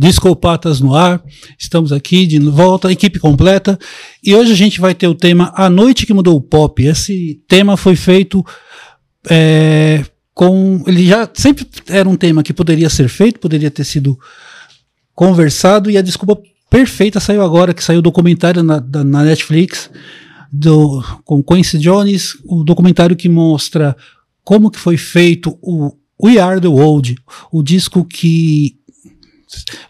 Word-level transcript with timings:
Discopatas 0.00 0.80
no 0.80 0.94
ar. 0.94 1.22
Estamos 1.58 1.92
aqui 1.92 2.26
de 2.26 2.38
volta, 2.38 2.90
equipe 2.90 3.18
completa. 3.18 3.78
E 4.24 4.34
hoje 4.34 4.50
a 4.50 4.56
gente 4.56 4.80
vai 4.80 4.94
ter 4.94 5.06
o 5.06 5.14
tema 5.14 5.52
A 5.54 5.68
Noite 5.68 6.06
que 6.06 6.14
Mudou 6.14 6.36
o 6.36 6.40
Pop. 6.40 6.82
Esse 6.82 7.38
tema 7.46 7.76
foi 7.76 7.94
feito 7.94 8.42
é, 9.28 10.02
com. 10.32 10.82
Ele 10.86 11.06
já 11.06 11.28
sempre 11.34 11.66
era 11.86 12.08
um 12.08 12.16
tema 12.16 12.42
que 12.42 12.54
poderia 12.54 12.88
ser 12.88 13.10
feito, 13.10 13.40
poderia 13.40 13.70
ter 13.70 13.84
sido 13.84 14.18
conversado, 15.14 15.90
e 15.90 15.98
a 15.98 16.02
desculpa 16.02 16.40
perfeita 16.70 17.20
saiu 17.20 17.42
agora, 17.42 17.74
que 17.74 17.84
saiu 17.84 17.98
o 17.98 18.02
documentário 18.02 18.62
na, 18.62 18.78
da, 18.78 19.04
na 19.04 19.22
Netflix 19.22 19.90
do, 20.50 21.04
com 21.26 21.42
Quincy 21.42 21.76
Jones, 21.78 22.38
o 22.46 22.64
documentário 22.64 23.14
que 23.14 23.28
mostra 23.28 23.94
como 24.42 24.70
que 24.70 24.78
foi 24.78 24.96
feito 24.96 25.58
o 25.60 25.94
We 26.22 26.38
Are 26.38 26.60
The 26.60 26.68
World, 26.68 27.16
o 27.50 27.62
disco 27.62 28.04
que 28.04 28.76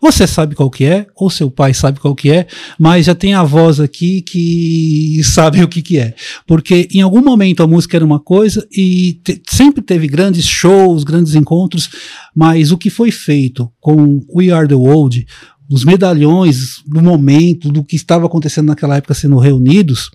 você 0.01 0.27
sabe 0.27 0.55
qual 0.55 0.71
que 0.71 0.85
é, 0.85 1.07
ou 1.15 1.31
seu 1.31 1.51
pai 1.51 1.75
sabe 1.75 2.01
qual 2.01 2.15
que 2.15 2.31
é, 2.31 2.47
mas 2.79 3.07
já 3.07 3.15
tem 3.15 3.35
a 3.35 3.43
voz 3.43 3.81
aqui 3.81 4.23
que 4.23 5.21
sabe 5.25 5.63
o 5.63 5.69
que 5.69 5.83
que 5.83 5.99
é. 5.99 6.15
Porque 6.47 6.89
em 6.93 7.01
algum 7.01 7.23
momento 7.23 7.63
a 7.63 7.67
música 7.67 7.97
era 7.97 8.05
uma 8.05 8.21
coisa 8.21 8.67
e 8.73 9.21
te, 9.25 9.41
sempre 9.49 9.83
teve 9.83 10.07
grandes 10.07 10.47
shows, 10.47 11.05
grandes 11.05 11.35
encontros, 11.35 11.91
mas 12.35 12.73
o 12.73 12.79
que 12.79 12.91
foi 12.91 13.11
feito 13.11 13.71
com 13.81 14.25
We 14.35 14.51
Are 14.51 14.67
The 14.67 14.75
World, 14.75 15.27
os 15.71 15.85
medalhões 15.85 16.83
do 16.85 17.01
momento, 17.01 17.71
do 17.71 17.85
que 17.85 17.95
estava 17.95 18.27
acontecendo 18.27 18.67
naquela 18.67 18.97
época 18.97 19.15
sendo 19.15 19.39
reunidos, 19.39 20.11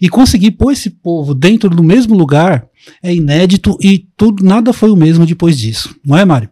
e 0.00 0.08
conseguir 0.08 0.52
pôr 0.52 0.72
esse 0.72 0.90
povo 0.90 1.34
dentro 1.34 1.68
do 1.68 1.82
mesmo 1.82 2.14
lugar 2.14 2.66
é 3.02 3.14
inédito 3.14 3.76
e 3.80 4.06
tudo, 4.16 4.44
nada 4.44 4.72
foi 4.72 4.90
o 4.90 4.96
mesmo 4.96 5.26
depois 5.26 5.58
disso. 5.58 5.94
Não 6.04 6.16
é, 6.16 6.24
Mário? 6.24 6.48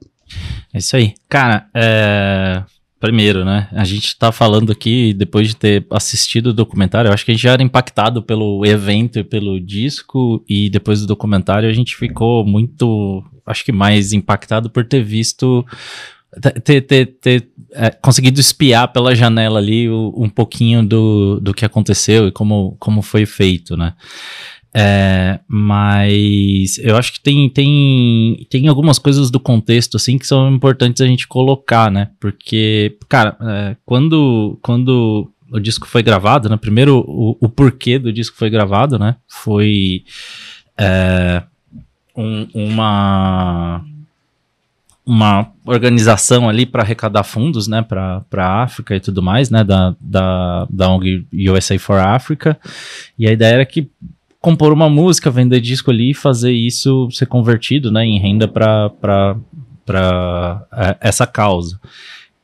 É 0.72 0.78
isso 0.78 0.96
aí. 0.96 1.14
Cara, 1.28 1.68
é... 1.74 2.62
primeiro, 2.98 3.44
né? 3.44 3.68
A 3.72 3.84
gente 3.84 4.16
tá 4.18 4.30
falando 4.30 4.70
aqui, 4.70 5.12
depois 5.14 5.48
de 5.48 5.56
ter 5.56 5.86
assistido 5.90 6.48
o 6.48 6.52
documentário, 6.52 7.08
eu 7.08 7.12
acho 7.12 7.24
que 7.24 7.30
a 7.30 7.34
gente 7.34 7.42
já 7.42 7.52
era 7.52 7.62
impactado 7.62 8.22
pelo 8.22 8.64
evento 8.64 9.18
e 9.18 9.24
pelo 9.24 9.60
disco, 9.60 10.44
e 10.48 10.70
depois 10.70 11.00
do 11.00 11.06
documentário 11.06 11.68
a 11.68 11.72
gente 11.72 11.96
ficou 11.96 12.44
muito, 12.44 13.24
acho 13.46 13.64
que 13.64 13.72
mais 13.72 14.12
impactado 14.12 14.70
por 14.70 14.84
ter 14.84 15.02
visto 15.02 15.64
ter, 16.64 16.80
ter, 16.82 17.06
ter 17.06 17.48
é, 17.72 17.90
conseguido 17.90 18.38
espiar 18.40 18.92
pela 18.92 19.14
janela 19.14 19.58
ali 19.58 19.88
o, 19.88 20.14
um 20.16 20.28
pouquinho 20.28 20.84
do, 20.86 21.40
do 21.40 21.52
que 21.52 21.64
aconteceu 21.64 22.28
e 22.28 22.32
como, 22.32 22.76
como 22.78 23.02
foi 23.02 23.26
feito, 23.26 23.76
né? 23.76 23.94
É, 24.72 25.40
mas 25.48 26.78
eu 26.78 26.96
acho 26.96 27.12
que 27.12 27.20
tem, 27.20 27.48
tem, 27.50 28.46
tem 28.48 28.68
algumas 28.68 28.98
coisas 28.98 29.30
do 29.30 29.40
contexto 29.40 29.96
assim 29.96 30.16
que 30.16 30.26
são 30.26 30.48
importantes 30.52 31.02
a 31.02 31.06
gente 31.06 31.26
colocar, 31.26 31.90
né? 31.90 32.10
Porque, 32.20 32.96
cara, 33.08 33.36
é, 33.40 33.76
quando, 33.84 34.58
quando 34.62 35.28
o 35.50 35.58
disco 35.58 35.88
foi 35.88 36.02
gravado, 36.02 36.48
né? 36.48 36.56
Primeiro, 36.56 37.04
o, 37.06 37.36
o 37.40 37.48
porquê 37.48 37.98
do 37.98 38.12
disco 38.12 38.36
foi 38.36 38.48
gravado, 38.48 38.98
né? 38.98 39.16
Foi 39.26 40.04
é, 40.78 41.42
um, 42.16 42.46
uma 42.54 43.84
uma 45.04 45.50
organização 45.64 46.48
ali 46.48 46.64
para 46.64 46.82
arrecadar 46.84 47.24
fundos, 47.24 47.66
né, 47.66 47.82
para 47.82 48.22
a 48.36 48.62
África 48.62 48.94
e 48.94 49.00
tudo 49.00 49.20
mais, 49.20 49.50
né, 49.50 49.64
da, 49.64 49.96
da, 50.00 50.68
da 50.70 50.88
ONG 50.88 51.26
USA 51.50 51.76
for 51.80 51.98
Africa. 51.98 52.56
E 53.18 53.26
a 53.26 53.32
ideia 53.32 53.54
era 53.54 53.66
que 53.66 53.90
compor 54.40 54.72
uma 54.72 54.88
música, 54.88 55.30
vender 55.30 55.60
disco 55.60 55.90
ali 55.90 56.10
e 56.10 56.14
fazer 56.14 56.52
isso 56.52 57.10
ser 57.10 57.26
convertido, 57.26 57.92
né, 57.92 58.04
em 58.04 58.18
renda 58.18 58.48
para 58.48 59.36
é, 60.72 60.96
essa 61.00 61.26
causa. 61.26 61.78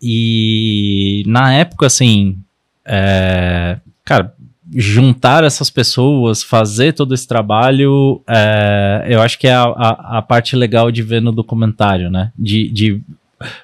E 0.00 1.22
na 1.26 1.54
época, 1.54 1.86
assim, 1.86 2.38
é, 2.84 3.78
cara, 4.04 4.34
juntar 4.74 5.44
essas 5.44 5.70
pessoas, 5.70 6.42
fazer 6.42 6.92
todo 6.92 7.14
esse 7.14 7.26
trabalho, 7.26 8.20
é, 8.28 9.06
eu 9.08 9.22
acho 9.22 9.38
que 9.38 9.46
é 9.46 9.54
a, 9.54 9.64
a, 9.64 10.18
a, 10.18 10.22
parte 10.22 10.54
legal 10.56 10.90
de 10.90 11.02
ver 11.02 11.22
no 11.22 11.32
documentário, 11.32 12.10
né? 12.10 12.32
De, 12.38 12.68
de 12.68 13.02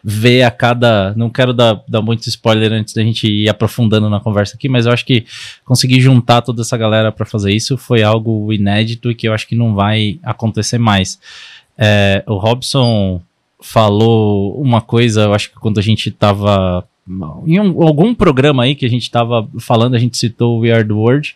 ver 0.02 0.42
a 0.42 0.50
cada. 0.50 1.14
Não 1.16 1.30
quero 1.30 1.52
dar, 1.52 1.82
dar 1.88 2.02
muito 2.02 2.28
spoiler 2.28 2.72
antes 2.72 2.94
da 2.94 3.02
gente 3.02 3.26
ir 3.26 3.48
aprofundando 3.48 4.08
na 4.10 4.20
conversa 4.20 4.56
aqui, 4.56 4.68
mas 4.68 4.86
eu 4.86 4.92
acho 4.92 5.04
que 5.04 5.24
conseguir 5.64 6.00
juntar 6.00 6.42
toda 6.42 6.62
essa 6.62 6.76
galera 6.76 7.10
para 7.10 7.26
fazer 7.26 7.52
isso 7.52 7.76
foi 7.76 8.02
algo 8.02 8.52
inédito 8.52 9.10
e 9.10 9.14
que 9.14 9.28
eu 9.28 9.32
acho 9.32 9.46
que 9.46 9.54
não 9.54 9.74
vai 9.74 10.18
acontecer 10.22 10.78
mais. 10.78 11.18
É, 11.76 12.22
o 12.26 12.36
Robson 12.36 13.20
falou 13.60 14.60
uma 14.60 14.80
coisa, 14.80 15.22
eu 15.22 15.34
acho 15.34 15.50
que 15.50 15.56
quando 15.56 15.78
a 15.78 15.82
gente 15.82 16.08
estava 16.08 16.86
em 17.46 17.58
um, 17.58 17.82
algum 17.82 18.14
programa 18.14 18.64
aí 18.64 18.74
que 18.74 18.86
a 18.86 18.88
gente 18.88 19.02
estava 19.02 19.48
falando, 19.58 19.94
a 19.94 19.98
gente 19.98 20.16
citou 20.16 20.58
o 20.58 20.60
We 20.60 20.72
Are 20.72 20.86
the 20.86 20.92
World, 20.92 21.34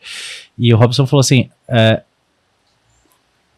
e 0.59 0.73
o 0.73 0.77
Robson 0.77 1.07
falou 1.07 1.21
assim: 1.21 1.49
é, 1.69 2.03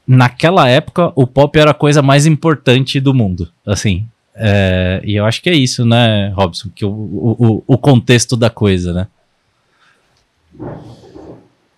naquela 0.06 0.68
época 0.68 1.12
o 1.14 1.26
pop 1.26 1.58
era 1.58 1.72
a 1.72 1.74
coisa 1.74 2.00
mais 2.00 2.26
importante 2.26 3.00
do 3.00 3.12
mundo, 3.12 3.50
assim. 3.66 4.06
É, 4.40 5.00
e 5.04 5.16
eu 5.16 5.24
acho 5.24 5.42
que 5.42 5.50
é 5.50 5.54
isso, 5.54 5.84
né, 5.84 6.28
Robson? 6.30 6.68
Que 6.74 6.84
o, 6.84 6.90
o, 6.90 7.64
o 7.66 7.78
contexto 7.78 8.36
da 8.36 8.48
coisa, 8.48 8.92
né? 8.92 9.06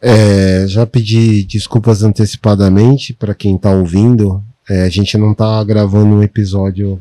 É, 0.03 0.67
já 0.67 0.87
pedi 0.87 1.43
desculpas 1.45 2.03
antecipadamente 2.03 3.15
para 3.15 3.35
quem 3.35 3.57
está 3.57 3.71
ouvindo. 3.71 4.43
É, 4.69 4.83
a 4.83 4.89
gente 4.91 5.17
não 5.17 5.33
está 5.33 5.63
gravando 5.65 6.15
um 6.15 6.23
episódio 6.23 7.01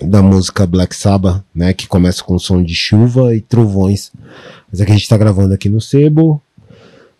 da 0.00 0.20
música 0.20 0.66
Black 0.66 0.96
Sabbath, 0.96 1.44
né, 1.54 1.72
que 1.72 1.86
começa 1.86 2.24
com 2.24 2.38
som 2.38 2.62
de 2.62 2.74
chuva 2.74 3.34
e 3.36 3.40
trovões. 3.40 4.10
Mas 4.70 4.80
é 4.80 4.84
que 4.84 4.90
a 4.90 4.94
gente 4.96 5.08
tá 5.08 5.16
gravando 5.16 5.54
aqui 5.54 5.68
no 5.68 5.80
Sebo, 5.80 6.42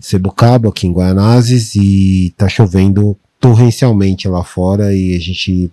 Sebo 0.01 0.33
Cabo, 0.33 0.69
aqui 0.69 0.87
em 0.87 0.93
Guaianazes, 0.93 1.77
e 1.77 2.35
tá 2.37 2.49
chovendo 2.49 3.17
torrencialmente 3.39 4.27
lá 4.29 4.43
fora 4.43 4.95
e 4.95 5.15
a 5.15 5.21
gente 5.21 5.71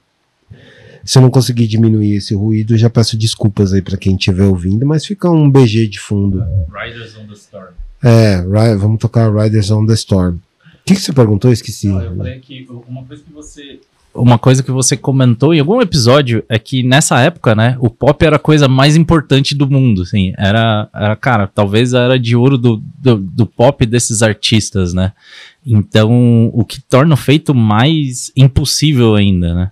se 1.04 1.18
eu 1.18 1.22
não 1.22 1.30
conseguir 1.30 1.68
diminuir 1.68 2.16
esse 2.16 2.36
ruído, 2.36 2.78
já 2.78 2.90
peço 2.90 3.18
desculpas 3.18 3.74
aí 3.74 3.82
para 3.82 3.98
quem 3.98 4.16
estiver 4.16 4.46
ouvindo, 4.46 4.86
mas 4.86 5.06
fica 5.06 5.30
um 5.30 5.50
BG 5.50 5.88
de 5.88 6.00
fundo. 6.00 6.44
Riders 6.72 7.18
on 7.18 7.28
the 7.28 7.34
Storm. 7.34 7.74
É, 8.04 8.42
vamos 8.78 9.00
tocar 9.00 9.34
Riders 9.34 9.72
on 9.72 9.86
the 9.86 9.94
Storm. 9.94 10.36
O 10.36 10.40
que, 10.86 10.96
que 10.96 11.02
você 11.02 11.14
perguntou? 11.14 11.50
Eu 11.50 11.54
esqueci. 11.54 11.88
Não, 11.88 12.02
eu 12.02 12.16
falei 12.16 12.40
que 12.40 12.68
uma 12.88 13.04
coisa 13.04 13.24
que 13.24 13.32
você 13.32 13.80
uma 14.14 14.40
coisa 14.40 14.64
que 14.64 14.72
você 14.72 14.98
comentou 14.98 15.54
em 15.54 15.60
algum 15.60 15.82
episódio 15.82 16.44
é 16.50 16.58
que 16.58 16.84
nessa 16.84 17.20
época, 17.20 17.54
né, 17.54 17.78
o 17.80 17.90
pop 17.90 18.26
era 18.26 18.38
a 18.38 18.40
coisa 18.40 18.68
mais 18.68 18.96
importante 18.96 19.56
do 19.56 19.70
mundo, 19.70 20.02
assim, 20.02 20.34
era, 20.38 20.90
era 20.94 21.16
cara, 21.16 21.48
talvez 21.48 21.94
era 21.94 22.20
de 22.20 22.36
ouro 22.36 22.58
do, 22.58 22.82
do, 22.98 23.18
do 23.18 23.46
pop 23.46 23.86
desses 23.86 24.22
artistas, 24.22 24.94
né, 24.94 25.14
então 25.66 26.50
o 26.54 26.66
que 26.66 26.82
torna 26.82 27.14
o 27.14 27.18
feito 27.18 27.54
mais 27.54 28.32
impossível 28.36 29.16
ainda, 29.16 29.54
né. 29.54 29.72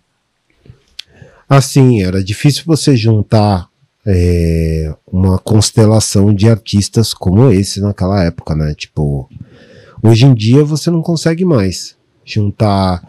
Assim, 1.49 2.03
era 2.03 2.23
difícil 2.23 2.63
você 2.65 2.95
juntar 2.95 3.69
é, 4.05 4.93
uma 5.05 5.37
constelação 5.37 6.33
de 6.33 6.49
artistas 6.49 7.13
como 7.13 7.49
esse 7.51 7.81
naquela 7.81 8.23
época, 8.23 8.55
né, 8.55 8.73
tipo, 8.73 9.29
hoje 10.01 10.25
em 10.25 10.33
dia 10.33 10.63
você 10.63 10.89
não 10.89 11.01
consegue 11.01 11.43
mais 11.43 11.95
juntar 12.23 13.05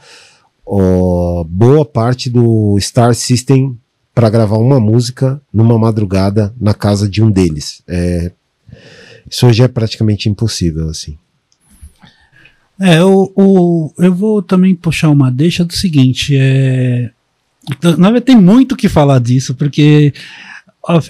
ó, 0.66 1.44
boa 1.44 1.84
parte 1.84 2.28
do 2.28 2.76
Star 2.81 3.15
System 3.15 3.78
para 4.15 4.28
gravar 4.28 4.59
uma 4.59 4.81
música 4.81 5.41
numa 5.53 5.78
madrugada 5.78 6.53
na 6.60 6.75
casa 6.75 7.09
de 7.09 7.22
um 7.22 7.31
deles. 7.31 7.82
É, 7.87 8.32
isso 9.31 9.47
hoje 9.47 9.62
é 9.62 9.69
praticamente 9.69 10.28
impossível, 10.28 10.88
assim. 10.88 11.16
É, 12.81 13.03
o, 13.05 13.93
eu 13.99 14.15
vou 14.15 14.43
também 14.43 14.75
puxar 14.75 15.11
uma 15.11 15.31
deixa 15.31 15.64
do 15.64 15.73
seguinte, 15.73 16.37
é, 16.37 17.11
na 17.82 18.11
verdade 18.11 18.26
tem 18.26 18.37
muito 18.37 18.76
que 18.76 18.88
falar 18.88 19.19
disso, 19.19 19.55
porque 19.55 20.12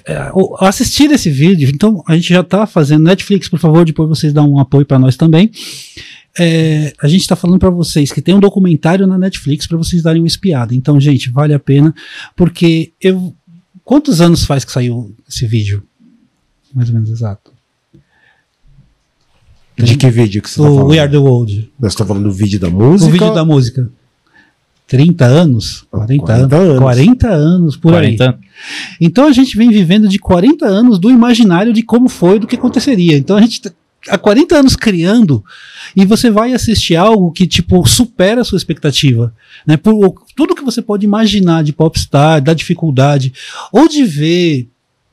é, 0.07 0.33
assistir 0.61 1.11
esse 1.11 1.31
vídeo, 1.31 1.71
então 1.73 2.03
a 2.07 2.15
gente 2.15 2.29
já 2.29 2.41
está 2.41 2.67
fazendo 2.67 3.05
Netflix, 3.05 3.49
por 3.49 3.59
favor, 3.59 3.85
depois 3.85 4.09
vocês 4.09 4.33
dão 4.33 4.51
um 4.53 4.59
apoio 4.59 4.85
para 4.85 4.99
nós 4.99 5.17
também 5.17 5.51
é, 6.39 6.93
a 7.03 7.09
gente 7.09 7.23
está 7.23 7.35
falando 7.35 7.59
para 7.59 7.71
vocês 7.71 8.13
que 8.13 8.23
tem 8.23 8.35
um 8.35 8.41
documentário 8.41 9.07
na 9.07 9.19
Netflix 9.19 9.67
para 9.67 9.77
vocês 9.77 10.03
darem 10.03 10.23
uma 10.23 10.29
espiada. 10.29 10.75
Então, 10.75 11.01
gente, 11.01 11.31
vale 11.31 11.53
a 11.53 11.59
pena, 11.59 11.95
porque 12.37 12.93
eu. 13.01 13.35
Quantos 13.85 14.21
anos 14.21 14.45
faz 14.45 14.65
que 14.65 14.73
saiu 14.73 15.15
esse 15.27 15.47
vídeo? 15.47 15.83
Mais 16.75 16.89
ou 16.91 16.95
menos 16.95 17.11
exato. 17.11 17.51
De 19.77 19.97
que 19.97 20.11
vídeo 20.11 20.43
que 20.43 20.51
você 20.51 20.61
está 20.61 20.71
falando? 20.71 20.91
We 20.91 20.99
Are 20.99 21.11
the 21.11 21.17
World. 21.17 21.73
Nós 21.81 21.93
estamos 21.93 22.09
falando 22.09 22.25
do 22.25 22.33
vídeo 22.33 22.61
da 22.61 22.69
música? 22.69 23.09
O 23.09 23.13
vídeo 23.13 23.35
da 23.35 23.45
música. 23.45 23.91
30 24.89 25.25
anos? 25.27 25.87
40, 25.91 26.25
40 26.25 26.57
anos. 26.57 26.79
40 26.79 27.29
anos, 27.29 27.77
por 27.77 27.93
40. 27.93 28.25
aí. 28.25 28.35
Então 28.99 29.29
a 29.29 29.33
gente 29.33 29.57
vem 29.57 29.71
vivendo 29.71 30.09
de 30.09 30.19
40 30.19 30.67
anos 30.67 30.99
do 30.99 31.11
imaginário 31.11 31.73
de 31.73 31.83
como 31.83 32.09
foi, 32.09 32.39
do 32.39 32.47
que 32.47 32.57
aconteceria. 32.57 33.17
Então 33.17 33.37
a 33.37 33.41
gente 33.41 33.61
há 34.09 34.17
40 34.17 34.57
anos 34.57 34.75
criando 34.75 35.45
e 35.95 36.07
você 36.07 36.31
vai 36.31 36.55
assistir 36.55 36.97
algo 36.97 37.31
que 37.31 37.47
tipo 37.47 37.87
supera 37.87 38.41
a 38.41 38.45
sua 38.45 38.57
expectativa, 38.57 39.33
né? 39.67 39.77
Por 39.77 40.15
tudo 40.35 40.55
que 40.55 40.65
você 40.65 40.81
pode 40.81 41.05
imaginar 41.05 41.63
de 41.63 41.73
popstar, 41.73 42.41
da 42.41 42.55
dificuldade 42.55 43.33
ou 43.71 43.87
de 43.87 44.05
ver 44.05 44.69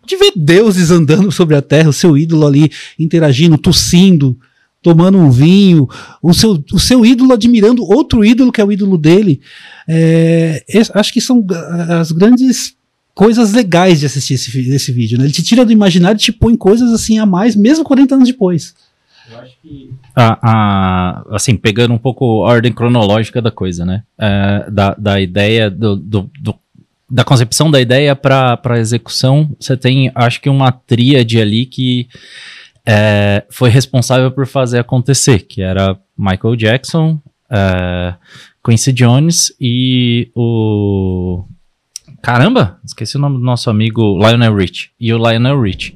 de 0.06 0.16
ver 0.16 0.32
deuses 0.36 0.92
andando 0.92 1.32
sobre 1.32 1.56
a 1.56 1.62
terra, 1.62 1.90
o 1.90 1.94
seu 1.94 2.18
ídolo 2.18 2.46
ali 2.46 2.72
interagindo, 2.98 3.58
tossindo, 3.58 4.38
tomando 4.86 5.18
um 5.18 5.32
vinho, 5.32 5.90
o 6.22 6.32
seu, 6.32 6.64
o 6.72 6.80
seu 6.80 7.04
ídolo 7.04 7.34
admirando 7.34 7.84
outro 7.84 8.24
ídolo 8.24 8.52
que 8.52 8.62
é 8.62 8.64
o 8.64 8.72
ídolo 8.72 9.00
dele. 9.00 9.42
É, 9.90 10.64
acho 10.94 11.12
que 11.12 11.20
são 11.20 11.44
as 11.90 12.12
grandes 12.12 12.76
coisas 13.16 13.52
legais 13.52 14.02
de 14.02 14.06
assistir 14.06 14.36
esse, 14.36 14.60
esse 14.70 14.92
vídeo. 14.92 15.18
Né? 15.18 15.24
Ele 15.24 15.34
te 15.34 15.42
tira 15.42 15.66
do 15.66 15.72
imaginário 15.72 16.18
e 16.18 16.22
te 16.22 16.32
põe 16.32 16.56
coisas 16.56 16.94
assim 16.94 17.18
a 17.18 17.26
mais, 17.26 17.56
mesmo 17.56 17.84
40 17.84 18.14
anos 18.14 18.28
depois. 18.28 18.76
Eu 19.28 19.40
acho 19.40 19.56
que. 19.60 19.90
A, 20.16 20.38
a, 20.44 21.36
assim, 21.36 21.58
pegando 21.58 21.96
um 21.96 21.98
pouco 21.98 22.46
a 22.46 22.50
ordem 22.50 22.72
cronológica 22.72 23.42
da 23.42 23.50
coisa, 23.50 23.84
né? 23.84 24.04
É, 24.20 24.70
da, 24.70 24.94
da 24.94 25.20
ideia, 25.20 25.72
do, 25.72 25.96
do, 25.96 26.30
do 26.40 26.56
da 27.10 27.24
concepção 27.24 27.72
da 27.72 27.82
ideia 27.82 28.16
para 28.16 28.60
a 28.64 28.80
execução, 28.80 29.50
você 29.60 29.76
tem, 29.78 30.12
acho 30.14 30.42
que, 30.42 30.50
uma 30.50 30.72
tríade 30.72 31.40
ali 31.40 31.66
que 31.66 32.08
é, 32.86 33.46
foi 33.50 33.70
responsável 33.70 34.32
por 34.32 34.46
fazer 34.46 34.80
acontecer, 34.80 35.40
que 35.40 35.62
era 35.62 35.98
Michael 36.18 36.56
Jackson, 36.56 37.20
é, 37.50 38.16
Quincy 38.64 38.94
Jones 38.94 39.56
e 39.60 40.32
o. 40.36 41.46
Caramba, 42.22 42.80
esqueci 42.84 43.18
o 43.18 43.20
nome 43.20 43.38
do 43.38 43.44
nosso 43.44 43.70
amigo 43.70 44.18
Lionel 44.18 44.56
Rich. 44.56 44.90
E 45.00 45.14
o 45.14 45.18
Lionel 45.18 45.62
Rich. 45.62 45.96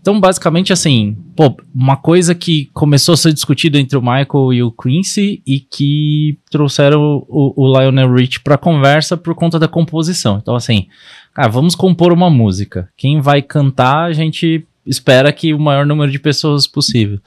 Então, 0.00 0.18
basicamente, 0.18 0.72
assim, 0.72 1.16
pô, 1.36 1.56
uma 1.72 1.96
coisa 1.96 2.34
que 2.34 2.68
começou 2.72 3.12
a 3.12 3.16
ser 3.16 3.32
discutida 3.32 3.78
entre 3.78 3.96
o 3.96 4.00
Michael 4.02 4.52
e 4.52 4.62
o 4.62 4.72
Quincy 4.72 5.40
e 5.46 5.60
que 5.60 6.38
trouxeram 6.50 7.24
o, 7.28 7.52
o 7.56 7.78
Lionel 7.78 8.12
Rich 8.12 8.40
pra 8.40 8.58
conversa 8.58 9.16
por 9.16 9.36
conta 9.36 9.56
da 9.58 9.68
composição. 9.68 10.38
Então, 10.42 10.56
assim, 10.56 10.88
cara, 11.32 11.48
vamos 11.48 11.76
compor 11.76 12.12
uma 12.12 12.28
música. 12.28 12.88
Quem 12.96 13.20
vai 13.20 13.40
cantar, 13.40 14.06
a 14.06 14.12
gente 14.12 14.66
espera 14.88 15.32
que 15.32 15.52
o 15.52 15.58
maior 15.58 15.86
número 15.86 16.10
de 16.10 16.18
pessoas 16.18 16.66
possível. 16.66 17.18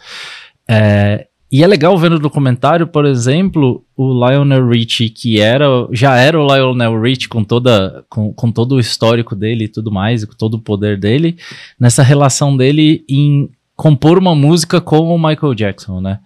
É, 0.67 1.27
e 1.51 1.63
é 1.63 1.67
legal 1.67 1.97
ver 1.97 2.09
no 2.09 2.17
documentário, 2.17 2.87
por 2.87 3.05
exemplo, 3.05 3.83
o 3.97 4.13
Lionel 4.13 4.69
Richie, 4.69 5.09
que 5.09 5.41
era, 5.41 5.65
já 5.91 6.15
era 6.15 6.39
o 6.39 6.47
Lionel 6.47 7.01
Richie 7.01 7.27
com, 7.27 7.43
toda, 7.43 8.05
com, 8.09 8.31
com 8.33 8.49
todo 8.49 8.75
o 8.75 8.79
histórico 8.79 9.35
dele 9.35 9.65
e 9.65 9.67
tudo 9.67 9.91
mais, 9.91 10.23
com 10.23 10.33
todo 10.33 10.53
o 10.53 10.61
poder 10.61 10.97
dele, 10.97 11.35
nessa 11.77 12.03
relação 12.03 12.55
dele 12.55 13.03
em 13.09 13.49
compor 13.75 14.17
uma 14.17 14.33
música 14.33 14.79
com 14.79 15.13
o 15.13 15.17
Michael 15.17 15.53
Jackson, 15.53 15.99
né? 15.99 16.19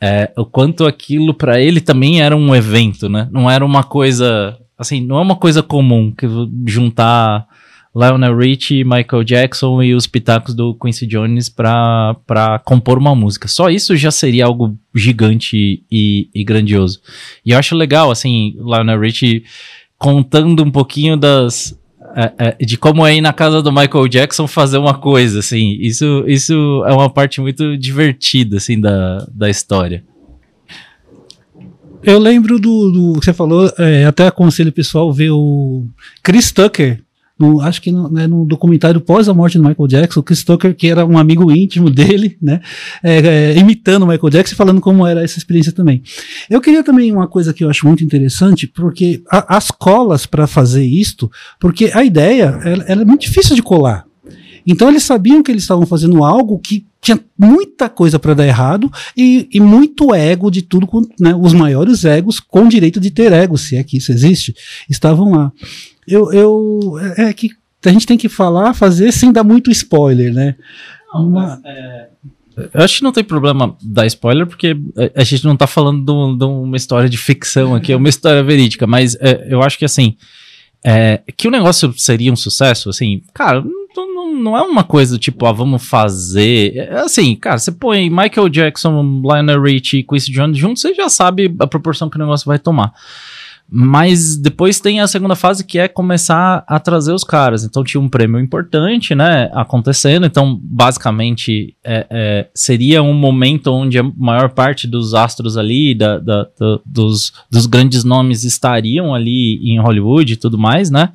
É, 0.00 0.32
o 0.36 0.44
quanto 0.44 0.86
aquilo 0.86 1.32
para 1.32 1.60
ele 1.60 1.80
também 1.80 2.20
era 2.20 2.36
um 2.36 2.52
evento, 2.52 3.08
né? 3.08 3.28
Não 3.30 3.48
era 3.48 3.64
uma 3.64 3.84
coisa, 3.84 4.58
assim, 4.76 5.00
não 5.00 5.18
é 5.18 5.22
uma 5.22 5.36
coisa 5.36 5.62
comum 5.62 6.10
que 6.10 6.26
juntar 6.66 7.46
Lionel 7.94 8.36
Richie, 8.36 8.82
Michael 8.82 9.22
Jackson 9.24 9.82
e 9.82 9.94
os 9.94 10.06
pitacos 10.06 10.52
do 10.54 10.74
Quincy 10.74 11.06
Jones 11.06 11.48
para 11.48 12.60
compor 12.64 12.98
uma 12.98 13.14
música. 13.14 13.46
Só 13.46 13.70
isso 13.70 13.96
já 13.96 14.10
seria 14.10 14.46
algo 14.46 14.76
gigante 14.94 15.84
e, 15.90 16.28
e 16.34 16.44
grandioso. 16.44 17.00
E 17.46 17.52
eu 17.52 17.58
acho 17.58 17.76
legal, 17.76 18.10
assim, 18.10 18.56
Lionel 18.58 18.98
Richie 18.98 19.44
contando 19.96 20.64
um 20.64 20.70
pouquinho 20.70 21.16
das, 21.16 21.78
é, 22.16 22.56
é, 22.58 22.64
de 22.64 22.76
como 22.76 23.06
é 23.06 23.16
ir 23.16 23.20
na 23.20 23.32
casa 23.32 23.62
do 23.62 23.72
Michael 23.72 24.08
Jackson 24.08 24.46
fazer 24.46 24.78
uma 24.78 24.94
coisa, 24.94 25.38
assim. 25.38 25.76
Isso, 25.80 26.24
isso 26.26 26.84
é 26.86 26.92
uma 26.92 27.08
parte 27.08 27.40
muito 27.40 27.76
divertida, 27.76 28.56
assim, 28.56 28.80
da, 28.80 29.26
da 29.32 29.48
história. 29.48 30.04
Eu 32.02 32.18
lembro 32.18 32.58
do, 32.58 32.90
do 32.90 33.20
que 33.20 33.24
você 33.24 33.32
falou, 33.32 33.72
é, 33.78 34.04
até 34.04 34.26
aconselho 34.26 34.68
o 34.68 34.72
pessoal 34.72 35.12
ver 35.12 35.30
o 35.30 35.86
Chris 36.22 36.52
Tucker, 36.52 37.00
no, 37.38 37.60
acho 37.60 37.82
que 37.82 37.90
no, 37.90 38.08
né, 38.08 38.26
no, 38.26 38.44
documentário 38.44 39.00
pós 39.00 39.28
a 39.28 39.34
morte 39.34 39.58
do 39.58 39.64
Michael 39.64 39.88
Jackson, 39.88 40.20
o 40.20 40.22
Chris 40.22 40.44
Tucker, 40.44 40.74
que 40.74 40.86
era 40.86 41.04
um 41.04 41.18
amigo 41.18 41.50
íntimo 41.50 41.90
dele, 41.90 42.36
né, 42.40 42.60
é, 43.02 43.18
é, 43.18 43.58
imitando 43.58 44.04
o 44.04 44.06
Michael 44.06 44.30
Jackson 44.30 44.54
e 44.54 44.56
falando 44.56 44.80
como 44.80 45.06
era 45.06 45.22
essa 45.22 45.38
experiência 45.38 45.72
também. 45.72 46.02
Eu 46.48 46.60
queria 46.60 46.84
também 46.84 47.10
uma 47.12 47.26
coisa 47.26 47.52
que 47.52 47.64
eu 47.64 47.70
acho 47.70 47.86
muito 47.86 48.04
interessante, 48.04 48.66
porque 48.66 49.22
a, 49.30 49.56
as 49.56 49.70
colas 49.70 50.26
para 50.26 50.46
fazer 50.46 50.84
isto, 50.84 51.30
porque 51.58 51.90
a 51.92 52.04
ideia 52.04 52.58
ela, 52.64 52.84
ela 52.86 53.02
é 53.02 53.04
muito 53.04 53.22
difícil 53.22 53.56
de 53.56 53.62
colar. 53.62 54.06
Então 54.66 54.88
eles 54.88 55.02
sabiam 55.02 55.42
que 55.42 55.50
eles 55.50 55.64
estavam 55.64 55.84
fazendo 55.84 56.24
algo 56.24 56.58
que 56.58 56.86
tinha 57.00 57.20
muita 57.38 57.88
coisa 57.90 58.18
para 58.18 58.32
dar 58.32 58.46
errado 58.46 58.90
e, 59.14 59.46
e, 59.52 59.60
muito 59.60 60.14
ego 60.14 60.50
de 60.50 60.62
tudo, 60.62 60.88
né, 61.20 61.34
os 61.38 61.52
maiores 61.52 62.02
egos 62.06 62.40
com 62.40 62.66
direito 62.66 62.98
de 62.98 63.10
ter 63.10 63.30
ego, 63.30 63.58
se 63.58 63.76
é 63.76 63.84
que 63.84 63.98
isso 63.98 64.10
existe, 64.10 64.54
estavam 64.88 65.32
lá 65.32 65.52
eu, 66.06 66.32
eu 66.32 66.98
é, 67.16 67.24
é 67.24 67.32
que 67.32 67.50
a 67.84 67.90
gente 67.90 68.06
tem 68.06 68.16
que 68.16 68.28
falar, 68.28 68.74
fazer 68.74 69.12
sem 69.12 69.32
dar 69.32 69.44
muito 69.44 69.70
spoiler, 69.70 70.32
né? 70.32 70.56
Não, 71.12 71.28
Uma... 71.28 71.60
é, 71.64 72.08
eu 72.56 72.82
acho 72.82 72.98
que 72.98 73.04
não 73.04 73.12
tem 73.12 73.24
problema 73.24 73.76
dar 73.82 74.06
spoiler, 74.06 74.46
porque 74.46 74.76
a 75.14 75.24
gente 75.24 75.44
não 75.44 75.56
tá 75.56 75.66
falando 75.66 76.36
de, 76.36 76.44
uma 76.44 76.76
história 76.76 77.08
de 77.08 77.18
ficção 77.18 77.74
aqui, 77.74 77.92
é 77.92 77.96
uma 77.96 78.08
história 78.08 78.42
verídica, 78.42 78.86
mas 78.86 79.16
é, 79.16 79.46
eu 79.48 79.62
acho 79.62 79.78
que 79.78 79.84
assim, 79.84 80.16
é, 80.84 81.22
que 81.36 81.48
o 81.48 81.50
negócio 81.50 81.92
seria 81.96 82.32
um 82.32 82.36
sucesso, 82.36 82.88
assim, 82.88 83.22
cara, 83.32 83.64
não, 83.96 84.14
não, 84.14 84.34
não 84.34 84.56
é 84.56 84.62
uma 84.62 84.84
coisa 84.84 85.18
tipo, 85.18 85.46
ah, 85.46 85.52
vamos 85.52 85.84
fazer. 85.84 86.76
É, 86.76 87.00
assim, 87.00 87.34
cara, 87.36 87.58
você 87.58 87.72
põe 87.72 88.10
Michael 88.10 88.48
Jackson, 88.48 89.22
Lionel 89.22 89.62
Richie 89.62 90.00
e 90.00 90.02
Quincy 90.02 90.30
Jones 90.30 90.58
juntos, 90.58 90.82
você 90.82 90.94
já 90.94 91.08
sabe 91.08 91.54
a 91.58 91.66
proporção 91.66 92.10
que 92.10 92.16
o 92.16 92.20
negócio 92.20 92.46
vai 92.46 92.58
tomar. 92.58 92.92
Mas 93.68 94.36
depois 94.36 94.78
tem 94.78 95.00
a 95.00 95.06
segunda 95.06 95.34
fase 95.34 95.64
que 95.64 95.78
é 95.78 95.88
começar 95.88 96.62
a 96.66 96.78
trazer 96.78 97.12
os 97.12 97.24
caras. 97.24 97.64
Então 97.64 97.82
tinha 97.82 98.00
um 98.00 98.08
prêmio 98.08 98.38
importante, 98.38 99.14
né, 99.14 99.50
acontecendo. 99.52 100.26
Então, 100.26 100.58
basicamente, 100.62 101.74
é, 101.82 102.06
é, 102.10 102.48
seria 102.54 103.02
um 103.02 103.14
momento 103.14 103.72
onde 103.72 103.98
a 103.98 104.02
maior 104.02 104.50
parte 104.50 104.86
dos 104.86 105.14
astros 105.14 105.56
ali, 105.56 105.94
da, 105.94 106.18
da, 106.18 106.42
da, 106.58 106.78
dos, 106.84 107.32
dos 107.50 107.66
grandes 107.66 108.04
nomes 108.04 108.44
estariam 108.44 109.14
ali 109.14 109.56
em 109.68 109.80
Hollywood 109.80 110.34
e 110.34 110.36
tudo 110.36 110.58
mais, 110.58 110.90
né? 110.90 111.10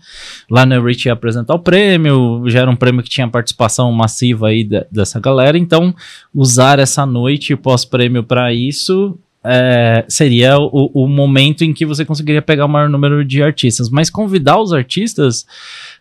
Lá 0.50 0.66
no 0.66 0.84
Rich 0.84 1.08
ia 1.08 1.14
apresentar 1.14 1.54
o 1.54 1.60
prêmio, 1.60 2.44
já 2.48 2.62
era 2.62 2.72
um 2.72 2.76
prêmio 2.76 3.04
que 3.04 3.10
tinha 3.10 3.28
participação 3.28 3.92
massiva 3.92 4.48
aí 4.48 4.64
de, 4.64 4.86
dessa 4.92 5.20
galera. 5.20 5.58
Então, 5.58 5.94
usar 6.34 6.80
essa 6.80 7.06
noite 7.06 7.56
pós-prêmio 7.56 8.24
para 8.24 8.52
isso 8.52 9.18
é, 9.44 10.04
seria 10.08 10.58
o, 10.58 10.92
o, 10.94 11.08
momento 11.08 11.64
em 11.64 11.74
que 11.74 11.86
você 11.86 12.04
conseguiria 12.04 12.42
pegar 12.42 12.66
o 12.66 12.70
maior 12.70 12.90
número 12.90 13.24
de 13.24 13.42
artistas. 13.42 13.90
Mas 13.90 14.10
convidar 14.10 14.60
os 14.60 14.74
artistas 14.74 15.46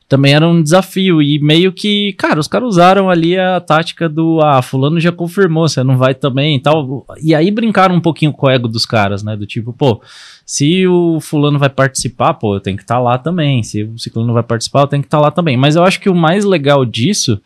também 0.08 0.34
era 0.34 0.48
um 0.48 0.60
desafio. 0.60 1.22
E 1.22 1.38
meio 1.38 1.72
que, 1.72 2.14
cara, 2.14 2.40
os 2.40 2.48
caras 2.48 2.68
usaram 2.68 3.08
ali 3.08 3.38
a 3.38 3.60
tática 3.60 4.08
do 4.08 4.40
ah, 4.40 4.60
fulano 4.60 4.98
já 4.98 5.12
confirmou, 5.12 5.68
você 5.68 5.84
não 5.84 5.96
vai 5.96 6.14
também 6.14 6.56
e 6.56 6.60
tal. 6.60 7.06
E 7.22 7.34
aí 7.34 7.50
brincaram 7.50 7.94
um 7.94 8.00
pouquinho 8.00 8.32
com 8.32 8.46
o 8.46 8.50
ego 8.50 8.66
dos 8.66 8.84
caras, 8.84 9.22
né? 9.22 9.36
Do 9.36 9.46
tipo, 9.46 9.72
pô, 9.72 10.02
se 10.44 10.86
o 10.88 11.20
fulano 11.20 11.58
vai 11.58 11.68
participar, 11.68 12.34
pô, 12.34 12.56
eu 12.56 12.60
tenho 12.60 12.76
que 12.76 12.82
estar 12.82 12.96
tá 12.96 13.00
lá 13.00 13.18
também. 13.18 13.62
Se 13.62 13.84
o 13.84 13.98
ciclano 13.98 14.32
vai 14.32 14.42
participar, 14.42 14.80
eu 14.80 14.88
tenho 14.88 15.02
que 15.02 15.06
estar 15.06 15.18
tá 15.18 15.24
lá 15.24 15.30
também. 15.30 15.56
Mas 15.56 15.76
eu 15.76 15.84
acho 15.84 16.00
que 16.00 16.10
o 16.10 16.14
mais 16.14 16.44
legal 16.44 16.84
disso 16.84 17.40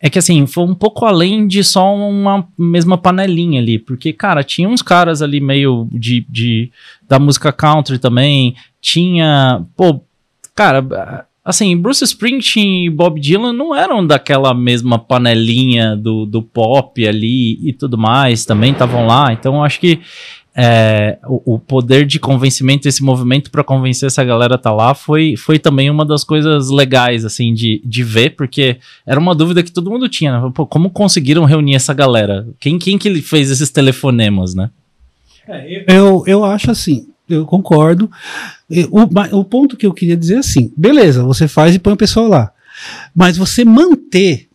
é 0.00 0.08
que 0.08 0.18
assim, 0.18 0.46
foi 0.46 0.64
um 0.64 0.74
pouco 0.74 1.04
além 1.04 1.46
de 1.46 1.62
só 1.64 1.94
uma 1.94 2.46
mesma 2.56 2.96
panelinha 2.96 3.60
ali, 3.60 3.78
porque, 3.78 4.12
cara, 4.12 4.44
tinha 4.44 4.68
uns 4.68 4.82
caras 4.82 5.22
ali 5.22 5.40
meio 5.40 5.88
de, 5.90 6.24
de 6.28 6.70
da 7.08 7.18
música 7.18 7.52
country 7.52 7.98
também, 7.98 8.54
tinha, 8.80 9.64
pô, 9.76 10.00
cara, 10.54 11.26
assim, 11.44 11.76
Bruce 11.76 12.04
Springsteen 12.04 12.86
e 12.86 12.90
Bob 12.90 13.18
Dylan 13.18 13.52
não 13.52 13.74
eram 13.74 14.06
daquela 14.06 14.54
mesma 14.54 14.98
panelinha 14.98 15.96
do, 15.96 16.26
do 16.26 16.42
pop 16.42 17.06
ali 17.06 17.58
e 17.66 17.72
tudo 17.72 17.98
mais, 17.98 18.44
também 18.44 18.72
estavam 18.72 19.06
lá, 19.06 19.32
então 19.32 19.64
acho 19.64 19.80
que 19.80 20.00
é, 20.60 21.18
o, 21.24 21.54
o, 21.54 21.58
poder 21.60 22.04
de 22.04 22.18
convencimento, 22.18 22.88
esse 22.88 23.00
movimento 23.00 23.48
para 23.48 23.62
convencer 23.62 24.08
essa 24.08 24.24
galera 24.24 24.56
a 24.56 24.58
tá 24.58 24.72
lá, 24.72 24.92
foi, 24.92 25.36
foi 25.36 25.56
também 25.56 25.88
uma 25.88 26.04
das 26.04 26.24
coisas 26.24 26.68
legais, 26.68 27.24
assim, 27.24 27.54
de, 27.54 27.80
de 27.84 28.02
ver, 28.02 28.30
porque 28.30 28.78
era 29.06 29.20
uma 29.20 29.36
dúvida 29.36 29.62
que 29.62 29.70
todo 29.70 29.88
mundo 29.88 30.08
tinha, 30.08 30.32
né? 30.32 30.50
Pô, 30.52 30.66
como 30.66 30.90
conseguiram 30.90 31.44
reunir 31.44 31.76
essa 31.76 31.94
galera? 31.94 32.44
Quem, 32.58 32.76
quem 32.76 32.98
que 32.98 33.22
fez 33.22 33.52
esses 33.52 33.70
telefonemas, 33.70 34.52
né? 34.52 34.68
É, 35.46 35.84
eu, 35.96 36.24
eu 36.26 36.44
acho 36.44 36.72
assim, 36.72 37.06
eu 37.28 37.46
concordo. 37.46 38.10
O, 38.90 39.38
o 39.38 39.44
ponto 39.44 39.76
que 39.76 39.86
eu 39.86 39.94
queria 39.94 40.16
dizer 40.16 40.34
é 40.34 40.38
assim, 40.38 40.72
beleza, 40.76 41.22
você 41.22 41.46
faz 41.46 41.76
e 41.76 41.78
põe 41.78 41.92
o 41.92 41.96
pessoal 41.96 42.26
lá. 42.26 42.50
Mas 43.14 43.36
você 43.36 43.64
manter 43.64 44.47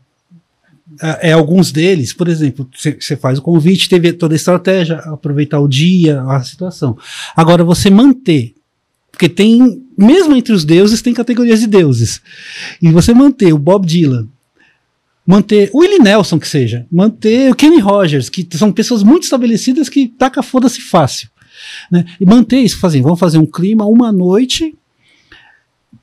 é, 1.02 1.32
alguns 1.32 1.72
deles, 1.72 2.14
por 2.14 2.28
exemplo, 2.28 2.68
você 2.74 3.16
faz 3.16 3.40
o 3.40 3.42
convite, 3.42 3.90
teve 3.90 4.14
toda 4.14 4.34
a 4.34 4.38
estratégia, 4.38 4.98
aproveitar 4.98 5.60
o 5.60 5.68
dia, 5.68 6.22
a 6.22 6.42
situação. 6.44 6.98
Agora, 7.36 7.64
você 7.64 7.90
manter, 7.90 8.54
porque 9.12 9.30
tem, 9.30 9.84
mesmo 9.98 10.36
entre 10.36 10.54
os 10.54 10.64
deuses, 10.66 11.02
tem 11.02 11.14
categorias 11.14 11.60
de 11.60 11.68
deuses. 11.68 12.22
E 12.82 12.92
você 12.92 13.14
manter 13.14 13.54
o 13.54 13.58
Bob 13.58 13.86
Dylan, 13.86 14.28
manter 15.26 15.70
o 15.74 15.80
Willie 15.80 16.00
Nelson, 16.00 16.40
que 16.40 16.48
seja, 16.48 16.86
manter 16.92 17.52
o 17.52 17.56
Kenny 17.56 17.80
Rogers, 17.80 18.30
que 18.30 18.48
são 18.58 18.72
pessoas 18.72 19.04
muito 19.04 19.24
estabelecidas 19.24 19.90
que 19.90 20.08
taca 20.08 20.44
foda-se 20.44 20.82
fácil. 20.82 21.30
Né? 21.92 22.06
E 22.20 22.26
manter 22.26 22.60
isso, 22.60 22.80
fazer, 22.80 23.02
vamos 23.02 23.20
fazer 23.20 23.38
um 23.38 23.46
clima, 23.46 23.86
uma 23.86 24.12
noite, 24.12 24.76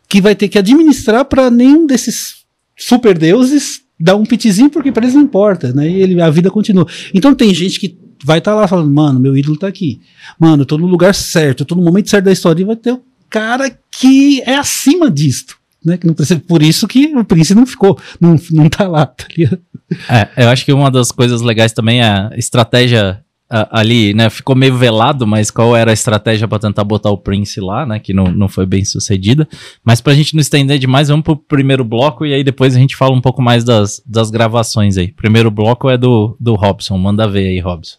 que 0.09 0.20
vai 0.20 0.35
ter 0.35 0.49
que 0.49 0.59
administrar 0.59 1.25
para 1.25 1.50
nenhum 1.50 1.87
desses 1.87 2.40
super 2.76 3.16
deuses, 3.16 3.82
dá 4.00 4.16
um 4.16 4.25
pitizinho 4.25 4.71
porque 4.71 4.90
para 4.90 5.04
eles 5.04 5.14
não 5.14 5.23
importa, 5.23 5.73
né? 5.73 5.88
E 5.88 6.02
ele, 6.02 6.21
a 6.21 6.30
vida 6.30 6.50
continua. 6.50 6.87
Então 7.12 7.35
tem 7.35 7.52
gente 7.52 7.78
que 7.78 7.99
vai 8.25 8.38
estar 8.38 8.52
tá 8.52 8.57
lá 8.57 8.66
falando, 8.66 8.90
mano, 8.90 9.21
meu 9.21 9.37
ídolo 9.37 9.59
tá 9.59 9.66
aqui. 9.66 10.00
Mano, 10.38 10.62
eu 10.62 10.66
tô 10.66 10.78
no 10.78 10.87
lugar 10.87 11.14
certo, 11.14 11.61
eu 11.61 11.66
tô 11.66 11.75
no 11.75 11.83
momento 11.83 12.09
certo 12.09 12.25
da 12.25 12.33
história 12.33 12.62
e 12.62 12.64
vai 12.64 12.76
ter 12.76 12.92
o 12.92 13.02
cara 13.28 13.71
que 13.90 14.40
é 14.42 14.57
acima 14.57 15.11
disto. 15.11 15.61
Né, 15.83 15.97
que 15.97 16.07
não 16.07 16.12
precisa, 16.12 16.38
por 16.38 16.62
isso 16.62 16.87
que 16.87 17.07
o 17.16 17.25
príncipe 17.25 17.59
não 17.59 17.64
ficou, 17.64 17.99
não, 18.21 18.37
não 18.50 18.69
tá 18.69 18.87
lá, 18.87 19.07
tá 19.07 19.25
ligado? 19.35 19.61
É, 20.11 20.45
eu 20.45 20.50
acho 20.50 20.62
que 20.62 20.75
uma 20.75 20.90
das 20.90 21.11
coisas 21.11 21.40
legais 21.40 21.73
também 21.73 22.02
é 22.02 22.04
a 22.04 22.30
estratégia 22.37 23.25
ali, 23.50 24.14
né? 24.14 24.30
Ficou 24.30 24.54
meio 24.54 24.76
velado, 24.76 25.26
mas 25.26 25.50
qual 25.50 25.76
era 25.76 25.90
a 25.90 25.95
estratégia 25.95 26.47
para 26.47 26.61
tentar 26.61 26.85
botar 26.85 27.11
o 27.11 27.19
Prince 27.19 27.61
lá, 27.61 27.85
né? 27.85 27.99
Que 27.99 28.14
não, 28.14 28.26
não 28.26 28.49
foi 28.49 28.64
bem 28.64 28.85
sucedida. 28.85 29.49
Mas 29.85 30.00
pra 30.00 30.14
gente 30.14 30.35
não 30.35 30.40
estender 30.40 30.78
demais, 30.78 31.09
vamos 31.09 31.25
pro 31.25 31.37
primeiro 31.37 31.85
bloco 31.85 32.25
e 32.25 32.33
aí 32.33 32.45
depois 32.45 32.76
a 32.76 32.78
gente 32.78 32.97
fala 32.97 33.14
um 33.14 33.21
pouco 33.21 33.42
mais 33.42 33.64
das, 33.64 34.00
das 34.07 34.30
gravações 34.30 34.97
aí. 34.97 35.12
Primeiro 35.12 35.50
bloco 35.50 35.90
é 35.90 35.99
do, 35.99 36.37
do 36.38 36.54
Robson, 36.54 36.97
manda 36.97 37.26
ver 37.26 37.49
aí, 37.49 37.59
Robson. 37.59 37.99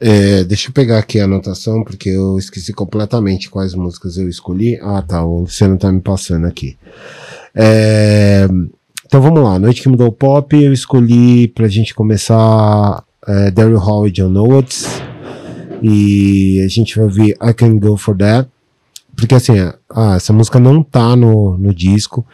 É, 0.00 0.44
deixa 0.44 0.68
eu 0.68 0.72
pegar 0.72 0.98
aqui 0.98 1.18
a 1.18 1.24
anotação, 1.24 1.82
porque 1.82 2.10
eu 2.10 2.38
esqueci 2.38 2.72
completamente 2.72 3.50
quais 3.50 3.74
músicas 3.74 4.16
eu 4.16 4.28
escolhi. 4.28 4.78
Ah, 4.80 5.02
tá, 5.02 5.24
o 5.24 5.40
Luciano 5.40 5.76
tá 5.76 5.90
me 5.90 6.00
passando 6.00 6.46
aqui. 6.46 6.76
É, 7.54 8.46
então 9.08 9.22
vamos 9.22 9.42
lá, 9.42 9.58
Noite 9.58 9.80
que 9.80 9.88
Mudou 9.88 10.08
o 10.08 10.12
Pop, 10.12 10.54
eu 10.54 10.70
escolhi 10.70 11.48
pra 11.48 11.66
gente 11.66 11.94
começar 11.94 13.02
é, 13.26 13.50
Daryl 13.50 13.78
Hall 13.78 14.06
e 14.06 14.10
John 14.10 14.34
Oates. 14.36 14.86
E 15.82 16.60
a 16.62 16.68
gente 16.68 16.94
vai 16.94 17.06
ouvir 17.06 17.30
I 17.42 17.54
Can 17.54 17.78
Go 17.78 17.96
For 17.96 18.14
That. 18.18 18.50
Porque 19.16 19.34
assim, 19.34 19.54
ah, 19.88 20.16
essa 20.16 20.30
música 20.30 20.60
não 20.60 20.82
tá 20.82 21.16
no, 21.16 21.56
no 21.56 21.74
disco. 21.74 22.26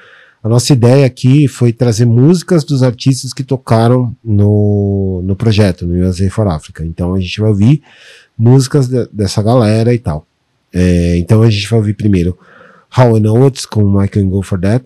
A 0.42 0.48
nossa 0.48 0.72
ideia 0.72 1.06
aqui 1.06 1.46
foi 1.46 1.72
trazer 1.72 2.06
músicas 2.06 2.64
dos 2.64 2.82
artistas 2.82 3.32
que 3.32 3.44
tocaram 3.44 4.12
no, 4.24 5.22
no 5.24 5.36
projeto, 5.36 5.86
no 5.86 6.04
USA 6.04 6.28
for 6.28 6.48
Africa. 6.48 6.84
Então 6.84 7.14
a 7.14 7.20
gente 7.20 7.40
vai 7.40 7.50
ouvir 7.50 7.84
músicas 8.36 8.88
de, 8.88 9.08
dessa 9.12 9.40
galera 9.44 9.94
e 9.94 9.98
tal. 10.00 10.26
É, 10.72 11.18
então 11.18 11.40
a 11.40 11.48
gente 11.48 11.70
vai 11.70 11.78
ouvir 11.78 11.94
primeiro 11.94 12.36
How 12.98 13.16
I 13.16 13.26
Oates 13.28 13.64
com 13.64 14.02
I 14.02 14.08
Can 14.08 14.28
Go 14.28 14.42
For 14.42 14.60
That. 14.60 14.84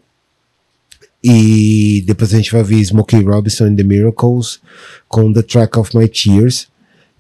E 1.31 2.03
depois 2.07 2.33
a 2.33 2.39
gente 2.39 2.51
vai 2.51 2.63
ver 2.63 2.83
Smokey 2.83 3.23
Robinson 3.23 3.67
and 3.67 3.77
the 3.77 3.83
Miracles 3.83 4.61
com 5.07 5.31
The 5.31 5.43
Track 5.43 5.79
of 5.79 5.95
My 5.95 6.09
Tears, 6.09 6.69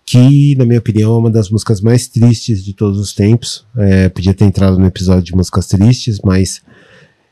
que, 0.07 0.57
na 0.57 0.65
minha 0.65 0.79
opinião, 0.79 1.15
é 1.15 1.19
uma 1.19 1.31
das 1.31 1.51
músicas 1.51 1.83
mais 1.83 2.09
tristes 2.09 2.65
de 2.65 2.73
todos 2.73 2.99
os 2.99 3.13
tempos. 3.13 3.67
É, 3.77 4.09
podia 4.09 4.33
ter 4.33 4.47
entrado 4.47 4.79
no 4.79 4.87
episódio 4.87 5.25
de 5.25 5.37
músicas 5.37 5.67
tristes, 5.67 6.21
mas 6.25 6.63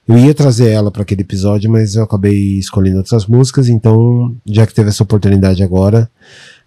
eu 0.07 0.19
ia 0.19 0.35
trazer 0.35 0.69
ela 0.69 0.91
para 0.91 1.01
aquele 1.01 1.23
episódio, 1.23 1.71
mas 1.71 1.95
eu 1.95 2.05
acabei 2.05 2.59
escolhendo 2.59 2.99
outras 2.99 3.25
músicas, 3.25 3.71
então, 3.71 4.37
já 4.45 4.67
que 4.67 4.75
teve 4.75 4.91
essa 4.91 5.03
oportunidade 5.03 5.63
agora, 5.63 6.11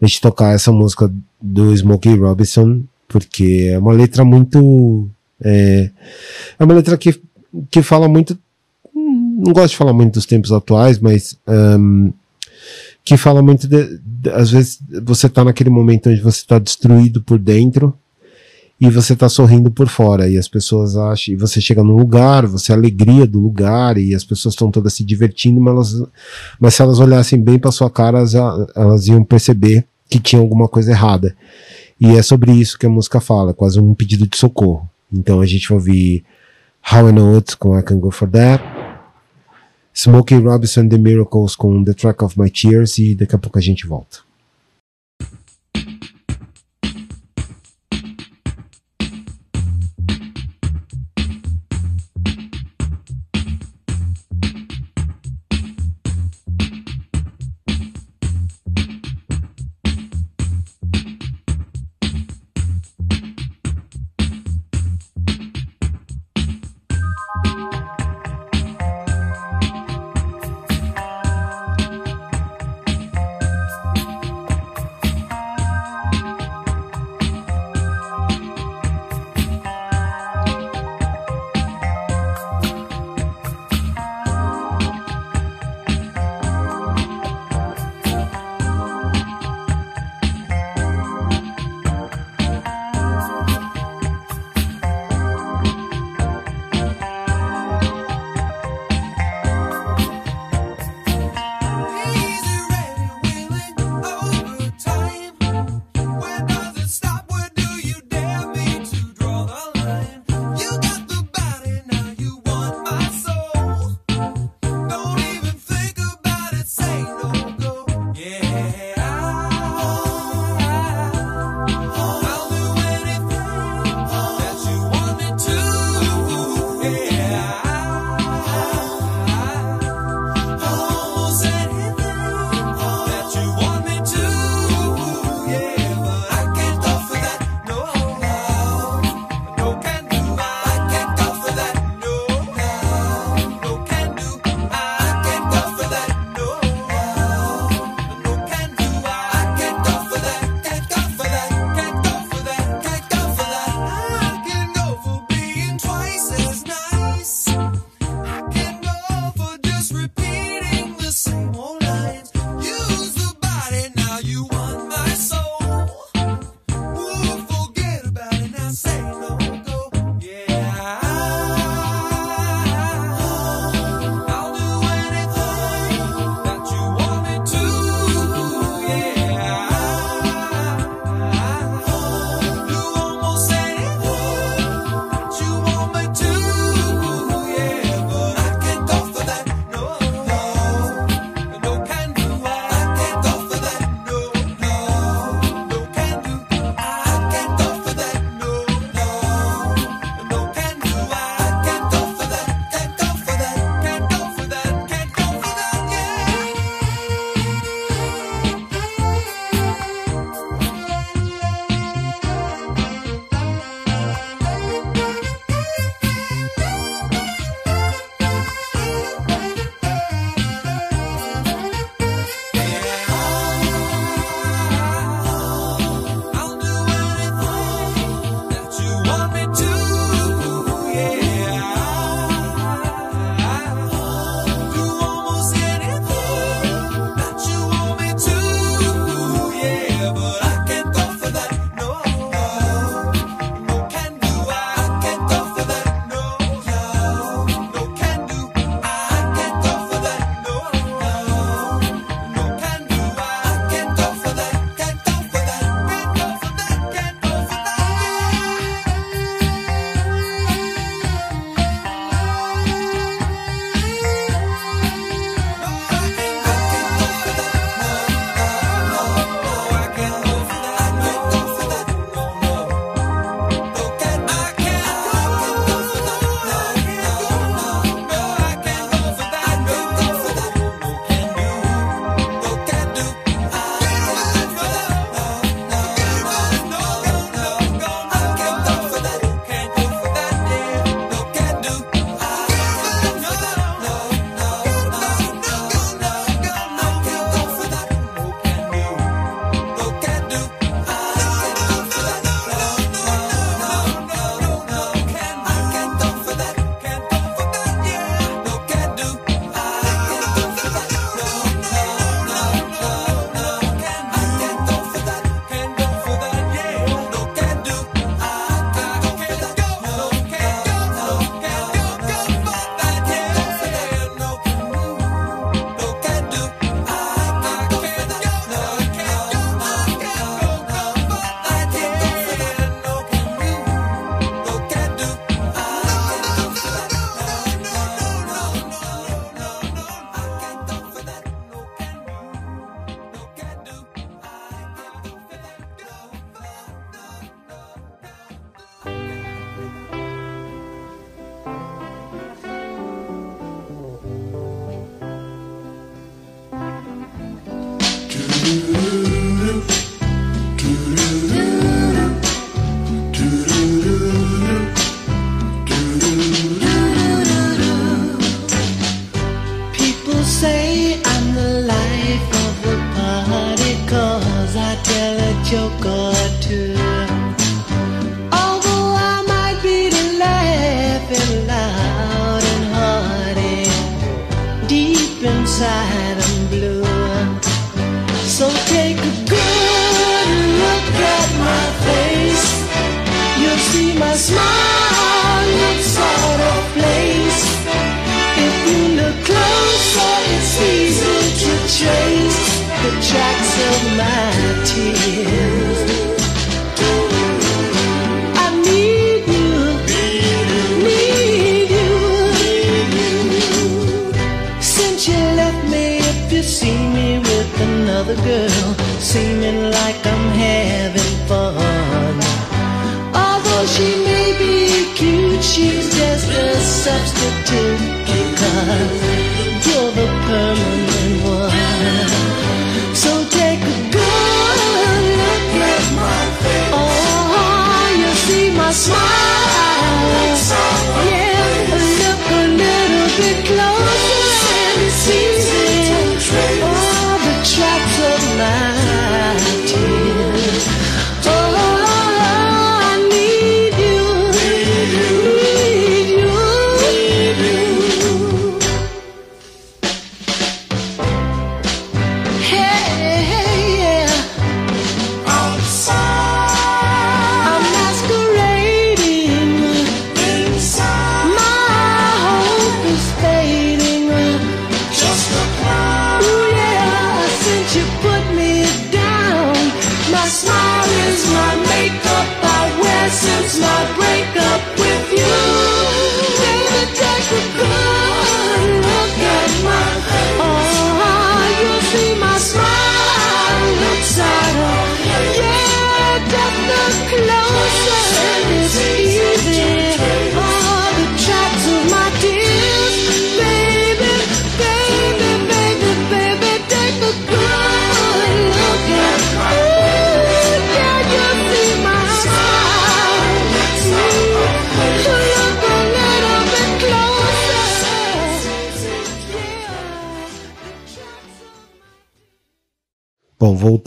a 0.01 0.07
gente 0.07 0.21
tocar 0.21 0.55
essa 0.55 0.71
música 0.71 1.13
do 1.39 1.71
Smokey 1.77 2.15
Robinson, 2.15 2.81
porque 3.07 3.69
é 3.71 3.77
uma 3.77 3.93
letra 3.93 4.25
muito. 4.25 5.07
É, 5.39 5.91
é 6.57 6.63
uma 6.65 6.73
letra 6.73 6.97
que, 6.97 7.21
que 7.69 7.83
fala 7.83 8.07
muito 8.07 8.35
não 9.39 9.53
gosto 9.53 9.71
de 9.71 9.77
falar 9.77 9.93
muito 9.93 10.15
dos 10.15 10.25
tempos 10.25 10.51
atuais, 10.51 10.99
mas 10.99 11.37
um, 11.47 12.11
que 13.03 13.17
fala 13.17 13.41
muito 13.41 13.67
de, 13.67 13.97
de, 13.97 14.29
às 14.31 14.51
vezes 14.51 14.79
você 15.03 15.27
está 15.27 15.43
naquele 15.43 15.69
momento 15.69 16.09
onde 16.09 16.21
você 16.21 16.39
está 16.39 16.59
destruído 16.59 17.21
por 17.23 17.39
dentro 17.39 17.93
e 18.79 18.89
você 18.89 19.13
está 19.13 19.27
sorrindo 19.27 19.71
por 19.71 19.87
fora 19.89 20.29
e 20.29 20.37
as 20.37 20.47
pessoas 20.47 20.95
acham, 20.95 21.33
e 21.33 21.37
você 21.37 21.59
chega 21.59 21.83
num 21.83 21.97
lugar, 21.97 22.45
você 22.45 22.71
é 22.71 22.75
a 22.75 22.77
alegria 22.77 23.25
do 23.25 23.39
lugar 23.39 23.97
e 23.97 24.13
as 24.13 24.23
pessoas 24.23 24.53
estão 24.53 24.71
todas 24.71 24.93
se 24.93 25.03
divertindo, 25.03 25.59
mas, 25.59 25.73
elas, 25.73 26.09
mas 26.59 26.75
se 26.75 26.81
elas 26.81 26.99
olhassem 26.99 27.41
bem 27.41 27.59
para 27.59 27.71
sua 27.71 27.89
cara, 27.89 28.19
elas, 28.19 28.33
elas 28.75 29.07
iam 29.07 29.23
perceber 29.23 29.85
que 30.09 30.19
tinha 30.19 30.41
alguma 30.41 30.67
coisa 30.67 30.91
errada. 30.91 31.35
E 31.99 32.15
é 32.15 32.21
sobre 32.21 32.53
isso 32.53 32.79
que 32.79 32.85
a 32.85 32.89
música 32.89 33.19
fala, 33.19 33.53
quase 33.53 33.79
um 33.79 33.93
pedido 33.93 34.25
de 34.25 34.37
socorro. 34.37 34.89
Então 35.11 35.41
a 35.41 35.45
gente 35.45 35.67
vai 35.67 35.77
ouvir 35.77 36.23
How 36.91 37.09
I 37.09 37.11
Know 37.11 37.35
It 37.35 37.57
com 37.57 37.77
I 37.77 37.83
Can 37.83 37.99
Go 37.99 38.11
For 38.11 38.29
That, 38.29 38.63
Smokey 40.01 40.37
Robinson 40.37 40.87
The 40.87 40.97
Miracles 40.97 41.57
com 41.57 41.83
The 41.83 41.93
Track 41.93 42.23
of 42.23 42.39
My 42.39 42.49
Tears 42.49 42.97
e 42.99 43.15
daqui 43.15 43.35
a 43.35 43.37
pouco 43.37 43.57
a 43.57 43.61
gente 43.61 43.85
volta. 43.85 44.28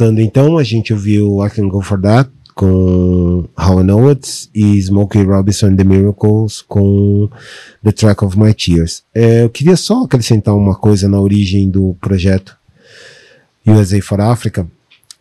Voltando 0.03 0.21
então, 0.21 0.59
a 0.59 0.65
gente 0.65 0.93
ouviu 0.93 1.47
I 1.47 1.51
Can 1.51 1.69
Go 1.69 1.81
For 1.81 2.01
That 2.01 2.29
com 2.55 3.49
How 3.57 3.81
I 3.81 3.85
Know 3.85 4.09
It 4.09 4.49
e 4.53 4.77
Smokey 4.83 5.23
Robinson 5.23 5.69
and 5.69 5.77
The 5.77 5.85
Miracles 5.85 6.61
com 6.61 7.31
The 7.85 7.93
Track 7.93 8.25
of 8.25 8.37
My 8.39 8.53
Tears. 8.53 9.05
É, 9.15 9.45
eu 9.45 9.49
queria 9.49 9.77
só 9.77 10.03
acrescentar 10.03 10.57
uma 10.57 10.75
coisa 10.75 11.09
na 11.09 11.21
origem 11.21 11.71
do 11.71 11.97
projeto 12.01 12.57
USA 13.65 14.03
for 14.03 14.21
Africa. 14.21 14.67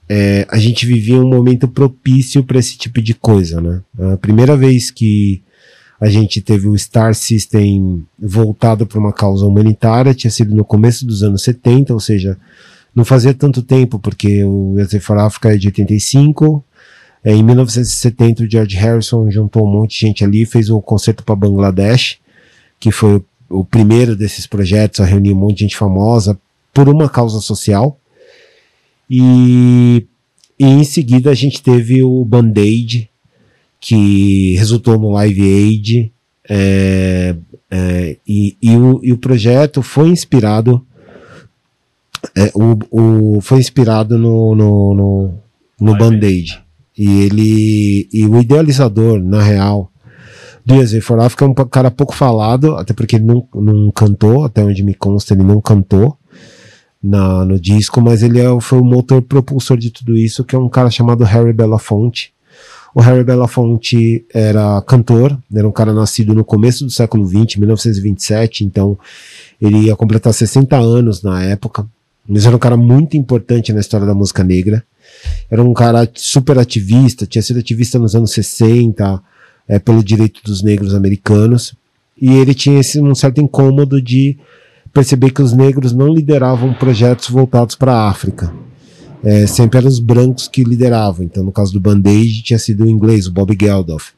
É, 0.09 0.47
a 0.49 0.57
gente 0.57 0.85
vivia 0.85 1.19
um 1.19 1.29
momento 1.29 1.67
propício 1.67 2.43
para 2.43 2.57
esse 2.57 2.75
tipo 2.75 3.01
de 3.01 3.13
coisa, 3.13 3.61
né? 3.61 3.81
A 4.13 4.17
primeira 4.17 4.57
vez 4.57 4.89
que 4.89 5.43
a 6.01 6.09
gente 6.09 6.41
teve 6.41 6.67
o 6.67 6.77
Star 6.77 7.13
System 7.13 8.03
voltado 8.19 8.87
para 8.87 8.99
uma 8.99 9.13
causa 9.13 9.45
humanitária 9.45 10.15
tinha 10.15 10.31
sido 10.31 10.55
no 10.55 10.65
começo 10.65 11.05
dos 11.05 11.21
anos 11.21 11.43
70, 11.43 11.93
ou 11.93 11.99
seja, 11.99 12.35
não 12.93 13.05
fazia 13.05 13.33
tanto 13.33 13.61
tempo, 13.61 13.99
porque 13.99 14.43
o 14.43 14.73
USA 14.73 14.99
for 14.99 15.17
Africa 15.17 15.53
é 15.53 15.57
de 15.57 15.67
85. 15.67 16.63
É, 17.23 17.33
em 17.33 17.43
1970, 17.43 18.43
o 18.43 18.49
George 18.49 18.75
Harrison 18.75 19.29
juntou 19.29 19.65
um 19.65 19.71
monte 19.71 19.99
de 19.99 20.07
gente 20.07 20.23
ali, 20.23 20.45
fez 20.45 20.69
o 20.69 20.81
concerto 20.81 21.23
para 21.23 21.35
Bangladesh, 21.35 22.17
que 22.79 22.91
foi 22.91 23.17
o, 23.17 23.25
o 23.49 23.65
primeiro 23.65 24.15
desses 24.15 24.47
projetos 24.47 24.99
a 24.99 25.05
reunir 25.05 25.33
um 25.33 25.37
monte 25.37 25.57
de 25.57 25.63
gente 25.63 25.77
famosa 25.77 26.39
por 26.73 26.89
uma 26.89 27.07
causa 27.07 27.39
social. 27.39 27.97
E, 29.09 30.05
e 30.59 30.65
em 30.65 30.83
seguida 30.83 31.29
a 31.29 31.35
gente 31.35 31.61
teve 31.61 32.03
o 32.03 32.25
Band-Aid, 32.25 33.09
que 33.79 34.55
resultou 34.55 34.99
no 34.99 35.11
Live 35.11 35.41
Aid. 35.41 36.11
é, 36.49 37.35
é, 37.73 38.17
e, 38.27 38.57
e, 38.61 38.75
o, 38.75 38.99
e 39.01 39.13
o 39.13 39.17
projeto 39.17 39.81
foi 39.81 40.09
inspirado 40.09 40.85
é, 42.35 42.51
o, 42.53 43.35
o, 43.37 43.41
foi 43.41 43.59
inspirado 43.59 44.17
no, 44.17 44.55
no, 44.55 44.93
no, 44.93 45.33
no 45.79 45.97
Band-Aid. 45.97 46.61
E 46.97 47.21
ele. 47.23 48.09
E 48.11 48.25
o 48.25 48.39
idealizador, 48.39 49.19
na 49.19 49.41
real, 49.41 49.91
do 50.65 50.75
USA 50.75 51.01
for 51.01 51.19
Africa 51.19 51.45
é 51.45 51.47
um 51.47 51.53
cara 51.53 51.89
pouco 51.89 52.13
falado, 52.13 52.75
até 52.75 52.93
porque 52.93 53.15
ele 53.15 53.25
não, 53.25 53.47
não 53.55 53.91
cantou, 53.91 54.43
até 54.43 54.63
onde 54.63 54.83
me 54.83 54.93
consta, 54.93 55.33
ele 55.33 55.43
não 55.43 55.59
cantou 55.59 56.17
na, 57.01 57.43
no 57.43 57.59
disco, 57.59 57.99
mas 58.01 58.21
ele 58.21 58.39
é, 58.39 58.61
foi 58.61 58.79
o 58.79 58.83
motor 58.83 59.21
propulsor 59.21 59.77
de 59.77 59.89
tudo 59.89 60.15
isso, 60.15 60.43
que 60.43 60.55
é 60.55 60.59
um 60.59 60.69
cara 60.69 60.89
chamado 60.89 61.23
Harry 61.23 61.53
Belafonte. 61.53 62.33
O 62.93 63.01
Harry 63.01 63.23
Belafonte 63.23 64.25
era 64.33 64.81
cantor, 64.81 65.37
era 65.53 65.67
um 65.67 65.71
cara 65.71 65.93
nascido 65.93 66.33
no 66.33 66.43
começo 66.43 66.83
do 66.83 66.91
século 66.91 67.25
XX, 67.25 67.55
1927, 67.55 68.65
então 68.65 68.99
ele 69.59 69.85
ia 69.85 69.95
completar 69.95 70.33
60 70.33 70.77
anos 70.77 71.23
na 71.23 71.41
época. 71.43 71.87
Mas 72.27 72.45
era 72.45 72.55
um 72.55 72.59
cara 72.59 72.77
muito 72.77 73.17
importante 73.17 73.73
na 73.73 73.79
história 73.79 74.05
da 74.05 74.13
música 74.13 74.43
negra. 74.43 74.83
Era 75.49 75.63
um 75.63 75.73
cara 75.73 76.09
super 76.15 76.57
ativista, 76.57 77.25
tinha 77.25 77.41
sido 77.41 77.59
ativista 77.59 77.99
nos 77.99 78.15
anos 78.15 78.31
60, 78.31 79.21
é, 79.67 79.79
pelo 79.79 80.03
direito 80.03 80.41
dos 80.43 80.61
negros 80.61 80.93
americanos. 80.93 81.73
E 82.19 82.31
ele 82.33 82.53
tinha 82.53 82.79
esse, 82.79 83.01
um 83.01 83.15
certo 83.15 83.41
incômodo 83.41 84.01
de 84.01 84.37
perceber 84.93 85.31
que 85.31 85.41
os 85.41 85.53
negros 85.53 85.93
não 85.93 86.13
lideravam 86.13 86.73
projetos 86.73 87.29
voltados 87.29 87.75
para 87.75 87.93
a 87.93 88.09
África. 88.09 88.53
É, 89.23 89.45
sempre 89.45 89.77
eram 89.77 89.87
os 89.87 89.99
brancos 89.99 90.47
que 90.47 90.63
lideravam. 90.63 91.23
Então, 91.23 91.43
no 91.43 91.51
caso 91.51 91.73
do 91.73 91.79
Band-Aid, 91.79 92.43
tinha 92.43 92.59
sido 92.59 92.83
o 92.83 92.89
inglês, 92.89 93.27
o 93.27 93.31
Bob 93.31 93.55
Geldof. 93.59 94.11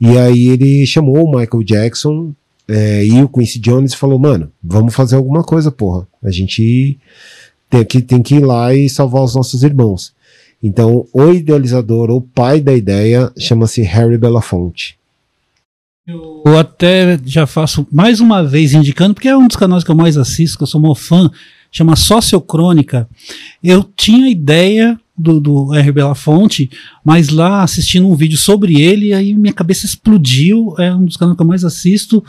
E 0.00 0.16
aí 0.16 0.48
ele 0.48 0.86
chamou 0.86 1.24
o 1.24 1.38
Michael 1.38 1.62
Jackson 1.64 2.32
é, 2.66 3.04
e 3.04 3.22
o 3.22 3.28
Quincy 3.28 3.58
Jones 3.58 3.92
e 3.92 3.96
falou, 3.96 4.18
mano, 4.18 4.50
vamos 4.62 4.94
fazer 4.94 5.16
alguma 5.16 5.42
coisa, 5.42 5.70
porra. 5.70 6.06
A 6.22 6.30
gente 6.30 6.98
tem 7.68 7.84
que, 7.84 8.02
tem 8.02 8.22
que 8.22 8.36
ir 8.36 8.44
lá 8.44 8.74
e 8.74 8.88
salvar 8.88 9.22
os 9.22 9.34
nossos 9.34 9.62
irmãos. 9.62 10.12
Então, 10.62 11.06
o 11.12 11.30
idealizador, 11.30 12.10
o 12.10 12.20
pai 12.20 12.60
da 12.60 12.74
ideia, 12.74 13.32
chama-se 13.38 13.82
Harry 13.82 14.18
Belafonte. 14.18 14.98
Eu 16.44 16.58
até 16.58 17.18
já 17.24 17.46
faço 17.46 17.86
mais 17.92 18.18
uma 18.18 18.42
vez 18.42 18.72
indicando, 18.72 19.14
porque 19.14 19.28
é 19.28 19.36
um 19.36 19.46
dos 19.46 19.56
canais 19.56 19.84
que 19.84 19.90
eu 19.90 19.94
mais 19.94 20.16
assisto, 20.16 20.56
que 20.56 20.62
eu 20.62 20.66
sou 20.66 20.80
mó 20.80 20.94
fã, 20.94 21.30
chama 21.70 21.96
Sociocrônica. 21.96 23.06
Eu 23.62 23.84
tinha 23.94 24.28
ideia 24.28 24.98
do, 25.16 25.38
do. 25.38 25.66
Belafonte, 25.92 26.70
mas 27.04 27.28
lá 27.28 27.62
assistindo 27.62 28.08
um 28.08 28.14
vídeo 28.14 28.38
sobre 28.38 28.80
ele, 28.80 29.12
aí 29.12 29.34
minha 29.34 29.52
cabeça 29.52 29.84
explodiu. 29.84 30.74
É 30.78 30.94
um 30.94 31.04
dos 31.04 31.16
canais 31.18 31.36
que 31.36 31.42
eu 31.42 31.46
mais 31.46 31.64
assisto. 31.64 32.24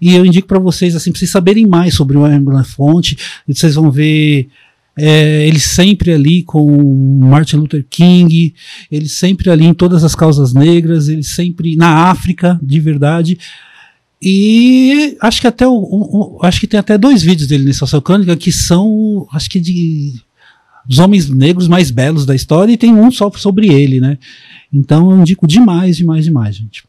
E 0.00 0.14
eu 0.14 0.24
indico 0.24 0.46
para 0.46 0.60
vocês, 0.60 0.94
assim, 0.94 1.10
pra 1.10 1.18
vocês 1.18 1.30
saberem 1.30 1.66
mais 1.66 1.94
sobre 1.94 2.16
o 2.16 2.24
R. 2.24 2.38
Belafonte. 2.38 3.18
Vocês 3.48 3.74
vão 3.74 3.90
ver 3.90 4.48
é, 4.98 5.46
ele 5.46 5.60
sempre 5.60 6.12
ali 6.12 6.42
com 6.42 7.18
Martin 7.20 7.56
Luther 7.56 7.84
King, 7.88 8.54
ele 8.90 9.08
sempre 9.08 9.50
ali 9.50 9.64
em 9.66 9.74
todas 9.74 10.02
as 10.04 10.14
causas 10.14 10.54
negras, 10.54 11.08
ele 11.08 11.22
sempre 11.22 11.76
na 11.76 12.08
África, 12.10 12.58
de 12.62 12.80
verdade. 12.80 13.38
E 14.22 15.16
acho 15.20 15.40
que 15.40 15.46
até 15.46 15.66
o, 15.66 15.72
o- 15.74 16.38
acho 16.42 16.58
que 16.60 16.66
tem 16.66 16.80
até 16.80 16.96
dois 16.96 17.22
vídeos 17.22 17.48
dele 17.48 17.64
nessa 17.64 17.80
Social 17.80 18.00
Crônica 18.00 18.36
que 18.36 18.50
são, 18.50 19.26
acho 19.32 19.50
que 19.50 19.60
de 19.60 20.14
dos 20.88 21.00
homens 21.00 21.28
negros 21.28 21.66
mais 21.66 21.90
belos 21.90 22.24
da 22.24 22.34
história 22.34 22.72
e 22.72 22.76
tem 22.76 22.94
um 22.94 23.10
só 23.10 23.28
sobre 23.32 23.66
ele, 23.68 24.00
né? 24.00 24.16
Então 24.72 25.10
eu 25.10 25.18
indico 25.20 25.44
demais, 25.46 25.96
demais, 25.96 26.24
demais, 26.24 26.56
gente. 26.56 26.84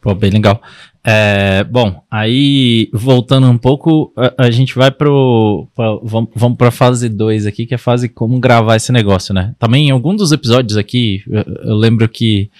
Pô, 0.00 0.14
bem 0.14 0.30
legal. 0.30 0.60
É, 1.08 1.62
bom, 1.62 2.02
aí 2.10 2.88
voltando 2.92 3.46
um 3.46 3.56
pouco, 3.56 4.12
a, 4.16 4.46
a 4.46 4.50
gente 4.50 4.74
vai 4.74 4.90
pro. 4.90 5.68
pra- 5.72 5.98
vamos, 6.02 6.30
vamos 6.34 6.58
pra 6.58 6.72
fase 6.72 7.08
2 7.08 7.46
aqui, 7.46 7.64
que 7.64 7.74
é 7.74 7.76
a 7.76 7.78
fase 7.78 8.08
como 8.08 8.40
gravar 8.40 8.74
esse 8.74 8.90
negócio, 8.90 9.32
né? 9.32 9.54
Também 9.56 9.86
em 9.86 9.90
algum 9.92 10.16
dos 10.16 10.32
episódios 10.32 10.76
aqui, 10.76 11.22
eu, 11.28 11.44
eu 11.62 11.74
lembro 11.76 12.08
que 12.08 12.50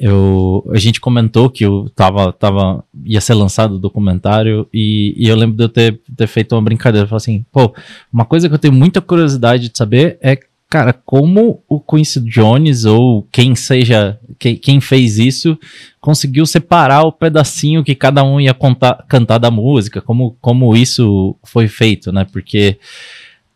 eu, 0.00 0.64
a 0.72 0.78
gente 0.78 1.00
comentou 1.00 1.50
que 1.50 1.64
eu 1.64 1.90
tava, 1.92 2.32
tava, 2.32 2.84
ia 3.04 3.20
ser 3.20 3.34
lançado 3.34 3.74
o 3.74 3.78
documentário 3.80 4.68
e, 4.72 5.12
e 5.16 5.28
eu 5.28 5.34
lembro 5.34 5.56
de 5.56 5.64
eu 5.64 5.68
ter, 5.68 6.00
ter 6.16 6.28
feito 6.28 6.54
uma 6.54 6.62
brincadeira. 6.62 7.04
Eu 7.04 7.08
falei 7.08 7.16
assim, 7.16 7.44
pô, 7.50 7.74
uma 8.12 8.24
coisa 8.24 8.48
que 8.48 8.54
eu 8.54 8.60
tenho 8.60 8.74
muita 8.74 9.00
curiosidade 9.00 9.68
de 9.68 9.76
saber 9.76 10.16
é, 10.22 10.38
cara, 10.68 10.92
como 10.92 11.62
o 11.68 11.80
Quincy 11.80 12.20
Jones 12.20 12.84
ou 12.84 13.26
quem 13.32 13.54
seja, 13.54 14.18
quem, 14.38 14.54
quem 14.54 14.80
fez 14.80 15.18
isso 15.18 15.58
conseguiu 16.00 16.44
separar 16.44 17.02
o 17.02 17.12
pedacinho 17.12 17.82
que 17.82 17.94
cada 17.94 18.22
um 18.22 18.40
ia 18.40 18.52
contar, 18.52 19.04
cantar 19.08 19.38
da 19.38 19.50
música, 19.50 20.02
como, 20.02 20.36
como 20.40 20.76
isso 20.76 21.34
foi 21.42 21.68
feito, 21.68 22.12
né? 22.12 22.26
Porque, 22.30 22.78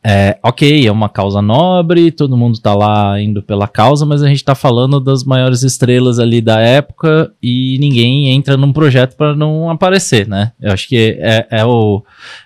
é, 0.02 0.38
ok, 0.42 0.86
é 0.86 0.90
uma 0.90 1.08
causa 1.10 1.42
nobre, 1.42 2.10
todo 2.10 2.36
mundo 2.36 2.58
tá 2.58 2.74
lá 2.74 3.20
indo 3.20 3.42
pela 3.42 3.68
causa, 3.68 4.06
mas 4.06 4.22
a 4.22 4.28
gente 4.28 4.42
tá 4.42 4.54
falando 4.54 4.98
das 4.98 5.22
maiores 5.22 5.62
estrelas 5.62 6.18
ali 6.18 6.40
da 6.40 6.60
época 6.60 7.30
e 7.42 7.76
ninguém 7.78 8.30
entra 8.30 8.56
num 8.56 8.72
projeto 8.72 9.16
para 9.16 9.36
não 9.36 9.68
aparecer, 9.68 10.26
né? 10.26 10.52
Eu 10.58 10.72
acho 10.72 10.88
que 10.88 11.18
é, 11.20 11.46
é, 11.50 11.64
o, 11.64 12.02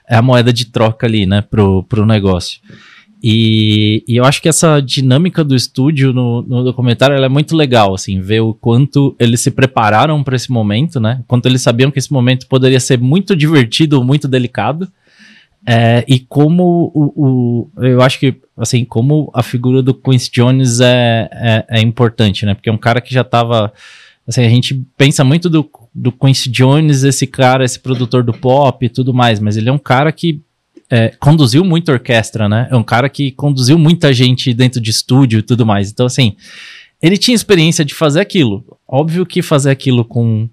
é 0.08 0.16
a 0.16 0.22
moeda 0.22 0.52
de 0.52 0.64
troca 0.66 1.06
ali, 1.06 1.24
né, 1.24 1.40
pro, 1.40 1.84
pro 1.84 2.04
negócio. 2.04 2.60
E, 3.22 4.04
e 4.06 4.16
eu 4.16 4.24
acho 4.24 4.40
que 4.42 4.48
essa 4.48 4.80
dinâmica 4.80 5.42
do 5.42 5.56
estúdio 5.56 6.12
no, 6.12 6.42
no 6.42 6.62
documentário 6.62 7.16
é 7.16 7.28
muito 7.28 7.56
legal, 7.56 7.94
assim, 7.94 8.20
ver 8.20 8.40
o 8.40 8.52
quanto 8.54 9.16
eles 9.18 9.40
se 9.40 9.50
prepararam 9.50 10.22
para 10.22 10.36
esse 10.36 10.50
momento, 10.52 11.00
né? 11.00 11.22
Quanto 11.26 11.46
eles 11.46 11.62
sabiam 11.62 11.90
que 11.90 11.98
esse 11.98 12.12
momento 12.12 12.46
poderia 12.46 12.78
ser 12.78 12.98
muito 13.00 13.34
divertido, 13.34 14.04
muito 14.04 14.28
delicado. 14.28 14.86
É, 15.66 16.04
e 16.06 16.20
como 16.20 16.92
o, 16.94 17.12
o- 17.76 17.84
Eu 17.84 18.00
acho 18.02 18.20
que, 18.20 18.36
assim, 18.56 18.84
como 18.84 19.30
a 19.34 19.42
figura 19.42 19.82
do 19.82 19.92
Quincy 19.94 20.30
Jones 20.30 20.80
é, 20.80 21.28
é, 21.32 21.66
é 21.68 21.80
importante, 21.80 22.46
né? 22.46 22.54
Porque 22.54 22.68
é 22.68 22.72
um 22.72 22.78
cara 22.78 23.00
que 23.00 23.12
já 23.12 23.24
tava. 23.24 23.72
Assim, 24.28 24.44
a 24.44 24.48
gente 24.48 24.74
pensa 24.96 25.24
muito 25.24 25.48
do, 25.48 25.68
do 25.94 26.12
Quincy 26.12 26.50
Jones, 26.50 27.02
esse 27.02 27.26
cara, 27.26 27.64
esse 27.64 27.80
produtor 27.80 28.22
do 28.22 28.32
pop 28.32 28.84
e 28.84 28.88
tudo 28.88 29.14
mais, 29.14 29.40
mas 29.40 29.56
ele 29.56 29.68
é 29.68 29.72
um 29.72 29.78
cara 29.78 30.12
que 30.12 30.40
é, 30.90 31.08
conduziu 31.18 31.64
muita 31.64 31.92
orquestra, 31.92 32.48
né? 32.48 32.68
É 32.70 32.76
um 32.76 32.82
cara 32.82 33.08
que 33.08 33.30
conduziu 33.32 33.78
muita 33.78 34.12
gente 34.12 34.52
dentro 34.54 34.80
de 34.80 34.90
estúdio 34.90 35.40
e 35.40 35.42
tudo 35.42 35.66
mais. 35.66 35.90
Então, 35.90 36.06
assim, 36.06 36.36
ele 37.02 37.16
tinha 37.16 37.34
experiência 37.34 37.84
de 37.84 37.94
fazer 37.94 38.20
aquilo. 38.20 38.64
Óbvio 38.86 39.26
que 39.26 39.42
fazer 39.42 39.70
aquilo 39.70 40.04
com 40.04 40.48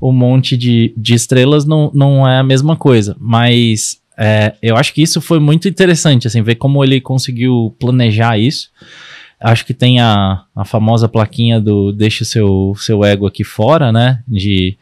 um 0.00 0.12
monte 0.12 0.56
de, 0.56 0.92
de 0.96 1.14
estrelas 1.14 1.64
não, 1.64 1.90
não 1.94 2.28
é 2.28 2.38
a 2.38 2.42
mesma 2.42 2.76
coisa, 2.76 3.16
mas 3.18 4.00
é, 4.18 4.54
eu 4.62 4.76
acho 4.76 4.92
que 4.92 5.02
isso 5.02 5.20
foi 5.20 5.38
muito 5.38 5.68
interessante, 5.68 6.26
assim, 6.26 6.42
ver 6.42 6.56
como 6.56 6.84
ele 6.84 7.00
conseguiu 7.00 7.74
planejar 7.78 8.38
isso. 8.38 8.70
Acho 9.40 9.66
que 9.66 9.74
tem 9.74 10.00
a, 10.00 10.44
a 10.54 10.64
famosa 10.64 11.08
plaquinha 11.08 11.60
do 11.60 11.92
deixa 11.92 12.22
o 12.22 12.26
seu, 12.26 12.74
seu 12.76 13.04
ego 13.04 13.26
aqui 13.26 13.44
fora, 13.44 13.92
né? 13.92 14.22
De 14.26 14.76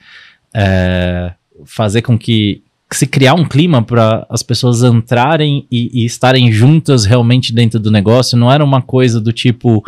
é, 0.55 1.33
fazer 1.65 2.03
com 2.03 2.19
que, 2.19 2.62
se 2.96 3.07
criar 3.07 3.35
um 3.35 3.44
clima 3.44 3.83
para 3.83 4.26
as 4.28 4.42
pessoas 4.42 4.83
entrarem 4.83 5.66
e, 5.70 6.02
e 6.02 6.05
estarem 6.05 6.50
juntas 6.52 7.05
realmente 7.05 7.52
dentro 7.52 7.78
do 7.78 7.90
negócio. 7.90 8.38
Não 8.38 8.50
era 8.50 8.64
uma 8.64 8.83
coisa 8.83 9.20
do 9.20 9.33
tipo, 9.33 9.83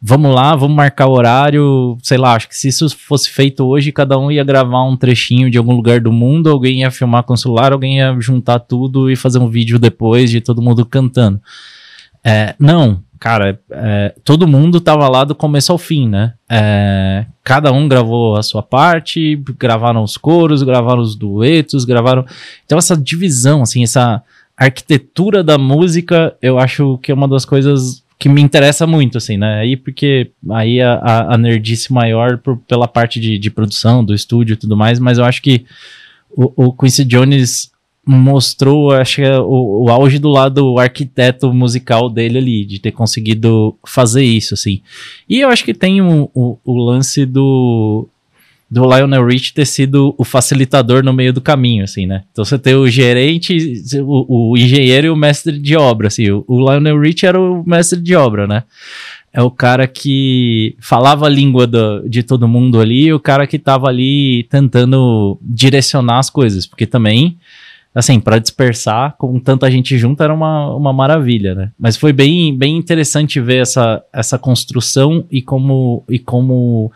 vamos 0.00 0.34
lá, 0.34 0.56
vamos 0.56 0.76
marcar 0.76 1.06
o 1.06 1.12
horário. 1.12 1.98
Sei 2.02 2.16
lá, 2.16 2.34
acho 2.34 2.48
que 2.48 2.56
se 2.56 2.68
isso 2.68 2.88
fosse 2.96 3.30
feito 3.30 3.64
hoje, 3.64 3.92
cada 3.92 4.18
um 4.18 4.30
ia 4.30 4.44
gravar 4.44 4.84
um 4.84 4.96
trechinho 4.96 5.50
de 5.50 5.58
algum 5.58 5.74
lugar 5.74 6.00
do 6.00 6.12
mundo, 6.12 6.50
alguém 6.50 6.80
ia 6.80 6.90
filmar 6.90 7.22
com 7.22 7.34
o 7.34 7.36
celular, 7.36 7.72
alguém 7.72 7.98
ia 7.98 8.16
juntar 8.20 8.60
tudo 8.60 9.10
e 9.10 9.16
fazer 9.16 9.38
um 9.38 9.48
vídeo 9.48 9.78
depois 9.78 10.30
de 10.30 10.40
todo 10.40 10.62
mundo 10.62 10.86
cantando. 10.86 11.40
É, 12.24 12.54
não, 12.58 13.02
cara, 13.20 13.60
é, 13.70 14.14
todo 14.24 14.48
mundo 14.48 14.80
tava 14.80 15.06
lá 15.06 15.24
do 15.24 15.34
começo 15.34 15.70
ao 15.70 15.76
fim, 15.76 16.08
né? 16.08 16.32
É, 16.48 17.26
cada 17.44 17.70
um 17.70 17.86
gravou 17.86 18.34
a 18.36 18.42
sua 18.42 18.62
parte, 18.62 19.36
gravaram 19.58 20.02
os 20.02 20.16
coros, 20.16 20.62
gravaram 20.62 21.02
os 21.02 21.14
duetos, 21.14 21.84
gravaram. 21.84 22.24
Então, 22.64 22.78
essa 22.78 22.96
divisão, 22.96 23.60
assim, 23.60 23.82
essa 23.82 24.22
arquitetura 24.56 25.44
da 25.44 25.58
música, 25.58 26.34
eu 26.40 26.58
acho 26.58 26.98
que 26.98 27.12
é 27.12 27.14
uma 27.14 27.28
das 27.28 27.44
coisas 27.44 28.02
que 28.18 28.28
me 28.28 28.40
interessa 28.40 28.86
muito, 28.86 29.18
assim, 29.18 29.36
né? 29.36 29.60
Aí, 29.60 29.76
porque 29.76 30.30
aí 30.50 30.80
a, 30.80 31.26
a, 31.30 31.38
nerdice 31.38 31.92
maior 31.92 32.38
por- 32.38 32.58
pela 32.68 32.88
parte 32.88 33.20
de, 33.20 33.38
de 33.38 33.50
produção, 33.50 34.02
do 34.04 34.14
estúdio 34.14 34.54
e 34.54 34.56
tudo 34.56 34.76
mais, 34.76 34.98
mas 34.98 35.18
eu 35.18 35.24
acho 35.24 35.42
que 35.42 35.64
o, 36.30 36.66
o 36.66 36.72
Quincy 36.72 37.04
Jones 37.04 37.69
mostrou, 38.10 38.90
acho 38.92 39.16
que 39.16 39.22
é 39.22 39.38
o, 39.38 39.84
o 39.84 39.88
auge 39.90 40.18
do 40.18 40.28
lado 40.28 40.78
arquiteto 40.78 41.52
musical 41.52 42.10
dele 42.10 42.38
ali, 42.38 42.64
de 42.64 42.80
ter 42.80 42.90
conseguido 42.90 43.76
fazer 43.86 44.24
isso, 44.24 44.54
assim. 44.54 44.80
E 45.28 45.40
eu 45.40 45.48
acho 45.48 45.64
que 45.64 45.72
tem 45.72 46.02
o, 46.02 46.28
o, 46.34 46.58
o 46.64 46.84
lance 46.84 47.24
do, 47.24 48.08
do 48.68 48.82
Lionel 48.84 49.24
Rich 49.26 49.54
ter 49.54 49.64
sido 49.66 50.12
o 50.18 50.24
facilitador 50.24 51.04
no 51.04 51.12
meio 51.12 51.32
do 51.32 51.40
caminho, 51.40 51.84
assim, 51.84 52.04
né? 52.06 52.24
Então 52.32 52.44
você 52.44 52.58
tem 52.58 52.74
o 52.74 52.88
gerente, 52.88 53.56
o, 54.02 54.50
o 54.52 54.56
engenheiro 54.58 55.06
e 55.06 55.10
o 55.10 55.16
mestre 55.16 55.58
de 55.58 55.76
obra, 55.76 56.08
assim. 56.08 56.28
O, 56.30 56.44
o 56.48 56.58
Lionel 56.58 57.00
Rich 57.00 57.24
era 57.24 57.40
o 57.40 57.62
mestre 57.64 58.00
de 58.00 58.16
obra, 58.16 58.46
né? 58.46 58.64
É 59.32 59.40
o 59.40 59.50
cara 59.52 59.86
que 59.86 60.74
falava 60.80 61.26
a 61.26 61.28
língua 61.28 61.64
do- 61.64 62.08
de 62.08 62.24
todo 62.24 62.48
mundo 62.48 62.80
ali, 62.80 63.04
e 63.04 63.12
o 63.12 63.20
cara 63.20 63.46
que 63.46 63.60
tava 63.60 63.86
ali 63.86 64.42
tentando 64.50 65.38
direcionar 65.40 66.18
as 66.18 66.28
coisas, 66.28 66.66
porque 66.66 66.84
também 66.84 67.38
assim, 67.94 68.20
para 68.20 68.38
dispersar 68.38 69.16
com 69.16 69.38
tanta 69.40 69.70
gente 69.70 69.98
junto 69.98 70.22
era 70.22 70.32
uma, 70.32 70.74
uma 70.74 70.92
maravilha, 70.92 71.54
né? 71.54 71.72
Mas 71.78 71.96
foi 71.96 72.12
bem, 72.12 72.56
bem 72.56 72.76
interessante 72.76 73.40
ver 73.40 73.62
essa, 73.62 74.02
essa 74.12 74.38
construção 74.38 75.24
e 75.30 75.42
como, 75.42 76.04
e 76.08 76.18
como 76.18 76.92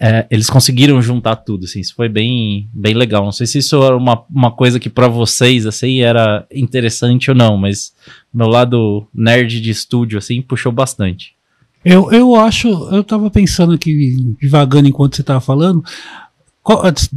é, 0.00 0.26
eles 0.30 0.48
conseguiram 0.48 1.02
juntar 1.02 1.36
tudo, 1.36 1.64
assim, 1.64 1.80
isso 1.80 1.94
foi 1.94 2.08
bem, 2.08 2.68
bem 2.72 2.94
legal. 2.94 3.24
Não 3.24 3.32
sei 3.32 3.46
se 3.46 3.58
isso 3.58 3.82
era 3.82 3.96
uma, 3.96 4.24
uma 4.30 4.52
coisa 4.52 4.78
que 4.78 4.88
para 4.88 5.08
vocês, 5.08 5.66
assim, 5.66 6.00
era 6.00 6.46
interessante 6.54 7.30
ou 7.30 7.36
não, 7.36 7.56
mas 7.56 7.92
meu 8.32 8.46
lado 8.46 9.08
nerd 9.12 9.60
de 9.60 9.70
estúdio, 9.70 10.18
assim, 10.18 10.40
puxou 10.40 10.70
bastante. 10.70 11.36
Eu, 11.84 12.12
eu 12.12 12.36
acho, 12.36 12.68
eu 12.68 13.02
tava 13.02 13.30
pensando 13.30 13.72
aqui, 13.72 14.36
divagando 14.40 14.88
enquanto 14.88 15.16
você 15.16 15.22
tava 15.22 15.40
falando, 15.40 15.82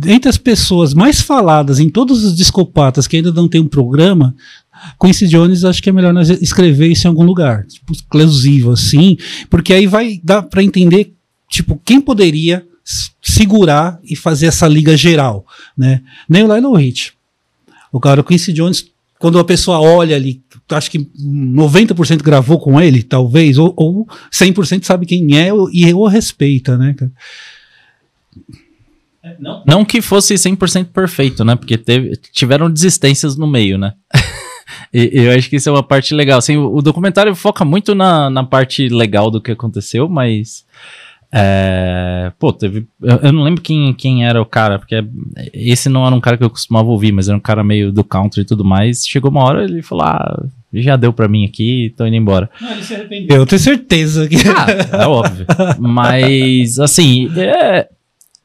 entre 0.07 0.29
as 0.29 0.37
pessoas 0.37 0.93
mais 0.93 1.21
faladas 1.21 1.79
em 1.79 1.89
todos 1.89 2.23
os 2.23 2.35
discopatas 2.35 3.07
que 3.07 3.17
ainda 3.17 3.31
não 3.31 3.47
tem 3.47 3.59
um 3.59 3.67
programa, 3.67 4.33
Quincy 4.99 5.27
Jones 5.27 5.63
acho 5.63 5.81
que 5.81 5.89
é 5.89 5.93
melhor 5.93 6.13
nós 6.13 6.29
escrever 6.29 6.87
isso 6.87 7.05
em 7.05 7.09
algum 7.09 7.23
lugar, 7.23 7.65
tipo, 7.65 7.91
exclusivo 7.91 8.71
assim, 8.71 9.17
porque 9.49 9.73
aí 9.73 9.87
vai 9.87 10.19
dar 10.23 10.43
para 10.43 10.63
entender, 10.63 11.13
tipo, 11.49 11.79
quem 11.83 11.99
poderia 11.99 12.65
segurar 13.21 13.99
e 14.03 14.15
fazer 14.15 14.47
essa 14.47 14.67
liga 14.67 14.97
geral, 14.97 15.45
né? 15.77 16.01
Nem 16.27 16.43
o 16.43 16.47
Lionel 16.47 16.73
Rich. 16.73 17.13
O 17.91 17.99
cara, 17.99 18.21
o 18.21 18.23
Quincy 18.23 18.53
Jones, 18.53 18.85
quando 19.19 19.37
a 19.37 19.43
pessoa 19.43 19.79
olha 19.79 20.15
ali, 20.15 20.41
acho 20.69 20.89
que 20.89 20.99
90% 20.99 22.23
gravou 22.23 22.59
com 22.59 22.79
ele, 22.79 23.03
talvez, 23.03 23.57
ou, 23.57 23.73
ou 23.75 24.07
100% 24.31 24.83
sabe 24.83 25.05
quem 25.05 25.37
é 25.37 25.49
e 25.71 25.93
o 25.93 26.07
respeita, 26.07 26.77
né, 26.77 26.93
cara? 26.93 27.11
Não, 29.39 29.63
não 29.67 29.85
que 29.85 30.01
fosse 30.01 30.33
100% 30.33 30.87
perfeito, 30.87 31.45
né? 31.45 31.55
Porque 31.55 31.77
teve, 31.77 32.15
tiveram 32.31 32.71
desistências 32.71 33.37
no 33.37 33.45
meio, 33.45 33.77
né? 33.77 33.93
e, 34.91 35.11
eu 35.13 35.31
acho 35.31 35.49
que 35.49 35.57
isso 35.57 35.69
é 35.69 35.71
uma 35.71 35.83
parte 35.83 36.13
legal. 36.15 36.39
Assim, 36.39 36.57
o, 36.57 36.75
o 36.75 36.81
documentário 36.81 37.35
foca 37.35 37.63
muito 37.63 37.93
na, 37.93 38.29
na 38.29 38.43
parte 38.43 38.89
legal 38.89 39.29
do 39.29 39.39
que 39.39 39.51
aconteceu, 39.51 40.09
mas. 40.09 40.65
é, 41.31 42.31
pô, 42.39 42.51
teve. 42.51 42.87
Eu, 42.99 43.17
eu 43.17 43.31
não 43.31 43.43
lembro 43.43 43.61
quem, 43.61 43.93
quem 43.93 44.25
era 44.25 44.41
o 44.41 44.45
cara, 44.45 44.79
porque 44.79 45.03
esse 45.53 45.87
não 45.87 46.05
era 46.05 46.15
um 46.15 46.21
cara 46.21 46.37
que 46.37 46.43
eu 46.43 46.49
costumava 46.49 46.89
ouvir, 46.89 47.11
mas 47.11 47.29
era 47.29 47.37
um 47.37 47.41
cara 47.41 47.63
meio 47.63 47.91
do 47.91 48.03
country 48.03 48.41
e 48.41 48.45
tudo 48.45 48.65
mais. 48.65 49.05
Chegou 49.05 49.29
uma 49.29 49.43
hora 49.43 49.63
ele 49.63 49.83
falou: 49.83 50.05
Ah, 50.05 50.45
já 50.73 50.95
deu 50.95 51.13
pra 51.13 51.27
mim 51.27 51.45
aqui, 51.45 51.93
tô 51.95 52.07
indo 52.07 52.15
embora. 52.15 52.49
Eu 53.29 53.45
tenho 53.45 53.59
certeza 53.59 54.27
que. 54.27 54.37
Ah, 54.49 55.03
é 55.03 55.05
óbvio. 55.05 55.45
Mas, 55.77 56.79
assim, 56.79 57.29
é, 57.37 57.87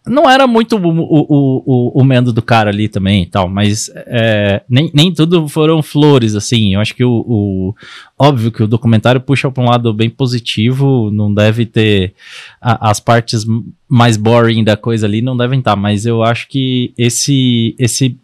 não 0.06 0.30
era 0.30 0.46
muito 0.46 0.76
o, 0.76 0.88
o, 0.88 1.62
o, 1.66 2.00
o 2.00 2.04
mendo 2.04 2.32
do 2.32 2.40
cara 2.40 2.70
ali 2.70 2.88
também 2.88 3.24
e 3.24 3.26
tal, 3.26 3.48
mas 3.48 3.90
é, 3.94 4.62
nem, 4.68 4.90
nem 4.94 5.12
tudo 5.12 5.48
foram 5.48 5.82
flores, 5.82 6.34
assim. 6.34 6.74
Eu 6.74 6.80
acho 6.80 6.94
que 6.94 7.04
o, 7.04 7.10
o. 7.26 7.74
Óbvio 8.18 8.52
que 8.52 8.62
o 8.62 8.68
documentário 8.68 9.20
puxa 9.20 9.50
para 9.50 9.62
um 9.64 9.68
lado 9.68 9.92
bem 9.92 10.08
positivo, 10.08 11.10
não 11.10 11.32
deve 11.34 11.66
ter. 11.66 12.14
a- 12.60 12.90
as 12.90 13.00
partes 13.00 13.44
mais 13.88 14.16
boring 14.16 14.62
da 14.64 14.76
coisa 14.76 15.06
ali 15.06 15.20
não 15.20 15.36
devem 15.36 15.58
estar, 15.58 15.74
mas 15.76 16.06
eu 16.06 16.22
acho 16.22 16.48
que 16.48 16.92
esse. 16.96 17.74
esse 17.78 18.16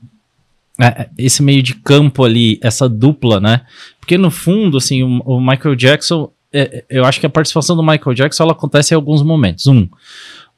é, 0.80 1.08
esse 1.18 1.42
meio 1.42 1.62
de 1.62 1.74
campo 1.74 2.24
ali, 2.24 2.58
essa 2.62 2.88
dupla, 2.88 3.38
né? 3.40 3.60
Porque 4.00 4.16
no 4.16 4.30
fundo, 4.30 4.78
assim, 4.78 5.02
o, 5.02 5.20
o 5.24 5.40
Michael 5.40 5.76
Jackson, 5.76 6.30
é, 6.52 6.84
eu 6.88 7.04
acho 7.04 7.20
que 7.20 7.26
a 7.26 7.30
participação 7.30 7.76
do 7.76 7.82
Michael 7.82 8.14
Jackson 8.14 8.42
ela 8.44 8.52
acontece 8.52 8.94
em 8.94 8.96
alguns 8.96 9.22
momentos. 9.22 9.66
Um, 9.66 9.86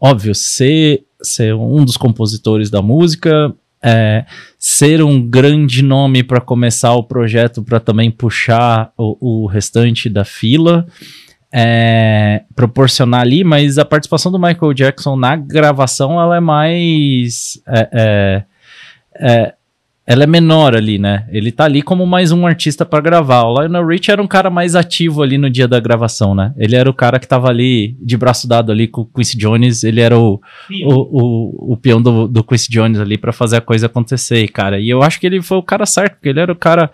óbvio, 0.05 0.35
ser, 0.35 1.03
ser 1.23 1.55
um 1.55 1.83
dos 1.83 1.97
compositores 1.97 2.69
da 2.69 2.83
música, 2.83 3.55
é, 3.83 4.27
ser 4.59 5.03
um 5.03 5.19
grande 5.19 5.83
nome 5.83 6.23
para 6.23 6.43
começar 6.43 6.93
o 6.93 7.03
projeto, 7.03 7.63
para 7.63 7.81
também 7.81 8.11
puxar 8.11 8.93
o, 8.99 9.45
o 9.45 9.47
restante 9.47 10.11
da 10.11 10.23
fila, 10.23 10.87
é, 11.51 12.43
proporcionar 12.55 13.23
ali, 13.23 13.43
mas 13.45 13.79
a 13.79 13.85
participação 13.85 14.31
do 14.31 14.39
Michael 14.39 14.75
Jackson 14.75 15.17
na 15.17 15.37
gravação 15.37 16.21
ela 16.21 16.37
é 16.37 16.41
mais. 16.41 17.59
é, 17.67 17.89
é, 17.93 18.45
é, 19.21 19.55
ela 20.07 20.25
é 20.25 20.27
menor 20.27 20.77
ali, 20.77 20.99
né? 20.99 21.27
Ele 21.31 21.51
tá 21.51 21.65
ali 21.65 21.81
como 21.81 22.07
mais 22.07 22.31
um 22.31 22.47
artista 22.47 22.85
para 22.85 23.01
gravar. 23.01 23.45
O 23.45 23.59
Lionel 23.59 23.87
Rich 23.87 24.11
era 24.11 24.23
um 24.23 24.27
cara 24.27 24.51
mais 24.51 24.77
ativo 24.77 25.23
ali 25.23 25.39
no 25.39 25.49
dia 25.49 25.67
da 25.67 25.81
gravação, 25.81 26.35
né? 26.35 26.53
Ele 26.59 26.77
era 26.77 26.91
o 26.91 26.93
cara 26.93 27.19
que 27.19 27.27
tava 27.27 27.49
ali 27.49 27.97
de 28.03 28.15
braço 28.15 28.47
dado 28.47 28.71
ali 28.71 28.87
com 28.87 29.01
o 29.01 29.07
Quincy 29.07 29.39
Jones. 29.39 29.83
Ele 29.83 30.03
era 30.03 30.19
o, 30.19 30.39
o, 30.85 30.93
o, 30.93 31.73
o 31.73 31.77
peão 31.79 32.03
do, 32.03 32.29
do 32.29 32.45
Quincy 32.45 32.71
Jones 32.71 33.01
ali 33.01 33.17
para 33.17 33.33
fazer 33.33 33.57
a 33.57 33.63
coisa 33.63 33.87
acontecer, 33.87 34.47
cara. 34.49 34.79
E 34.79 34.91
eu 34.91 35.03
acho 35.03 35.19
que 35.19 35.27
ele 35.27 35.41
foi 35.41 35.57
o 35.57 35.63
cara 35.63 35.87
certo, 35.87 36.17
porque 36.17 36.29
ele 36.29 36.41
era 36.41 36.53
o 36.53 36.57
cara. 36.57 36.91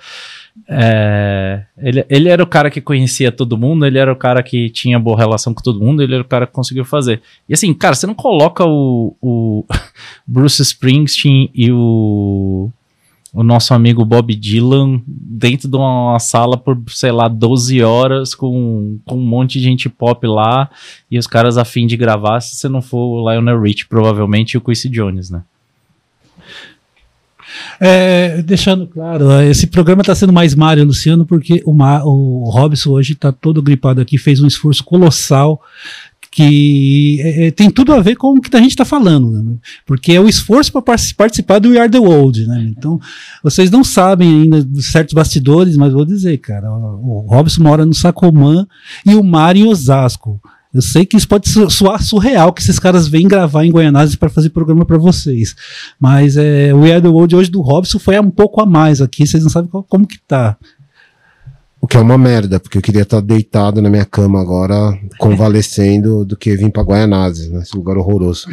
é, 0.69 1.65
ele, 1.79 2.07
ele 2.09 2.29
era 2.29 2.41
o 2.41 2.47
cara 2.47 2.71
que 2.71 2.81
conhecia 2.81 3.33
todo 3.33 3.59
mundo, 3.59 3.85
ele 3.87 3.99
era 3.99 4.13
o 4.13 4.17
cara 4.17 4.41
que 4.41 4.71
tinha 4.71 5.01
boa 5.01 5.19
relação 5.19 5.53
com 5.53 5.63
todo 5.63 5.85
mundo, 5.85 6.01
ele 6.01 6.15
era 6.15 6.23
o 6.23 6.29
cara 6.29 6.47
que 6.47 6.53
conseguiu 6.53 6.85
fazer. 6.85 7.21
E 7.49 7.55
assim, 7.55 7.75
cara, 7.75 7.97
você 7.97 8.07
não 8.07 8.15
coloca 8.15 8.65
o, 8.65 9.17
o 9.21 9.65
Bruce 10.25 10.63
Springsteen 10.63 11.51
e 11.53 11.73
o, 11.73 12.71
o 13.33 13.43
nosso 13.45 13.73
amigo 13.75 14.05
Bob 14.05 14.35
Dylan 14.35 15.01
dentro 15.07 15.69
de 15.69 15.77
uma 15.77 16.19
sala 16.19 16.57
por, 16.57 16.77
sei 16.89 17.13
lá, 17.13 17.29
12 17.29 17.81
horas 17.83 18.35
com, 18.35 18.99
com 19.07 19.17
um 19.17 19.25
monte 19.25 19.59
de 19.59 19.65
gente 19.65 19.89
pop 19.89 20.27
lá 20.27 20.69
e 21.11 21.17
os 21.19 21.27
caras 21.29 21.57
a 21.57 21.65
fim 21.65 21.87
de 21.87 21.97
gravar, 21.97 22.41
se 22.41 22.57
você 22.57 22.69
não 22.69 22.83
for 22.83 22.99
o 22.99 23.31
Lionel 23.31 23.61
Rich, 23.63 23.87
provavelmente, 23.87 24.55
e 24.55 24.59
o 24.59 24.61
Quincy 24.61 24.89
Jones, 24.89 25.31
né? 25.31 25.43
É, 27.81 28.43
deixando 28.43 28.87
claro, 28.87 29.29
é, 29.33 29.49
esse 29.49 29.67
programa 29.67 30.03
está 30.03 30.15
sendo 30.15 30.33
mais 30.33 30.55
Mário 30.55 30.85
Luciano, 30.85 31.27
porque 31.27 31.63
o, 31.67 31.73
Ma- 31.73 32.05
o 32.05 32.49
Robson 32.49 32.91
hoje 32.91 33.15
está 33.15 33.33
todo 33.33 33.61
gripado 33.63 34.01
aqui, 34.01 34.17
fez 34.19 34.41
um 34.41 34.47
esforço 34.47 34.85
colossal 34.85 35.61
que 36.31 37.21
é, 37.21 37.47
é, 37.47 37.51
tem 37.51 37.69
tudo 37.69 37.93
a 37.93 38.01
ver 38.01 38.15
com 38.15 38.35
o 38.35 38.41
que 38.41 38.55
a 38.57 38.61
gente 38.61 38.71
está 38.71 38.85
falando, 38.85 39.43
né? 39.43 39.57
porque 39.85 40.13
é 40.13 40.21
o 40.21 40.29
esforço 40.29 40.71
para 40.71 40.83
participar 41.17 41.59
do 41.59 41.71
We 41.71 41.79
Are 41.79 41.91
the 41.91 41.99
World. 41.99 42.47
Né? 42.47 42.73
Então, 42.77 43.01
vocês 43.43 43.71
não 43.71 43.83
sabem 43.83 44.43
ainda 44.43 44.65
certos 44.81 45.13
bastidores, 45.13 45.77
mas 45.77 45.93
vou 45.93 46.05
dizer, 46.05 46.39
cara, 46.39 46.71
o, 46.71 47.27
Robson 47.29 47.63
mora 47.63 47.85
no 47.85 47.95
Sacomã 47.95 48.67
e 49.05 49.15
o 49.17 49.25
Mário 49.25 49.67
em 49.67 49.69
Osasco. 49.69 50.41
Eu 50.73 50.81
sei 50.81 51.05
que 51.05 51.17
isso 51.17 51.27
pode 51.27 51.49
so- 51.49 51.69
soar 51.69 52.01
surreal 52.01 52.53
que 52.53 52.63
esses 52.63 52.79
caras 52.79 53.09
vêm 53.09 53.27
gravar 53.27 53.65
em 53.65 53.73
Goianazes 53.73 54.15
para 54.15 54.31
fazer 54.31 54.51
programa 54.51 54.87
para 54.87 54.99
vocês. 54.99 55.57
Mas 55.99 56.37
é, 56.37 56.73
o 56.73 56.83
We 56.83 56.93
Are 56.93 57.03
the 57.03 57.09
World 57.09 57.35
hoje 57.35 57.51
do 57.51 57.61
Robson 57.61 57.99
foi 57.99 58.17
um 58.21 58.31
pouco 58.31 58.61
a 58.61 58.67
mais 58.67 59.01
aqui, 59.01 59.27
vocês 59.27 59.43
não 59.43 59.51
sabem 59.51 59.69
como 59.69 60.07
que 60.07 60.19
tá. 60.29 60.57
O 61.83 61.87
que 61.87 61.97
é 61.97 62.01
uma 62.01 62.19
merda, 62.19 62.61
porque 62.61 62.77
eu 62.77 62.83
queria 62.83 63.03
estar 63.03 63.23
deitado 63.23 63.81
na 63.81 63.89
minha 63.89 64.05
cama 64.05 64.39
agora, 64.39 64.99
convalescendo, 65.19 66.27
do 66.27 66.37
que 66.37 66.55
vir 66.55 66.71
pra 66.71 66.83
Guaianazes, 66.83 67.49
né? 67.49 67.61
Esse 67.63 67.75
lugar 67.75 67.97
horroroso. 67.97 68.49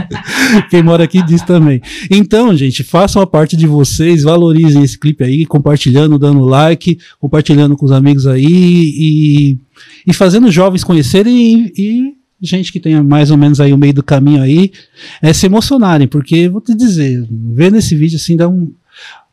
Quem 0.70 0.82
mora 0.82 1.04
aqui 1.04 1.22
diz 1.22 1.42
também. 1.42 1.82
Então, 2.10 2.56
gente, 2.56 2.82
façam 2.82 3.20
a 3.20 3.26
parte 3.26 3.58
de 3.58 3.66
vocês, 3.66 4.22
valorizem 4.22 4.82
esse 4.82 4.98
clipe 4.98 5.22
aí, 5.22 5.44
compartilhando, 5.44 6.18
dando 6.18 6.40
like, 6.40 6.98
compartilhando 7.20 7.76
com 7.76 7.84
os 7.84 7.92
amigos 7.92 8.26
aí 8.26 8.46
e, 8.46 9.58
e 10.06 10.14
fazendo 10.14 10.50
jovens 10.50 10.82
conhecerem 10.82 11.36
e, 11.36 11.72
e 11.76 12.16
gente 12.40 12.72
que 12.72 12.80
tenha 12.80 13.02
mais 13.02 13.30
ou 13.30 13.36
menos 13.36 13.60
aí 13.60 13.72
o 13.72 13.78
meio 13.78 13.92
do 13.92 14.02
caminho 14.02 14.42
aí, 14.42 14.72
é, 15.20 15.32
se 15.32 15.44
emocionarem, 15.44 16.08
porque 16.08 16.48
vou 16.48 16.60
te 16.62 16.74
dizer, 16.74 17.26
vendo 17.30 17.76
esse 17.76 17.94
vídeo 17.94 18.16
assim, 18.16 18.34
dá 18.34 18.48
um 18.48 18.72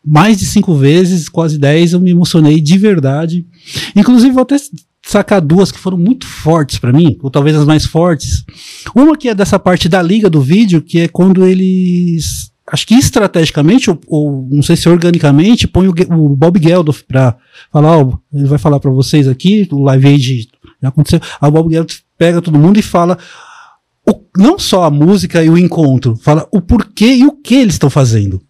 mais 0.05 0.37
de 0.37 0.45
cinco 0.45 0.75
vezes, 0.75 1.29
quase 1.29 1.57
dez, 1.57 1.93
eu 1.93 1.99
me 1.99 2.11
emocionei 2.11 2.59
de 2.59 2.77
verdade. 2.77 3.45
Inclusive, 3.95 4.31
vou 4.33 4.43
até 4.43 4.57
sacar 5.05 5.41
duas 5.41 5.71
que 5.71 5.79
foram 5.79 5.97
muito 5.97 6.25
fortes 6.25 6.77
pra 6.79 6.93
mim, 6.93 7.17
ou 7.21 7.29
talvez 7.29 7.55
as 7.55 7.65
mais 7.65 7.85
fortes. 7.85 8.43
Uma 8.95 9.17
que 9.17 9.29
é 9.29 9.35
dessa 9.35 9.59
parte 9.59 9.87
da 9.89 10.01
liga 10.01 10.29
do 10.29 10.41
vídeo, 10.41 10.81
que 10.81 10.99
é 10.99 11.07
quando 11.07 11.45
eles, 11.45 12.51
acho 12.67 12.87
que 12.87 12.95
estrategicamente, 12.95 13.89
ou, 13.89 13.99
ou 14.07 14.47
não 14.51 14.61
sei 14.63 14.75
se 14.75 14.87
organicamente, 14.89 15.67
põe 15.67 15.87
o, 15.87 15.93
o 16.11 16.29
Bob 16.35 16.61
Geldof 16.61 17.03
pra 17.05 17.35
falar, 17.71 17.97
ó, 17.97 18.17
ele 18.33 18.45
vai 18.45 18.57
falar 18.57 18.79
pra 18.79 18.91
vocês 18.91 19.27
aqui, 19.27 19.67
o 19.71 19.83
Live 19.83 20.07
Aid 20.07 20.47
já 20.81 20.89
aconteceu, 20.89 21.19
aí 21.41 21.49
o 21.49 21.51
Bob 21.51 21.71
Geldof 21.73 21.99
pega 22.17 22.41
todo 22.41 22.57
mundo 22.59 22.77
e 22.79 22.81
fala 22.81 23.17
o- 24.09 24.21
não 24.37 24.57
só 24.59 24.83
a 24.85 24.89
música 24.89 25.43
e 25.43 25.49
o 25.49 25.57
encontro, 25.57 26.15
fala 26.17 26.47
o 26.51 26.61
porquê 26.61 27.13
e 27.15 27.25
o 27.25 27.31
que 27.33 27.55
eles 27.55 27.75
estão 27.75 27.89
fazendo. 27.89 28.41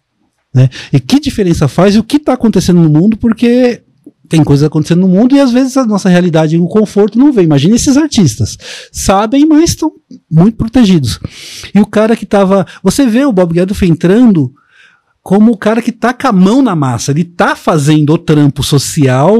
Né? 0.54 0.70
E 0.92 1.00
que 1.00 1.18
diferença 1.18 1.66
faz 1.66 1.94
e 1.94 1.98
o 1.98 2.04
que 2.04 2.16
está 2.16 2.32
acontecendo 2.32 2.80
no 2.80 2.88
mundo, 2.88 3.16
porque 3.16 3.82
tem 4.28 4.42
coisas 4.42 4.64
acontecendo 4.64 5.00
no 5.00 5.08
mundo 5.08 5.34
e 5.34 5.40
às 5.40 5.52
vezes 5.52 5.76
a 5.76 5.84
nossa 5.84 6.08
realidade 6.08 6.56
e 6.56 6.58
o 6.58 6.66
conforto 6.66 7.18
não 7.18 7.32
vem. 7.32 7.44
Imagina 7.44 7.76
esses 7.76 7.96
artistas. 7.96 8.56
Sabem, 8.90 9.46
mas 9.46 9.70
estão 9.70 9.92
muito 10.30 10.56
protegidos. 10.56 11.18
E 11.74 11.80
o 11.80 11.86
cara 11.86 12.16
que 12.16 12.24
tava. 12.24 12.66
Você 12.82 13.06
vê 13.06 13.24
o 13.24 13.32
Bob 13.32 13.54
Geldof 13.54 13.84
entrando 13.84 14.52
como 15.24 15.52
o 15.52 15.56
cara 15.56 15.80
que 15.80 15.90
tá 15.90 16.12
com 16.12 16.28
a 16.28 16.32
mão 16.32 16.60
na 16.60 16.76
massa. 16.76 17.10
Ele 17.10 17.24
tá 17.24 17.56
fazendo 17.56 18.12
o 18.12 18.18
trampo 18.18 18.62
social, 18.62 19.34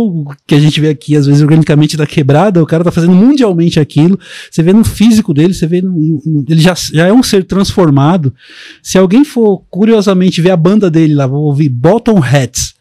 que 0.46 0.54
a 0.54 0.58
gente 0.58 0.80
vê 0.80 0.88
aqui, 0.88 1.14
às 1.14 1.26
vezes, 1.26 1.42
organicamente 1.42 1.94
da 1.94 2.06
quebrada, 2.06 2.62
o 2.62 2.66
cara 2.66 2.82
tá 2.82 2.90
fazendo 2.90 3.12
mundialmente 3.12 3.78
aquilo. 3.78 4.18
Você 4.50 4.62
vê 4.62 4.72
no 4.72 4.82
físico 4.82 5.34
dele, 5.34 5.52
você 5.52 5.66
vê. 5.66 5.82
No, 5.82 6.42
ele 6.48 6.62
já, 6.62 6.72
já 6.74 7.06
é 7.06 7.12
um 7.12 7.22
ser 7.22 7.44
transformado. 7.44 8.34
Se 8.82 8.96
alguém 8.96 9.26
for 9.26 9.62
curiosamente 9.68 10.40
ver 10.40 10.52
a 10.52 10.56
banda 10.56 10.90
dele 10.90 11.14
lá, 11.14 11.26
vou 11.26 11.42
ouvir 11.42 11.68
Bottom 11.68 12.18
Hats. 12.18 12.72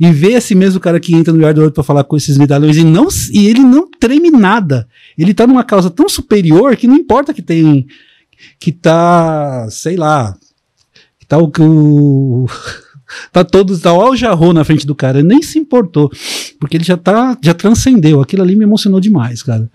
E 0.00 0.10
ver 0.10 0.32
esse 0.32 0.54
mesmo 0.56 0.80
cara 0.80 0.98
que 0.98 1.14
entra 1.14 1.32
no 1.32 1.46
outro 1.46 1.70
pra 1.70 1.84
falar 1.84 2.02
com 2.02 2.16
esses 2.16 2.36
medalhões 2.36 2.76
e, 2.76 2.82
não, 2.82 3.06
e 3.32 3.46
ele 3.46 3.60
não 3.60 3.88
treme 3.88 4.28
nada. 4.28 4.88
Ele 5.16 5.32
tá 5.32 5.46
numa 5.46 5.62
causa 5.62 5.88
tão 5.88 6.08
superior 6.08 6.74
que 6.74 6.88
não 6.88 6.96
importa 6.96 7.32
que 7.32 7.42
tem. 7.42 7.86
Que 8.58 8.72
tá, 8.72 9.68
sei 9.70 9.94
lá. 9.94 10.36
Tá 11.30 11.38
o 11.38 11.48
que 11.48 11.62
o. 11.62 12.46
Tá 13.32 13.42
todos, 13.42 13.80
tá 13.80 13.92
o 13.92 14.14
Jarreau 14.14 14.52
na 14.52 14.62
frente 14.62 14.86
do 14.86 14.94
cara, 14.94 15.18
ele 15.18 15.26
nem 15.26 15.42
se 15.42 15.58
importou, 15.58 16.08
porque 16.60 16.76
ele 16.76 16.84
já 16.84 16.96
tá, 16.96 17.36
já 17.42 17.52
transcendeu, 17.52 18.20
aquilo 18.20 18.44
ali 18.44 18.54
me 18.54 18.62
emocionou 18.62 19.00
demais, 19.00 19.42
cara. 19.42 19.68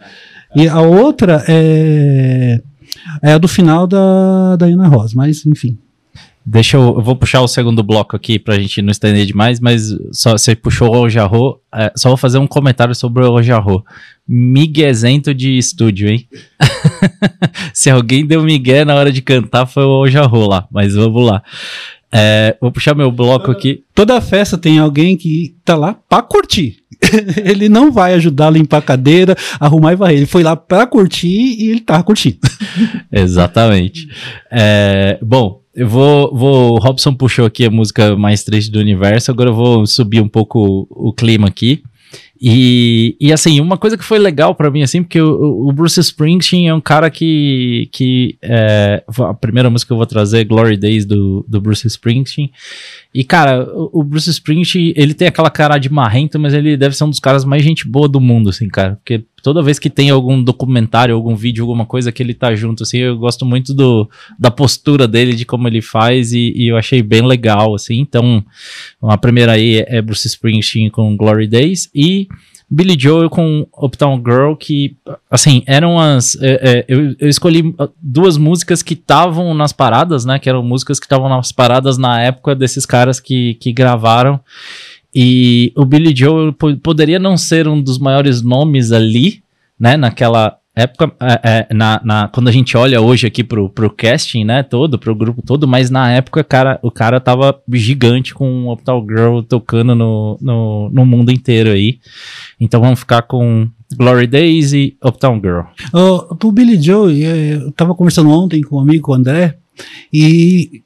E 0.55 0.69
a 0.69 0.79
outra 0.79 1.43
é, 1.45 2.61
é 3.21 3.33
a 3.33 3.37
do 3.37 3.49
final 3.49 3.87
da, 3.87 4.55
da 4.55 4.67
Ana 4.67 4.87
Rosa, 4.87 5.15
mas 5.17 5.45
enfim. 5.45 5.77
Deixa 6.45 6.77
eu, 6.77 6.95
eu 6.97 7.01
vou 7.01 7.15
puxar 7.15 7.41
o 7.41 7.47
segundo 7.47 7.81
bloco 7.81 8.15
aqui 8.15 8.38
pra 8.38 8.60
gente 8.60 8.81
não 8.81 8.91
estender 8.91 9.25
demais, 9.25 9.60
mas 9.60 9.95
só 10.12 10.34
você 10.34 10.55
puxou 10.55 10.95
o 10.95 11.10
Jarro, 11.10 11.60
é, 11.73 11.91
só 11.95 12.10
vou 12.10 12.17
fazer 12.17 12.38
um 12.38 12.45
comentário 12.45 12.93
sobre 12.93 13.23
o 13.23 13.41
Jarro. 13.41 13.84
Miguezento 14.27 15.34
de 15.34 15.58
estúdio, 15.58 16.08
hein? 16.08 16.27
Se 17.73 17.89
alguém 17.89 18.25
deu 18.25 18.43
migué 18.43 18.86
na 18.86 18.95
hora 18.95 19.12
de 19.12 19.21
cantar 19.21 19.65
foi 19.65 19.84
o 19.84 20.08
Jarro 20.08 20.47
lá, 20.47 20.67
mas 20.71 20.93
vamos 20.93 21.25
lá. 21.25 21.41
É, 22.12 22.55
vou 22.62 22.71
puxar 22.71 22.95
meu 22.95 23.12
bloco 23.12 23.51
aqui. 23.51 23.84
Toda 23.93 24.21
festa 24.21 24.58
tem 24.58 24.79
alguém 24.79 25.17
que 25.17 25.55
tá 25.65 25.75
lá 25.75 25.95
pra 26.08 26.21
curtir. 26.21 26.77
ele 27.43 27.67
não 27.67 27.91
vai 27.91 28.13
ajudar 28.13 28.47
a 28.47 28.51
limpar 28.51 28.77
a 28.77 28.81
cadeira, 28.81 29.36
arrumar 29.60 29.93
e 29.93 29.95
varrer. 29.95 30.17
Ele 30.17 30.25
foi 30.25 30.43
lá 30.43 30.55
pra 30.55 30.88
curtir 30.88 31.27
e 31.27 31.71
ele 31.71 31.81
tava 31.81 32.03
curtindo. 32.03 32.38
Exatamente. 33.12 34.08
É, 34.51 35.19
bom, 35.21 35.62
eu 35.75 35.88
vou, 35.88 36.33
vou. 36.33 36.77
Robson 36.79 37.13
puxou 37.13 37.45
aqui 37.45 37.65
a 37.65 37.69
música 37.69 38.15
mais 38.15 38.43
triste 38.43 38.71
do 38.71 38.79
universo, 38.79 39.29
agora 39.29 39.49
eu 39.49 39.53
vou 39.53 39.85
subir 39.85 40.21
um 40.21 40.27
pouco 40.29 40.88
o, 40.89 41.09
o 41.09 41.13
clima 41.13 41.47
aqui. 41.47 41.83
E, 42.39 43.15
e 43.19 43.33
assim, 43.33 43.59
uma 43.59 43.77
coisa 43.77 43.97
que 43.97 44.03
foi 44.03 44.19
legal 44.19 44.53
pra 44.53 44.69
mim, 44.69 44.83
assim, 44.83 45.01
porque 45.01 45.19
o, 45.19 45.67
o 45.67 45.71
Bruce 45.71 45.99
Springsteen 45.99 46.67
é 46.67 46.73
um 46.73 46.81
cara 46.81 47.09
que. 47.09 47.89
que 47.91 48.38
é, 48.41 49.03
a 49.19 49.33
primeira 49.33 49.69
música 49.69 49.89
que 49.89 49.93
eu 49.93 49.97
vou 49.97 50.05
trazer 50.05 50.39
é 50.39 50.43
Glory 50.43 50.77
Days 50.77 51.05
do, 51.05 51.45
do 51.47 51.59
Bruce 51.59 51.88
Springsteen. 51.88 52.51
E, 53.13 53.23
cara, 53.23 53.63
o, 53.73 54.01
o 54.01 54.03
Bruce 54.03 54.29
Springsteen, 54.29 54.93
ele 54.95 55.13
tem 55.13 55.27
aquela 55.27 55.49
cara 55.49 55.77
de 55.77 55.89
marrento, 55.89 56.39
mas 56.39 56.53
ele 56.53 56.77
deve 56.77 56.95
ser 56.95 57.05
um 57.05 57.09
dos 57.09 57.19
caras 57.19 57.45
mais 57.45 57.63
gente 57.63 57.88
boa 57.88 58.07
do 58.07 58.19
mundo, 58.19 58.49
assim, 58.49 58.67
cara. 58.67 58.95
Porque 58.95 59.23
Toda 59.45 59.62
vez 59.62 59.77
que 59.77 59.91
tem 59.91 60.10
algum 60.10 60.41
documentário, 60.41 61.13
algum 61.13 61.36
vídeo, 61.36 61.62
alguma 61.62 61.86
coisa 61.86 62.12
que 62.12 62.23
ele 62.23 62.34
tá 62.34 62.55
junto, 62.55 62.81
assim, 62.81 62.97
eu 62.97 63.15
gosto 63.15 63.45
muito 63.45 63.75
do, 63.75 64.10
da 64.39 64.49
postura 64.49 65.08
dele, 65.08 65.36
de 65.36 65.45
como 65.45 65.67
ele 65.67 65.84
faz, 65.84 66.34
e, 66.34 66.51
e 66.55 66.69
eu 66.69 66.75
achei 66.75 67.03
bem 67.03 67.21
legal, 67.21 67.75
assim. 67.75 67.99
Então, 67.99 68.43
a 69.03 69.15
primeira 69.19 69.51
aí 69.51 69.86
é 69.86 70.01
Bruce 70.01 70.25
Springsteen 70.25 70.89
com 70.89 71.15
Glory 71.15 71.45
Days, 71.45 71.88
e 71.93 72.27
Billy 72.67 72.97
Joel 72.99 73.29
com 73.29 73.67
Uptown 73.77 74.17
Girl, 74.17 74.55
que, 74.55 74.97
assim, 75.29 75.62
eram 75.67 75.99
as. 75.99 76.36
é, 76.41 76.79
é, 76.79 76.86
eu, 76.88 77.15
eu 77.19 77.29
escolhi 77.29 77.75
duas 78.01 78.39
músicas 78.39 78.81
que 78.81 78.95
estavam 78.95 79.53
nas 79.53 79.71
paradas, 79.71 80.25
né? 80.25 80.39
Que 80.39 80.49
eram 80.49 80.63
músicas 80.63 80.99
que 80.99 81.05
estavam 81.05 81.29
nas 81.29 81.51
paradas 81.51 81.99
na 81.99 82.19
época 82.19 82.55
desses 82.55 82.84
caras 82.84 83.19
que, 83.19 83.53
que 83.62 83.71
gravaram. 83.71 84.39
E 85.15 85.71
o 85.78 85.86
Billy 85.86 86.13
Joel 86.15 86.51
po- 86.51 86.75
poderia 86.78 87.17
não 87.19 87.38
ser 87.38 87.67
um 87.67 87.82
dos 87.82 87.97
maiores 87.97 88.41
nomes 88.41 88.91
ali, 88.91 89.41
né? 89.80 89.95
Naquela 89.95 90.58
época, 90.75 91.13
é, 91.21 91.67
é, 91.69 91.73
na, 91.73 92.01
na- 92.04 92.28
quando 92.28 92.49
a 92.49 92.51
gente 92.51 92.75
olha 92.75 92.99
hoje 92.99 93.25
aqui 93.25 93.41
pro, 93.43 93.69
pro 93.69 93.89
casting, 93.89 94.43
né? 94.43 94.62
Todo, 94.62 94.99
pro 94.99 95.15
grupo 95.15 95.41
todo, 95.41 95.65
mas 95.65 95.89
na 95.89 96.12
época, 96.12 96.43
cara, 96.43 96.78
o 96.84 96.91
cara 96.91 97.21
tava 97.21 97.58
gigante 97.71 98.34
com 98.34 98.65
o 98.65 98.73
Uptown 98.73 99.06
Girl 99.08 99.39
tocando 99.41 99.95
no, 99.95 100.38
no, 100.41 100.89
no 100.91 101.06
mundo 101.06 101.32
inteiro 101.32 101.69
aí. 101.71 101.99
Então 102.60 102.82
vamos 102.82 102.99
ficar 102.99 103.21
com 103.21 103.69
Glory 103.95 104.28
Days 104.28 104.73
e 104.73 104.97
Uptown 105.01 105.39
Girl. 105.39 105.62
Ô, 105.93 106.36
pro 106.36 106.51
Billy 106.51 106.82
Joe, 106.82 107.17
eu 107.23 107.71
tava 107.71 107.95
conversando 107.95 108.30
ontem 108.32 108.62
com 108.62 108.75
um 108.75 108.82
amigo, 108.82 109.12
o 109.12 109.15
André, 109.15 109.56
e 110.12 110.82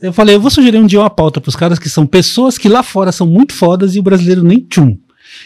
eu 0.00 0.12
falei, 0.12 0.34
eu 0.34 0.40
vou 0.40 0.50
sugerir 0.50 0.78
um 0.78 0.86
dia 0.86 1.00
uma 1.00 1.10
pauta 1.10 1.40
pros 1.40 1.56
caras 1.56 1.78
que 1.78 1.88
são 1.88 2.06
pessoas 2.06 2.56
que 2.58 2.68
lá 2.68 2.82
fora 2.82 3.12
são 3.12 3.26
muito 3.26 3.52
fodas 3.52 3.94
e 3.94 3.98
o 3.98 4.02
brasileiro 4.02 4.42
nem 4.42 4.58
tchum. 4.60 4.96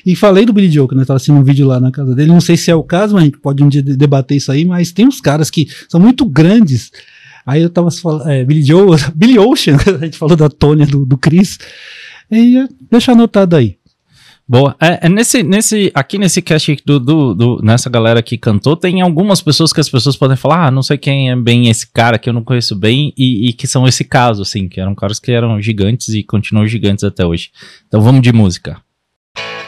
E 0.05 0.17
falei 0.17 0.47
do 0.47 0.53
Billy 0.53 0.71
Joe, 0.71 0.89
que 0.89 0.95
nós 0.95 1.07
tava 1.07 1.17
assistindo 1.17 1.39
um 1.39 1.45
vídeo 1.45 1.67
lá 1.67 1.79
na 1.79 1.91
casa 1.91 2.15
dele, 2.15 2.31
não 2.33 2.41
sei 2.41 2.57
se 2.57 2.71
é 2.71 2.75
o 2.75 2.83
caso, 2.83 3.15
mas 3.15 3.23
a 3.23 3.27
gente 3.27 3.39
pode 3.39 3.63
um 3.63 3.69
dia 3.69 3.83
de- 3.83 3.97
debater 3.97 4.37
isso 4.37 4.51
aí, 4.51 4.65
mas 4.65 4.93
tem 4.93 5.07
uns 5.07 5.21
caras 5.21 5.51
que 5.51 5.69
são 5.89 6.01
muito 6.01 6.25
grandes. 6.25 6.91
Aí 7.47 7.63
eu 7.63 7.69
tava 7.69 7.91
falando, 7.91 8.29
é, 8.29 8.45
Billy 8.45 8.63
Joe, 8.63 8.97
Billy 9.15 9.39
Ocean, 9.39 9.77
a 10.01 10.05
gente 10.05 10.17
falou 10.17 10.37
da 10.37 10.49
Tônia, 10.49 10.87
do, 10.87 11.05
do 11.05 11.19
Chris, 11.19 11.59
e 12.31 12.67
deixa 12.91 13.13
anotado 13.13 13.57
aí. 13.57 13.77
Boa. 14.47 14.77
É, 14.79 15.07
é 15.07 15.09
nesse, 15.09 15.43
nesse, 15.43 15.91
aqui 15.95 16.19
nesse 16.19 16.43
cast 16.43 16.77
do, 16.85 17.01
do, 17.01 17.35
do- 17.35 17.61
nessa 17.63 17.89
galera 17.89 18.23
que 18.23 18.37
cantou, 18.37 18.77
tem 18.77 19.01
algumas 19.01 19.41
pessoas 19.41 19.73
que 19.73 19.81
as 19.81 19.89
pessoas 19.89 20.17
podem 20.17 20.37
falar, 20.37 20.67
ah, 20.67 20.71
não 20.71 20.83
sei 20.83 20.99
quem 20.99 21.31
é 21.31 21.37
bem 21.37 21.69
esse 21.69 21.91
cara 21.91 22.19
que 22.19 22.29
eu 22.29 22.33
não 22.35 22.45
conheço 22.45 22.77
bem, 22.77 23.15
e, 23.17 23.49
e 23.49 23.53
que 23.55 23.67
são 23.67 23.87
esse 23.89 24.05
caso, 24.05 24.43
assim, 24.43 24.69
que 24.69 24.79
eram 24.81 24.95
caras 24.95 25.19
que 25.19 25.33
eram 25.33 25.61
gigantes 25.63 26.09
e 26.11 26.23
continuam 26.23 26.67
gigantes 26.67 27.05
até 27.05 27.25
hoje. 27.25 27.51
Então 27.89 28.03
vamos 28.03 28.21
de 28.21 28.33
música. 28.33 28.83
I 29.39 29.64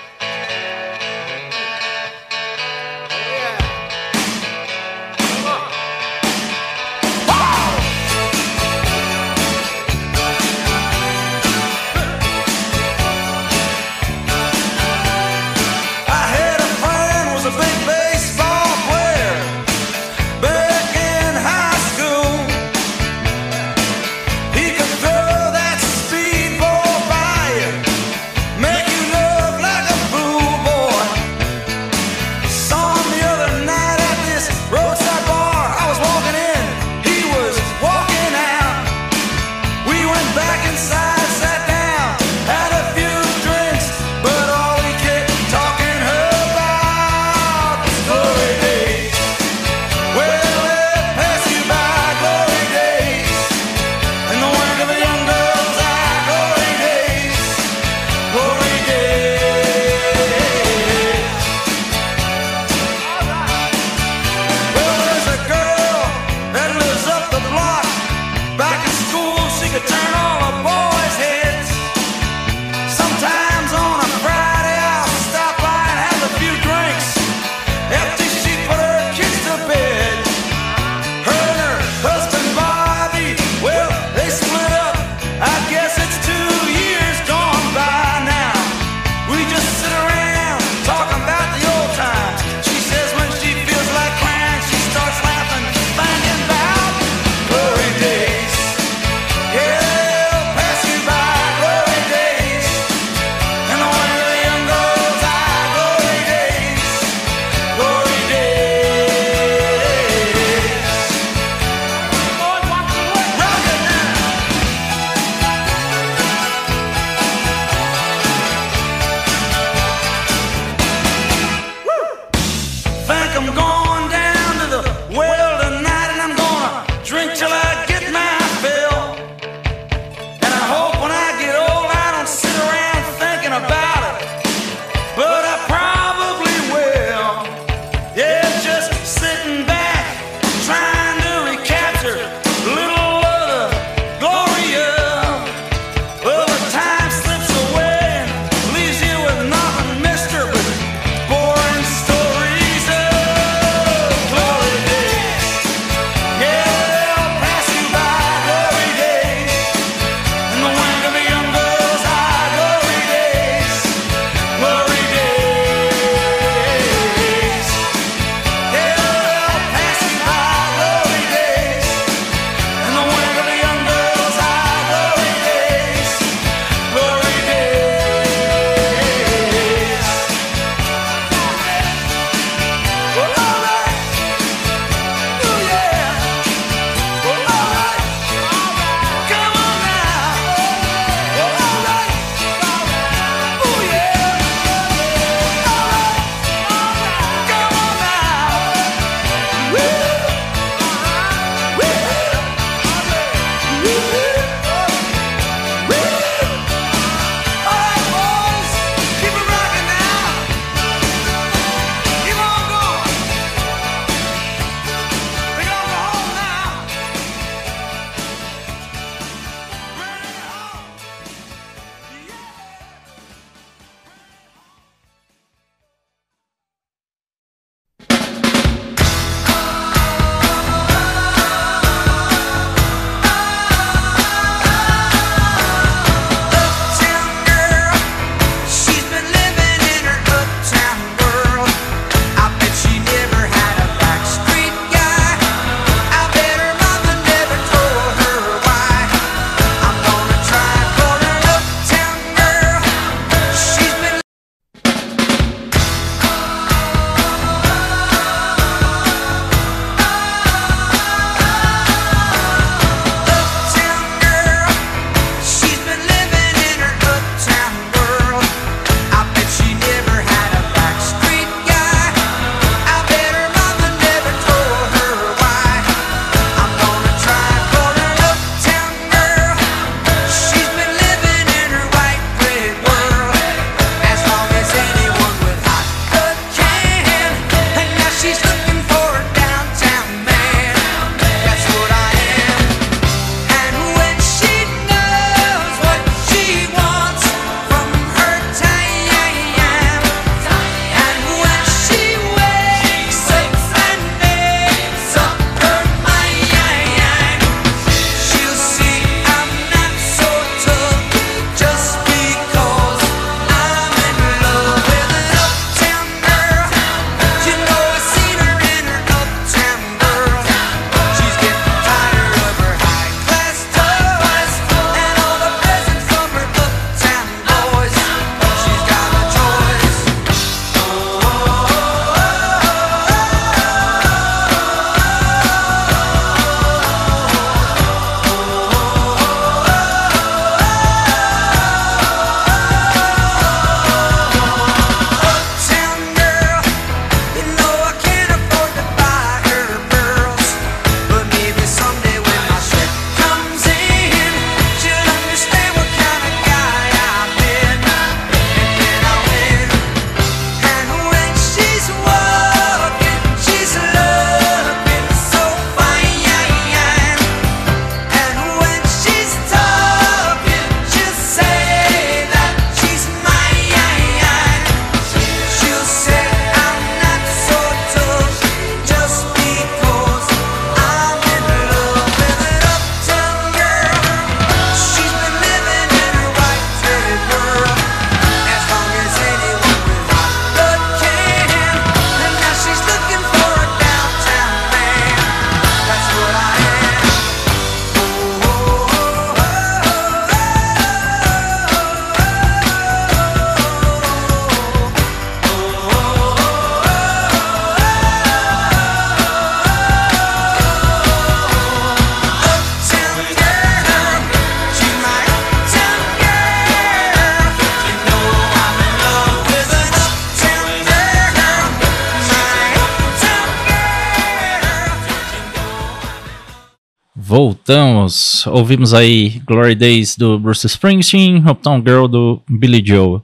Voltamos. 427.37 428.47
Ouvimos 428.47 428.95
aí 428.95 429.43
Glory 429.47 429.75
Days 429.75 430.17
do 430.17 430.39
Bruce 430.39 430.67
Springsteen, 430.67 431.45
Uptown 431.47 431.83
Girl 431.87 432.07
do 432.07 432.41
Billy 432.49 432.83
Joel. 432.83 433.23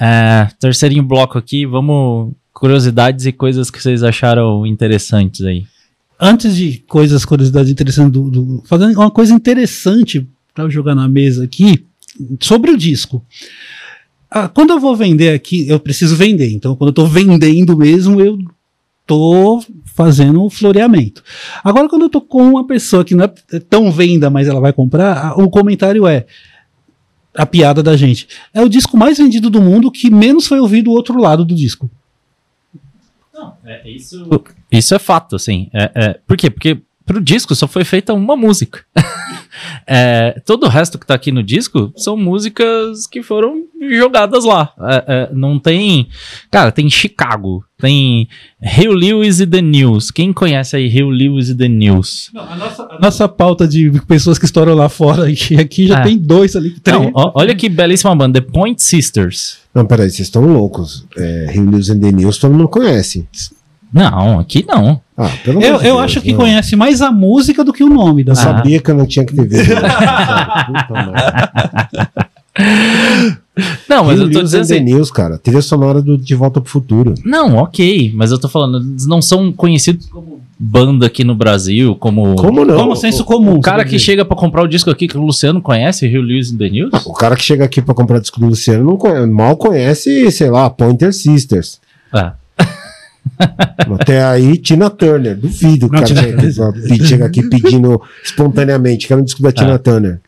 É, 0.00 0.48
terceirinho 0.58 1.04
bloco 1.04 1.38
aqui, 1.38 1.64
vamos 1.64 2.32
curiosidades 2.52 3.26
e 3.26 3.30
coisas 3.32 3.70
que 3.70 3.80
vocês 3.80 4.02
acharam 4.02 4.66
interessantes 4.66 5.42
aí. 5.46 5.64
Antes 6.18 6.56
de 6.56 6.78
coisas, 6.88 7.24
curiosidades 7.24 7.70
interessantes, 7.70 8.10
do, 8.12 8.28
do- 8.28 8.62
fazendo 8.66 8.98
uma 8.98 9.08
coisa 9.10 9.32
interessante 9.32 10.26
para 10.52 10.68
jogar 10.68 10.96
na 10.96 11.06
mesa 11.06 11.44
aqui, 11.44 11.86
sobre 12.40 12.72
o 12.72 12.76
disco. 12.76 13.24
Ah, 14.28 14.48
quando 14.48 14.70
eu 14.70 14.80
vou 14.80 14.96
vender 14.96 15.32
aqui, 15.32 15.68
eu 15.68 15.78
preciso 15.78 16.16
vender. 16.16 16.50
Então, 16.52 16.74
quando 16.74 16.88
eu 16.88 16.94
tô 16.94 17.06
vendendo 17.06 17.76
mesmo, 17.76 18.20
eu 18.20 18.36
tô 19.08 19.64
fazendo 19.86 20.44
o 20.44 20.50
floreamento. 20.50 21.24
Agora, 21.64 21.88
quando 21.88 22.02
eu 22.02 22.10
tô 22.10 22.20
com 22.20 22.50
uma 22.50 22.66
pessoa 22.66 23.04
que 23.04 23.14
não 23.14 23.24
é 23.24 23.28
tão 23.68 23.90
venda, 23.90 24.28
mas 24.30 24.46
ela 24.46 24.60
vai 24.60 24.72
comprar, 24.72 25.36
o 25.36 25.50
comentário 25.50 26.06
é 26.06 26.26
a 27.34 27.46
piada 27.46 27.82
da 27.82 27.96
gente. 27.96 28.28
É 28.52 28.60
o 28.62 28.68
disco 28.68 28.96
mais 28.96 29.18
vendido 29.18 29.48
do 29.48 29.60
mundo 29.60 29.90
que 29.90 30.10
menos 30.10 30.46
foi 30.46 30.60
ouvido 30.60 30.90
o 30.90 30.94
outro 30.94 31.18
lado 31.18 31.44
do 31.44 31.54
disco. 31.54 31.90
Não, 33.32 33.54
é 33.64 33.88
isso. 33.88 34.28
Isso 34.70 34.94
é 34.94 34.98
fato, 34.98 35.34
assim. 35.34 35.70
É, 35.72 35.90
é- 35.94 36.20
por 36.26 36.36
quê? 36.36 36.50
Porque 36.50 36.80
pro 37.06 37.20
disco 37.20 37.54
só 37.54 37.66
foi 37.66 37.84
feita 37.84 38.12
uma 38.12 38.36
música. 38.36 38.84
É, 39.86 40.40
todo 40.44 40.64
o 40.64 40.68
resto 40.68 40.98
que 40.98 41.06
tá 41.06 41.14
aqui 41.14 41.30
no 41.32 41.42
disco 41.42 41.92
são 41.96 42.16
músicas 42.16 43.06
que 43.06 43.22
foram 43.22 43.64
jogadas 43.90 44.44
lá. 44.44 44.72
É, 44.80 45.04
é, 45.06 45.30
não 45.32 45.58
tem. 45.58 46.08
Cara, 46.50 46.70
tem 46.72 46.88
Chicago, 46.90 47.64
tem 47.78 48.28
Rio 48.60 48.92
Lewis 48.92 49.40
e 49.40 49.46
The 49.46 49.60
News. 49.62 50.10
Quem 50.10 50.32
conhece 50.32 50.76
aí 50.76 50.88
Rio 50.88 51.08
Lewis 51.10 51.48
e 51.48 51.54
The 51.54 51.68
News? 51.68 52.30
a, 52.36 52.56
nossa, 52.56 52.82
a 52.90 52.98
nossa 53.00 53.28
pauta 53.28 53.66
de 53.68 53.90
pessoas 54.06 54.38
que 54.38 54.44
estouram 54.44 54.74
lá 54.74 54.88
fora 54.88 55.28
e 55.30 55.56
aqui 55.58 55.86
já 55.86 56.00
É. 56.00 56.02
tem 56.04 56.18
dois 56.18 56.54
ali. 56.56 56.70
Três. 56.80 57.00
Não, 57.00 57.10
ó- 57.14 57.32
olha 57.34 57.54
que 57.54 57.68
belíssima 57.68 58.14
banda, 58.14 58.40
The 58.40 58.46
Point 58.52 58.82
Sisters. 58.82 59.58
Não, 59.74 59.86
peraí, 59.86 60.10
vocês 60.10 60.26
estão 60.28 60.42
loucos. 60.44 61.06
É, 61.16 61.50
Rio 61.52 61.64
News 61.64 61.88
and 61.90 62.00
the 62.00 62.10
News 62.10 62.38
todo 62.38 62.52
mundo 62.52 62.68
conhece. 62.68 63.26
Não, 63.92 64.38
aqui 64.38 64.64
não. 64.68 65.00
Ah, 65.16 65.30
pelo 65.44 65.60
Eu, 65.62 65.72
eu 65.74 65.78
Deus, 65.80 65.98
acho 66.00 66.20
que 66.20 66.32
não. 66.32 66.38
conhece 66.40 66.76
mais 66.76 67.00
a 67.02 67.10
música 67.10 67.64
do 67.64 67.72
que 67.72 67.82
o 67.82 67.88
nome 67.88 68.22
da 68.22 68.32
Eu 68.32 68.38
Ah. 68.38 68.42
sabia 68.42 68.80
que 68.80 68.90
eu 68.90 68.94
não 68.94 69.06
tinha 69.06 69.24
que 69.24 69.34
ter 69.34 69.48
visto. 69.48 69.74
Puta 69.74 70.94
merda. 70.94 71.50
Não, 73.88 74.04
mas 74.04 74.18
Rio 74.18 74.26
eu 74.28 74.32
tô 74.32 74.38
News 74.38 74.50
dizendo 74.50 74.62
and 74.62 74.66
the 74.68 74.74
assim. 74.74 74.84
News, 74.84 75.10
cara. 75.10 75.38
Trilha 75.38 75.62
sonora 75.62 76.00
do 76.00 76.16
De 76.16 76.34
Volta 76.34 76.60
pro 76.60 76.70
Futuro. 76.70 77.14
Não, 77.24 77.56
ok, 77.56 78.12
mas 78.14 78.30
eu 78.30 78.38
tô 78.38 78.48
falando, 78.48 78.78
eles 78.78 79.06
não 79.06 79.20
são 79.20 79.50
conhecidos 79.52 80.06
como 80.06 80.40
banda 80.58 81.06
aqui 81.06 81.24
no 81.24 81.34
Brasil, 81.34 81.96
como. 81.96 82.36
Como 82.36 82.64
não? 82.64 82.76
Como 82.76 82.94
senso 82.96 83.24
comum. 83.24 83.54
O 83.56 83.60
cara 83.60 83.84
que 83.84 83.92
dizer. 83.92 84.04
chega 84.04 84.24
pra 84.24 84.36
comprar 84.36 84.62
o 84.62 84.68
disco 84.68 84.90
aqui, 84.90 85.08
que 85.08 85.16
o 85.18 85.20
Luciano 85.22 85.60
conhece, 85.60 86.06
Rio 86.06 86.22
Lewis 86.22 86.52
in 86.52 86.56
the 86.58 86.68
News? 86.68 86.90
O 87.06 87.12
cara 87.14 87.34
que 87.36 87.42
chega 87.42 87.64
aqui 87.64 87.80
pra 87.82 87.94
comprar 87.94 88.20
disco 88.20 88.38
do 88.38 88.46
Luciano 88.46 88.84
não 88.84 88.96
conhe- 88.96 89.26
mal 89.26 89.56
conhece, 89.56 90.30
sei 90.30 90.50
lá, 90.50 90.68
Pointer 90.70 91.12
Sisters. 91.12 91.80
Ah, 92.12 92.34
Até 94.00 94.24
aí, 94.24 94.56
Tina 94.58 94.90
Turner. 94.90 95.36
Duvido 95.36 95.86
Não, 95.90 96.00
cara 96.00 96.06
Tina- 96.06 97.04
chega 97.06 97.26
aqui, 97.26 97.42
pedindo 97.48 98.00
espontaneamente. 98.24 99.06
Quero 99.08 99.20
um 99.20 99.24
disco 99.24 99.42
da 99.42 99.52
Tina 99.52 99.74
Ah. 99.74 99.78
Turner. 99.78 100.20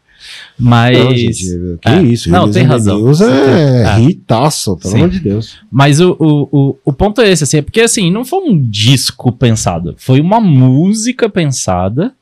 mas. 0.58 0.98
Não, 0.98 1.14
gente, 1.16 1.44
que 1.80 1.88
é. 1.88 2.02
isso? 2.02 2.30
Não, 2.30 2.50
tem 2.50 2.64
razão. 2.64 2.98
News 2.98 3.20
é 3.20 3.84
Ah. 3.86 4.00
hitaço, 4.00 4.76
pelo 4.76 4.92
Sim. 4.92 4.98
amor 4.98 5.10
de 5.10 5.20
Deus. 5.20 5.56
Mas 5.70 6.00
o, 6.00 6.16
o, 6.18 6.48
o, 6.52 6.76
o 6.84 6.92
ponto 6.92 7.20
é 7.20 7.30
esse, 7.30 7.44
assim, 7.44 7.58
é 7.58 7.62
porque 7.62 7.80
assim, 7.80 8.10
não 8.10 8.24
foi 8.24 8.40
um 8.40 8.60
disco 8.60 9.32
pensado, 9.32 9.94
foi 9.98 10.20
uma 10.20 10.40
música 10.40 11.28
pensada. 11.28 12.12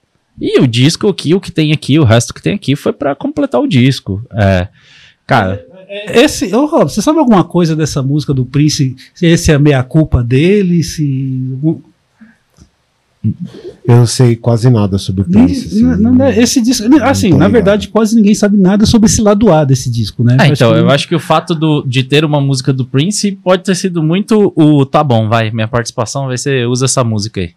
E 0.41 0.61
o 0.61 0.68
disco 0.68 1.09
aqui, 1.09 1.34
o 1.34 1.41
que 1.41 1.51
tem 1.51 1.72
aqui, 1.72 1.99
o 1.99 2.05
resto 2.05 2.32
que 2.32 2.41
tem 2.41 2.55
aqui, 2.55 2.76
foi 2.76 2.93
pra 2.93 3.14
completar 3.16 3.61
o 3.61 3.66
disco. 3.66 4.22
É. 4.32 4.68
Cara, 5.26 5.66
Esse, 5.89 6.55
ô 6.55 6.66
Rob, 6.66 6.91
você 6.91 7.01
sabe 7.01 7.18
alguma 7.18 7.45
coisa 7.45 7.74
dessa 7.74 8.03
música 8.03 8.34
do 8.34 8.45
Prince? 8.45 8.95
Se 9.14 9.26
esse 9.26 9.51
é 9.51 9.55
a 9.55 9.59
meia-culpa 9.59 10.22
dele? 10.22 10.82
Se. 10.82 11.41
Eu 13.86 13.97
não 13.97 14.07
sei 14.07 14.36
quase 14.36 14.70
nada 14.70 14.97
sobre 14.99 15.22
o 15.22 15.24
Prince. 15.24 15.66
assim. 15.66 15.82
Não, 15.82 16.12
não, 16.12 16.28
esse 16.28 16.61
disco. 16.61 16.86
Assim, 17.03 17.30
na 17.30 17.36
ligado. 17.36 17.53
verdade, 17.53 17.89
quase 17.89 18.14
ninguém 18.14 18.34
sabe 18.34 18.57
nada 18.57 18.86
sobre 18.86 19.07
esse 19.07 19.20
lado 19.20 19.51
A 19.53 19.64
desse 19.64 19.91
disco, 19.91 20.22
né? 20.22 20.36
É, 20.41 20.47
então, 20.49 20.72
que- 20.72 20.78
eu 20.78 20.89
acho 20.91 21.09
que 21.09 21.14
o 21.14 21.20
fato 21.20 21.55
do- 21.55 21.82
de 21.86 22.03
ter 22.05 22.24
uma 22.24 22.41
música 22.41 22.72
do 22.72 22.84
Prince 22.84 23.32
pode 23.32 23.64
ter 23.64 23.74
sido 23.74 24.03
muito 24.03 24.53
o 24.55 24.84
tá 24.86 25.03
bom, 25.03 25.28
vai, 25.28 25.51
minha 25.51 25.66
participação 25.68 26.26
vai 26.26 26.39
ser 26.39 26.68
usa 26.68 26.84
essa 26.84 27.03
música 27.03 27.41
aí. 27.41 27.51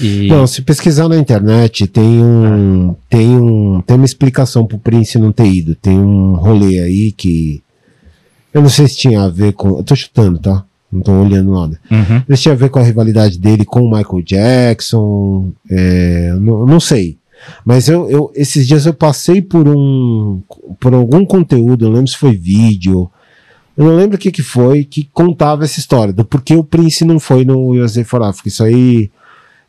E 0.00 0.26
Não, 0.28 0.46
se 0.46 0.62
pesquisar 0.62 1.08
na 1.08 1.18
internet, 1.18 1.86
tem 1.86 2.22
um, 2.22 2.94
tem 3.10 3.36
um, 3.36 3.82
tem 3.82 3.96
uma 3.96 4.06
explicação 4.06 4.66
pro 4.66 4.78
Prince 4.78 5.18
não 5.18 5.32
ter 5.32 5.46
ido. 5.46 5.74
Tem 5.74 5.98
um 5.98 6.34
rolê 6.34 6.80
aí 6.80 7.12
que 7.12 7.62
eu 8.54 8.62
não 8.62 8.68
sei 8.68 8.88
se 8.88 8.96
tinha 8.96 9.22
a 9.22 9.28
ver 9.28 9.52
com, 9.52 9.78
eu 9.78 9.84
tô 9.84 9.94
chutando, 9.94 10.38
tá? 10.38 10.64
Não 10.90 11.00
tô 11.00 11.12
olhando 11.12 11.52
nada. 11.52 11.80
Uhum. 11.90 12.36
Tinha 12.36 12.52
a 12.52 12.56
ver 12.56 12.68
com 12.68 12.78
a 12.78 12.82
rivalidade 12.82 13.38
dele 13.38 13.64
com 13.64 13.80
o 13.80 13.90
Michael 13.90 14.22
Jackson, 14.22 15.50
é, 15.70 16.34
não, 16.38 16.66
não 16.66 16.80
sei. 16.80 17.16
Mas 17.64 17.88
eu, 17.88 18.08
eu, 18.10 18.32
esses 18.34 18.66
dias 18.66 18.86
eu 18.86 18.94
passei 18.94 19.42
por 19.42 19.66
um, 19.66 20.42
por 20.78 20.94
algum 20.94 21.24
conteúdo, 21.24 21.84
eu 21.84 21.88
não 21.88 21.96
lembro 21.96 22.10
se 22.10 22.16
foi 22.16 22.36
vídeo, 22.36 23.10
eu 23.76 23.86
não 23.86 23.96
lembro 23.96 24.16
o 24.16 24.18
que 24.18 24.30
que 24.30 24.42
foi, 24.42 24.84
que 24.84 25.08
contava 25.12 25.64
essa 25.64 25.80
história, 25.80 26.12
do 26.12 26.24
porquê 26.24 26.54
o 26.54 26.64
Prince 26.64 27.04
não 27.04 27.18
foi 27.18 27.44
no 27.44 27.72
USA 27.72 28.04
for 28.04 28.22
Africa. 28.22 28.48
Isso 28.48 28.62
aí 28.62 29.10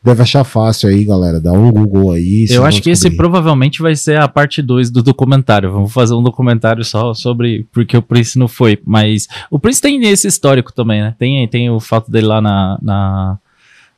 deve 0.04 0.22
achar 0.22 0.44
fácil 0.44 0.90
aí, 0.90 1.04
galera. 1.06 1.40
Dá 1.40 1.52
um 1.54 1.72
Google 1.72 2.12
aí. 2.12 2.46
Eu 2.50 2.66
acho 2.66 2.82
que 2.82 2.90
esse 2.90 3.10
provavelmente 3.12 3.82
vai 3.82 3.96
ser 3.96 4.20
a 4.20 4.28
parte 4.28 4.62
2 4.62 4.92
do 4.92 5.02
documentário. 5.02 5.72
Vamos 5.72 5.94
fazer 5.94 6.14
um 6.14 6.22
documentário 6.22 6.84
só 6.84 7.14
sobre 7.14 7.66
porque 7.72 7.96
o 7.96 8.02
Prince 8.02 8.38
não 8.38 8.48
foi. 8.48 8.78
Mas 8.86 9.28
o 9.50 9.58
Prince 9.58 9.82
tem 9.82 10.04
esse 10.04 10.28
histórico 10.28 10.74
também, 10.74 11.02
né? 11.02 11.16
Tem, 11.18 11.48
tem 11.48 11.70
o 11.70 11.80
fato 11.80 12.12
dele 12.12 12.28
lá 12.28 12.42
na, 12.42 12.78
na, 12.82 13.38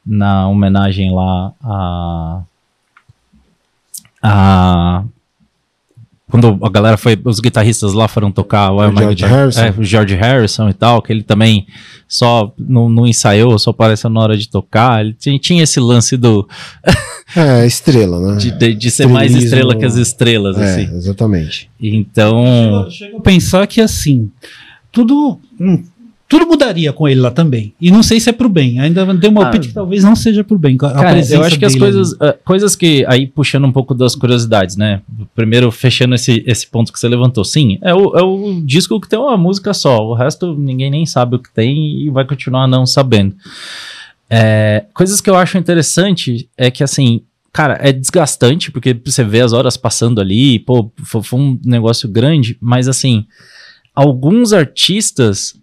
na 0.06 0.48
homenagem 0.48 1.12
lá 1.12 1.54
a. 1.64 2.42
a 4.22 5.04
quando 6.30 6.58
a 6.64 6.70
galera 6.70 6.98
foi, 6.98 7.20
os 7.24 7.40
guitarristas 7.40 7.94
lá 7.94 8.08
foram 8.08 8.32
tocar 8.32 8.72
o, 8.72 8.78
O 8.80 8.98
George 8.98 9.26
Harrison. 9.26 9.62
É, 9.62 9.70
o 9.78 9.84
George 9.84 10.16
Harrison 10.16 10.70
e 10.70 10.74
tal, 10.74 11.02
que 11.02 11.14
ele 11.14 11.22
também 11.24 11.68
só 12.08 12.52
não, 12.58 12.90
não 12.90 13.06
ensaiou, 13.08 13.58
só 13.60 13.70
apareceu 13.70 14.10
na 14.10 14.20
hora 14.20 14.36
de 14.38 14.50
tocar. 14.50 15.02
Ele 15.06 15.14
tinha, 15.14 15.38
tinha 15.40 15.64
esse 15.64 15.80
lance 15.80 16.18
do, 16.18 16.48
É, 17.36 17.66
estrela, 17.66 18.20
né? 18.34 18.38
de, 18.38 18.52
de, 18.52 18.74
de 18.76 18.92
ser 18.92 19.08
mais 19.08 19.34
estrela 19.36 19.76
que 19.76 19.84
as 19.86 19.96
estrelas, 19.96 20.58
É, 20.58 20.64
assim. 20.84 20.96
exatamente. 20.96 21.70
Então, 21.82 22.88
Chega 22.90 23.18
a 23.18 23.22
pensar 23.22 23.68
que 23.68 23.82
assim, 23.82 24.30
tudo. 24.92 25.40
hum, 25.60 25.84
tudo 26.28 26.48
mudaria 26.48 26.92
com 26.92 27.08
ele 27.08 27.20
lá 27.22 27.30
também. 27.30 27.74
E 27.80 27.92
não 27.92 28.02
sei 28.02 28.20
se 28.20 28.30
é 28.30 28.34
pro 28.34 28.50
bem. 28.50 28.80
Ainda 28.80 29.06
tem 29.18 29.30
uma 29.30 29.46
Ah. 29.46 29.50
opinião 29.50 29.68
que 29.70 29.74
talvez 29.74 30.04
não 30.04 30.16
seja 30.16 30.44
pro 30.44 30.58
bem. 30.58 30.76
cara, 30.76 31.20
eu 31.30 31.44
acho 31.44 31.60
que 31.60 31.66
as 31.66 31.76
coisas, 31.76 32.16
ah, 32.20 32.36
coisas 32.44 32.76
que, 32.76 33.06
aí 33.08 33.28
puxando 33.28 33.66
um 33.66 33.72
pouco 33.72 33.94
das 33.94 34.16
curiosidades, 34.16 34.76
né? 34.76 35.02
Primeiro, 35.36 35.72
fechando 35.72 36.16
esse, 36.16 36.44
esse 36.48 36.66
ponto 36.68 36.92
que 36.92 37.00
você 37.00 37.08
levantou. 37.08 37.44
Sim, 37.46 37.78
é 37.82 37.94
o, 37.94 38.18
é 38.18 38.24
o 38.24 38.60
disco 38.66 39.00
que 39.00 39.08
tem 39.08 39.20
uma 39.20 39.38
música 39.38 39.72
só. 39.74 40.04
O 40.04 40.16
resto 40.16 40.56
ninguém 40.56 40.90
nem 40.90 41.06
sabe 41.06 41.36
o 41.36 41.40
que 41.40 41.54
tem 41.54 42.02
e 42.06 42.10
vai 42.10 42.26
continuar 42.26 42.68
não 42.68 42.86
sabendo. 42.88 43.36
É, 44.30 44.86
coisas 44.94 45.22
que 45.22 45.30
eu 45.30 45.36
acho 45.36 45.58
interessante 45.58 46.50
é 46.58 46.72
que, 46.72 46.84
assim, 46.84 47.22
cara, 47.54 47.78
é 47.80 47.92
desgastante, 47.94 48.72
porque 48.72 49.00
você 49.06 49.24
vê 49.24 49.42
as 49.42 49.54
horas 49.54 49.78
passando 49.78 50.20
ali, 50.20 50.58
pô, 50.58 50.92
foi 51.04 51.22
um 51.40 51.60
negócio 51.64 52.10
grande, 52.10 52.58
mas, 52.60 52.88
assim, 52.88 53.26
alguns 53.94 54.52
artistas 54.54 55.54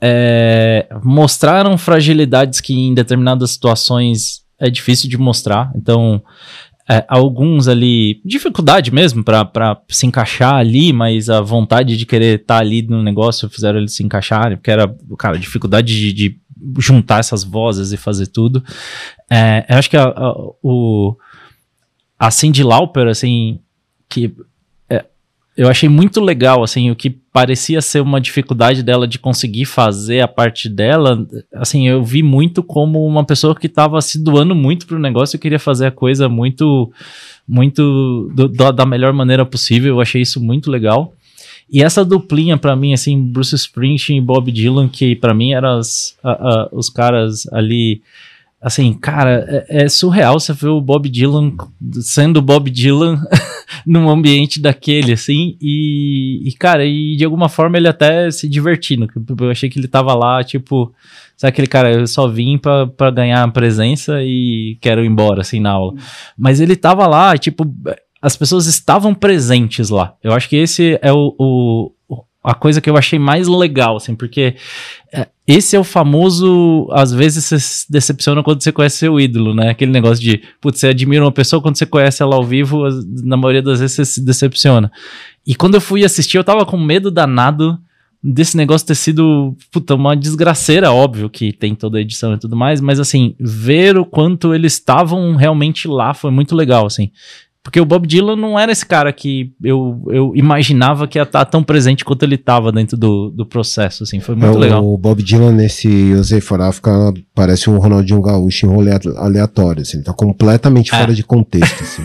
é, 0.00 0.88
mostraram 1.02 1.76
fragilidades 1.76 2.60
que 2.60 2.74
em 2.74 2.94
determinadas 2.94 3.50
situações 3.50 4.42
é 4.58 4.70
difícil 4.70 5.08
de 5.08 5.18
mostrar. 5.18 5.70
Então, 5.74 6.22
é, 6.88 7.04
alguns 7.08 7.68
ali, 7.68 8.20
dificuldade 8.24 8.90
mesmo 8.90 9.22
para 9.22 9.80
se 9.88 10.06
encaixar 10.06 10.54
ali, 10.54 10.92
mas 10.92 11.30
a 11.30 11.40
vontade 11.40 11.96
de 11.96 12.04
querer 12.04 12.40
estar 12.40 12.58
ali 12.58 12.82
no 12.82 13.02
negócio 13.02 13.48
fizeram 13.48 13.78
eles 13.78 13.94
se 13.94 14.02
encaixarem, 14.02 14.56
porque 14.56 14.70
era, 14.70 14.92
cara, 15.16 15.38
dificuldade 15.38 15.94
de, 15.94 16.12
de 16.12 16.40
juntar 16.78 17.20
essas 17.20 17.44
vozes 17.44 17.92
e 17.92 17.96
fazer 17.96 18.26
tudo. 18.26 18.64
É, 19.30 19.64
eu 19.68 19.76
acho 19.76 19.88
que 19.88 19.96
a, 19.96 20.04
a, 20.04 20.34
o, 20.62 21.16
a 22.18 22.30
Cyndi 22.30 22.64
Lauper, 22.64 23.06
assim, 23.06 23.60
que 24.08 24.34
é, 24.88 25.04
eu 25.56 25.68
achei 25.68 25.88
muito 25.88 26.20
legal, 26.20 26.62
assim, 26.62 26.90
o 26.90 26.96
que 26.96 27.19
parecia 27.32 27.80
ser 27.80 28.00
uma 28.00 28.20
dificuldade 28.20 28.82
dela 28.82 29.06
de 29.06 29.18
conseguir 29.18 29.64
fazer 29.64 30.20
a 30.20 30.28
parte 30.28 30.68
dela, 30.68 31.26
assim, 31.54 31.86
eu 31.88 32.02
vi 32.02 32.22
muito 32.22 32.62
como 32.62 33.06
uma 33.06 33.24
pessoa 33.24 33.54
que 33.54 33.66
estava 33.66 34.00
se 34.00 34.22
doando 34.22 34.54
muito 34.54 34.86
pro 34.86 34.98
negócio 34.98 35.36
e 35.36 35.38
queria 35.38 35.58
fazer 35.58 35.86
a 35.86 35.90
coisa 35.92 36.28
muito, 36.28 36.90
muito 37.46 38.30
do- 38.34 38.48
da- 38.48 38.72
da 38.72 38.84
melhor 38.86 39.12
maneira 39.12 39.44
possível, 39.46 39.94
eu 39.94 40.00
achei 40.00 40.22
isso 40.22 40.40
muito 40.42 40.70
legal. 40.70 41.14
E 41.72 41.82
essa 41.84 42.04
duplinha, 42.04 42.56
pra 42.58 42.74
mim, 42.74 42.92
assim, 42.92 43.22
Bruce 43.22 43.54
Springsteen 43.54 44.18
e 44.18 44.20
Bob 44.20 44.50
Dylan, 44.50 44.88
que 44.88 45.14
pra 45.14 45.32
mim 45.32 45.52
eram 45.52 45.78
as- 45.78 46.16
a- 46.24 46.30
a- 46.32 46.68
os 46.72 46.90
caras 46.90 47.46
ali 47.52 48.02
assim, 48.60 48.92
cara, 48.92 49.64
é, 49.68 49.84
é 49.84 49.88
surreal 49.88 50.38
você 50.38 50.52
ver 50.52 50.68
o 50.68 50.80
Bob 50.80 51.08
Dylan 51.08 51.54
sendo 52.02 52.42
Bob 52.42 52.70
Dylan 52.70 53.22
num 53.86 54.08
ambiente 54.10 54.60
daquele, 54.60 55.12
assim, 55.12 55.56
e, 55.60 56.46
e, 56.46 56.52
cara, 56.52 56.84
e 56.84 57.16
de 57.16 57.24
alguma 57.24 57.48
forma 57.48 57.78
ele 57.78 57.88
até 57.88 58.30
se 58.30 58.48
divertindo. 58.48 59.08
Eu 59.40 59.50
achei 59.50 59.70
que 59.70 59.78
ele 59.78 59.88
tava 59.88 60.14
lá, 60.14 60.44
tipo, 60.44 60.92
sabe 61.36 61.50
aquele 61.50 61.66
cara, 61.66 61.90
eu 61.90 62.06
só 62.06 62.28
vim 62.28 62.58
pra, 62.58 62.86
pra 62.86 63.10
ganhar 63.10 63.50
presença 63.52 64.22
e 64.22 64.76
quero 64.80 65.02
ir 65.02 65.08
embora, 65.08 65.40
assim, 65.40 65.58
na 65.58 65.70
aula. 65.70 65.94
Mas 66.36 66.60
ele 66.60 66.76
tava 66.76 67.06
lá, 67.06 67.38
tipo, 67.38 67.64
as 68.20 68.36
pessoas 68.36 68.66
estavam 68.66 69.14
presentes 69.14 69.88
lá. 69.88 70.14
Eu 70.22 70.32
acho 70.32 70.48
que 70.48 70.56
esse 70.56 70.98
é 71.00 71.12
o, 71.12 71.34
o 71.38 71.92
a 72.42 72.54
coisa 72.54 72.80
que 72.80 72.88
eu 72.88 72.96
achei 72.96 73.18
mais 73.18 73.46
legal, 73.46 73.96
assim, 73.96 74.14
porque 74.14 74.56
esse 75.46 75.74
é 75.74 75.80
o 75.80 75.84
famoso, 75.84 76.88
às 76.92 77.12
vezes 77.12 77.44
você 77.44 77.58
se 77.58 77.90
decepciona 77.90 78.42
quando 78.42 78.62
você 78.62 78.70
conhece 78.70 78.98
seu 78.98 79.18
ídolo, 79.18 79.52
né? 79.52 79.70
Aquele 79.70 79.90
negócio 79.90 80.22
de, 80.22 80.40
putz, 80.60 80.78
você 80.78 80.88
admira 80.88 81.24
uma 81.24 81.32
pessoa, 81.32 81.60
quando 81.60 81.76
você 81.76 81.86
conhece 81.86 82.22
ela 82.22 82.36
ao 82.36 82.44
vivo, 82.44 82.88
na 83.24 83.36
maioria 83.36 83.62
das 83.62 83.80
vezes 83.80 83.96
você 83.96 84.04
se 84.04 84.24
decepciona. 84.24 84.92
E 85.44 85.54
quando 85.54 85.74
eu 85.74 85.80
fui 85.80 86.04
assistir, 86.04 86.36
eu 86.36 86.44
tava 86.44 86.64
com 86.64 86.76
medo 86.76 87.10
danado 87.10 87.78
desse 88.22 88.56
negócio 88.56 88.86
ter 88.86 88.94
sido, 88.94 89.56
puta, 89.72 89.94
uma 89.94 90.14
desgraceira, 90.14 90.92
óbvio 90.92 91.28
que 91.28 91.52
tem 91.52 91.74
toda 91.74 91.98
a 91.98 92.00
edição 92.00 92.34
e 92.34 92.38
tudo 92.38 92.54
mais, 92.54 92.80
mas 92.80 93.00
assim, 93.00 93.34
ver 93.40 93.96
o 93.96 94.04
quanto 94.04 94.54
eles 94.54 94.74
estavam 94.74 95.34
realmente 95.34 95.88
lá 95.88 96.14
foi 96.14 96.30
muito 96.30 96.54
legal, 96.54 96.86
assim. 96.86 97.10
Porque 97.62 97.78
o 97.78 97.84
Bob 97.84 98.06
Dylan 98.06 98.36
não 98.36 98.58
era 98.58 98.72
esse 98.72 98.86
cara 98.86 99.12
que 99.12 99.52
eu, 99.62 100.02
eu 100.08 100.32
imaginava 100.34 101.06
que 101.06 101.18
ia 101.18 101.24
estar 101.24 101.44
tão 101.44 101.62
presente 101.62 102.04
quanto 102.06 102.22
ele 102.22 102.36
estava 102.36 102.72
dentro 102.72 102.96
do, 102.96 103.30
do 103.30 103.44
processo, 103.44 104.02
assim, 104.02 104.18
foi 104.18 104.34
muito 104.34 104.56
É, 104.56 104.60
legal. 104.60 104.84
O 104.84 104.96
Bob 104.96 105.22
Dylan 105.22 105.52
nesse 105.52 106.10
José 106.12 106.40
for 106.40 106.60
África 106.62 106.90
parece 107.34 107.68
um 107.68 107.76
Ronaldinho 107.76 108.22
Gaúcho 108.22 108.64
em 108.64 108.70
rolê 108.70 108.92
aleatório, 109.16 109.82
assim, 109.82 109.98
ele 109.98 110.04
tá 110.04 110.12
completamente 110.14 110.94
É. 110.94 110.98
fora 110.98 111.14
de 111.14 111.22
contexto, 111.22 111.82
assim. 111.82 112.02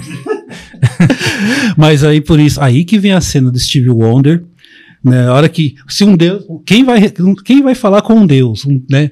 Mas 1.78 2.04
aí 2.04 2.20
por 2.20 2.40
isso, 2.40 2.62
aí 2.62 2.84
que 2.84 3.00
vem 3.00 3.14
a 3.14 3.22
cena 3.22 3.50
do 3.50 3.60
Steve 3.60 3.90
Wonder, 3.90 4.44
né? 5.04 5.28
A 5.28 5.34
hora 5.34 5.48
que 5.50 5.76
se 5.88 6.04
um 6.04 6.18
Deus, 6.18 6.44
quem 6.66 6.84
vai 6.84 7.10
quem 7.46 7.62
vai 7.62 7.76
falar 7.76 8.02
com 8.02 8.14
um 8.16 8.28
Deus, 8.28 8.66
um, 8.66 8.82
né? 8.90 9.10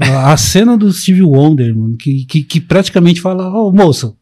A, 0.00 0.36
cena 0.36 0.76
do 0.76 0.92
Steve 0.92 1.22
Wonder, 1.22 1.74
mano, 1.74 1.96
que, 1.96 2.24
que, 2.24 2.42
que 2.44 2.60
praticamente 2.60 3.20
fala, 3.20 3.48
ô 3.50 3.72
moço, 3.72 4.16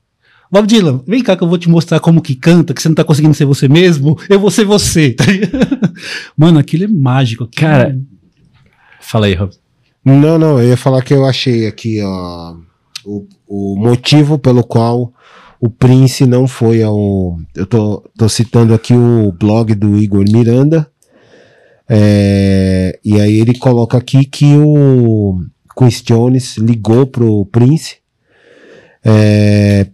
Bob 0.51 0.67
Dylan, 0.67 1.03
vem 1.07 1.23
cá 1.23 1.37
que 1.37 1.43
eu 1.43 1.49
vou 1.49 1.59
te 1.59 1.69
mostrar 1.69 1.99
como 2.01 2.23
que 2.23 2.35
canta, 2.35 2.73
que 2.73 2.81
você 2.81 2.89
não 2.89 2.95
tá 2.95 3.05
conseguindo 3.05 3.35
ser 3.35 3.45
você 3.45 3.69
mesmo, 3.69 4.17
eu 4.29 4.39
vou 4.39 4.51
ser 4.51 4.65
você. 4.65 5.13
tá? 5.13 5.25
Mano, 6.37 6.59
aquilo 6.59 6.85
é 6.85 6.89
mágico. 6.89 7.49
Cara, 7.55 7.91
é- 7.91 8.17
Fala 9.01 9.27
aí, 9.27 9.35
Rob. 9.35 9.53
Não, 10.05 10.39
não, 10.39 10.61
eu 10.61 10.69
ia 10.69 10.77
falar 10.77 11.03
que 11.03 11.13
eu 11.15 11.25
achei 11.25 11.67
aqui, 11.67 12.01
ó, 12.03 12.55
o, 13.05 13.27
o 13.47 13.77
motivo 13.77 14.39
pelo 14.39 14.63
qual 14.65 15.13
o 15.61 15.69
Prince 15.69 16.27
não 16.27 16.47
foi 16.47 16.83
ao. 16.83 17.39
Eu 17.55 17.67
tô, 17.67 18.05
tô 18.17 18.29
citando 18.29 18.73
aqui 18.75 18.93
o 18.95 19.33
blog 19.33 19.75
do 19.75 19.97
Igor 19.97 20.25
Miranda. 20.31 20.89
é, 21.89 22.99
e 23.05 23.21
aí 23.21 23.39
ele 23.41 23.59
coloca 23.59 23.97
aqui 23.97 24.25
que 24.25 24.57
o 24.57 25.41
Quincy 25.79 26.05
Jones 26.05 26.57
ligou 26.57 27.07
pro 27.07 27.47
Prince. 27.47 27.97
é, 29.05 29.87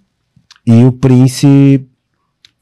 e 0.67 0.85
o 0.85 0.93
Prince 0.93 1.87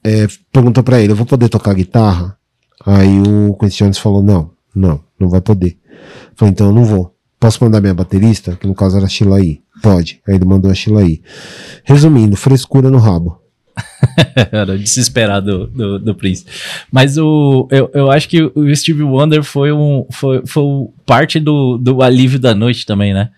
é, 0.04 0.26
perguntou 0.52 0.82
pra 0.82 1.00
ele: 1.00 1.12
Eu 1.12 1.16
vou 1.16 1.26
poder 1.26 1.48
tocar 1.48 1.74
guitarra? 1.74 2.36
Aí 2.84 3.20
o 3.20 3.54
Quincy 3.54 3.78
Jones 3.78 3.98
falou: 3.98 4.22
Não, 4.22 4.50
não, 4.74 5.00
não 5.18 5.28
vai 5.28 5.40
poder. 5.40 5.78
Falei, 6.34 6.52
então 6.52 6.68
eu 6.68 6.72
não 6.72 6.84
vou. 6.84 7.14
Posso 7.38 7.62
mandar 7.64 7.80
minha 7.80 7.94
baterista? 7.94 8.56
Que 8.56 8.66
no 8.66 8.74
caso 8.74 8.96
era 8.96 9.06
a 9.06 9.08
Chilaí. 9.08 9.60
Pode. 9.82 10.20
Aí 10.28 10.34
ele 10.34 10.44
mandou 10.44 10.70
a 10.70 10.74
Chilaí. 10.74 11.22
Resumindo, 11.84 12.36
frescura 12.36 12.90
no 12.90 12.98
rabo. 12.98 13.40
Era 14.52 14.76
desesperado 14.76 15.66
do, 15.66 15.66
do, 15.66 15.98
do 15.98 16.14
Prince. 16.14 16.44
Mas 16.92 17.16
o, 17.16 17.66
eu, 17.70 17.90
eu 17.94 18.10
acho 18.10 18.28
que 18.28 18.42
o 18.42 18.74
Steve 18.76 19.02
Wonder 19.02 19.42
foi, 19.42 19.72
um, 19.72 20.06
foi, 20.10 20.42
foi 20.46 20.64
parte 21.06 21.40
do, 21.40 21.78
do 21.78 22.02
alívio 22.02 22.38
da 22.38 22.54
noite 22.54 22.84
também, 22.84 23.14
né? 23.14 23.30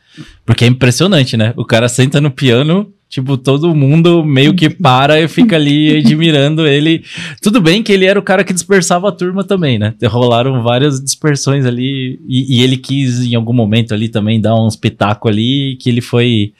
Porque 0.45 0.65
é 0.65 0.69
impressionante, 0.69 1.37
né? 1.37 1.55
O 1.57 1.65
cara 1.65 1.89
senta 1.89 2.21
no 2.21 2.31
piano, 2.31 2.93
tipo, 3.13 3.37
todo 3.37 3.75
mundo 3.75 4.25
meio 4.25 4.55
que 4.55 4.71
para 4.71 5.21
e 5.21 5.29
fica 5.29 5.55
ali 5.55 5.99
admirando 6.01 6.67
ele. 6.67 7.05
Tudo 7.43 7.61
bem 7.61 7.83
que 7.83 7.93
ele 7.93 8.07
era 8.07 8.19
o 8.19 8.23
cara 8.23 8.43
que 8.43 8.55
dispersava 8.55 9.11
a 9.11 9.13
turma 9.13 9.45
também, 9.45 9.79
né? 9.79 9.93
Rolaram 10.05 10.63
várias 10.63 10.99
dispersões 10.99 11.67
ali 11.67 12.19
e, 12.27 12.57
e 12.59 12.63
ele 12.63 12.79
quis 12.79 13.21
em 13.21 13.35
algum 13.35 13.53
momento 13.53 13.93
ali 13.93 14.09
também 14.09 14.41
dar 14.41 14.55
uns 14.59 14.77
pitacos 14.77 15.31
ali 15.31 15.77
que 15.79 15.91
ele 15.91 16.01
foi 16.01 16.55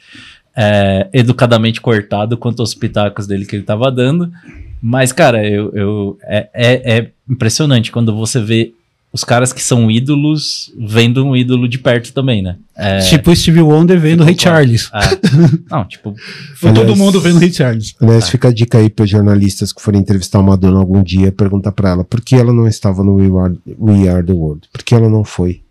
é, 0.55 1.09
educadamente 1.11 1.81
cortado 1.81 2.37
quanto 2.37 2.59
aos 2.61 2.75
pitacos 2.75 3.25
dele 3.25 3.45
que 3.47 3.55
ele 3.55 3.63
tava 3.63 3.91
dando. 3.91 4.31
Mas, 4.79 5.11
cara, 5.11 5.43
eu, 5.47 5.71
eu- 5.73 6.17
é, 6.23 6.49
é- 6.53 6.97
é 6.97 7.09
impressionante 7.27 7.91
quando 7.91 8.13
você 8.15 8.39
vê 8.39 8.73
os 9.13 9.23
caras 9.23 9.53
que 9.53 9.61
são 9.61 9.91
ídolos 9.91 10.73
vendo 10.75 11.23
um 11.23 11.35
ídolo 11.35 11.69
de 11.69 11.77
perto 11.77 12.11
também, 12.11 12.41
né? 12.41 12.57
É, 12.75 12.97
Tipo 12.97 13.29
o 13.29 13.35
Steve 13.35 13.61
Wonder 13.61 13.99
vendo 13.99 14.21
o 14.21 14.23
Ray. 14.25 14.35
Charles. 14.37 14.89
é. 14.91 14.99
não, 15.69 15.85
tipo, 15.85 16.15
Foi 16.55 16.71
todo 16.73 16.81
Aliás- 16.81 16.97
mundo 16.97 17.21
vendo 17.21 17.35
o 17.35 17.39
Ray 17.39 17.53
Charles. 17.53 17.93
Aliás, 18.01 18.27
fica 18.27 18.47
a 18.47 18.51
dica 18.53 18.79
aí 18.79 18.89
para 18.89 19.05
jornalistas 19.05 19.71
que 19.71 19.79
forem 19.81 20.01
entrevistar 20.01 20.39
uma 20.39 20.57
dona 20.57 20.79
algum 20.79 21.03
dia, 21.03 21.31
perguntar 21.31 21.71
para 21.71 21.89
ela 21.91 22.03
por 22.03 22.21
que 22.21 22.35
ela 22.35 22.51
não 22.51 22.67
estava 22.67 23.03
no 23.03 23.15
We 23.17 23.39
Are, 23.39 23.59
We 23.79 24.09
Are 24.09 24.25
the 24.25 24.33
World. 24.33 24.67
Por 24.73 24.81
que 24.83 24.95
ela 24.95 25.07
não 25.07 25.23
foi? 25.23 25.61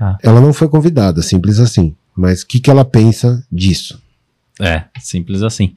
Ah. 0.00 0.16
Ela 0.22 0.40
não 0.40 0.54
foi 0.54 0.68
convidada, 0.68 1.20
simples 1.22 1.58
assim. 1.60 1.94
Mas 2.16 2.40
o 2.42 2.46
que, 2.46 2.58
que 2.58 2.70
ela 2.70 2.84
pensa 2.86 3.44
disso? 3.52 4.00
É, 4.60 4.84
simples 4.98 5.42
assim. 5.42 5.74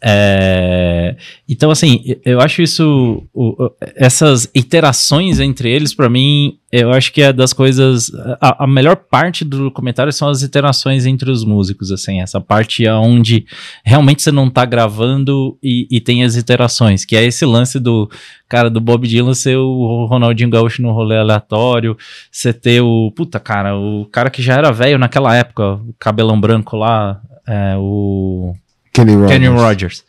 É, 0.00 1.16
então, 1.48 1.70
assim, 1.70 2.02
eu 2.24 2.40
acho 2.40 2.62
isso. 2.62 3.22
o- 3.34 3.70
essas 3.96 4.48
interações 4.54 5.40
entre 5.40 5.70
eles, 5.70 5.92
pra 5.94 6.08
mim, 6.08 6.56
eu 6.70 6.92
acho 6.92 7.12
que 7.12 7.20
é 7.22 7.32
das 7.32 7.52
coisas. 7.52 8.10
A, 8.40 8.64
a 8.64 8.66
melhor 8.66 8.94
parte 8.96 9.44
do 9.44 9.58
documentário 9.64 10.12
são 10.12 10.28
as 10.28 10.42
interações 10.42 11.04
entre 11.06 11.30
os 11.30 11.44
músicos, 11.44 11.90
assim, 11.90 12.20
essa 12.20 12.40
parte 12.40 12.86
onde 12.88 13.44
realmente 13.84 14.22
você 14.22 14.30
não 14.30 14.48
tá 14.48 14.64
gravando 14.64 15.58
e, 15.62 15.86
e 15.90 16.00
tem 16.00 16.22
as 16.24 16.36
interações, 16.36 17.04
que 17.04 17.16
é 17.16 17.24
esse 17.24 17.44
lance 17.44 17.80
do 17.80 18.08
cara 18.48 18.70
do 18.70 18.80
Bob 18.80 19.06
Dylan 19.08 19.34
ser 19.34 19.56
o 19.56 20.06
Ronaldinho 20.06 20.50
Gaúcho 20.50 20.80
no 20.82 20.92
rolê 20.92 21.16
aleatório, 21.18 21.96
você 22.30 22.52
ter 22.52 22.80
o. 22.80 23.10
Puta, 23.16 23.40
cara, 23.40 23.76
o 23.76 24.06
cara 24.12 24.30
que 24.30 24.42
já 24.42 24.54
era 24.54 24.70
velho 24.70 24.98
naquela 24.98 25.34
época, 25.34 25.74
o 25.74 25.94
cabelão 25.98 26.40
branco 26.40 26.76
lá, 26.76 27.20
é, 27.46 27.74
o. 27.78 28.54
Kenny 28.98 29.14
Rogers. 29.14 29.30
Kenny 29.32 29.46
Rogers. 29.48 30.04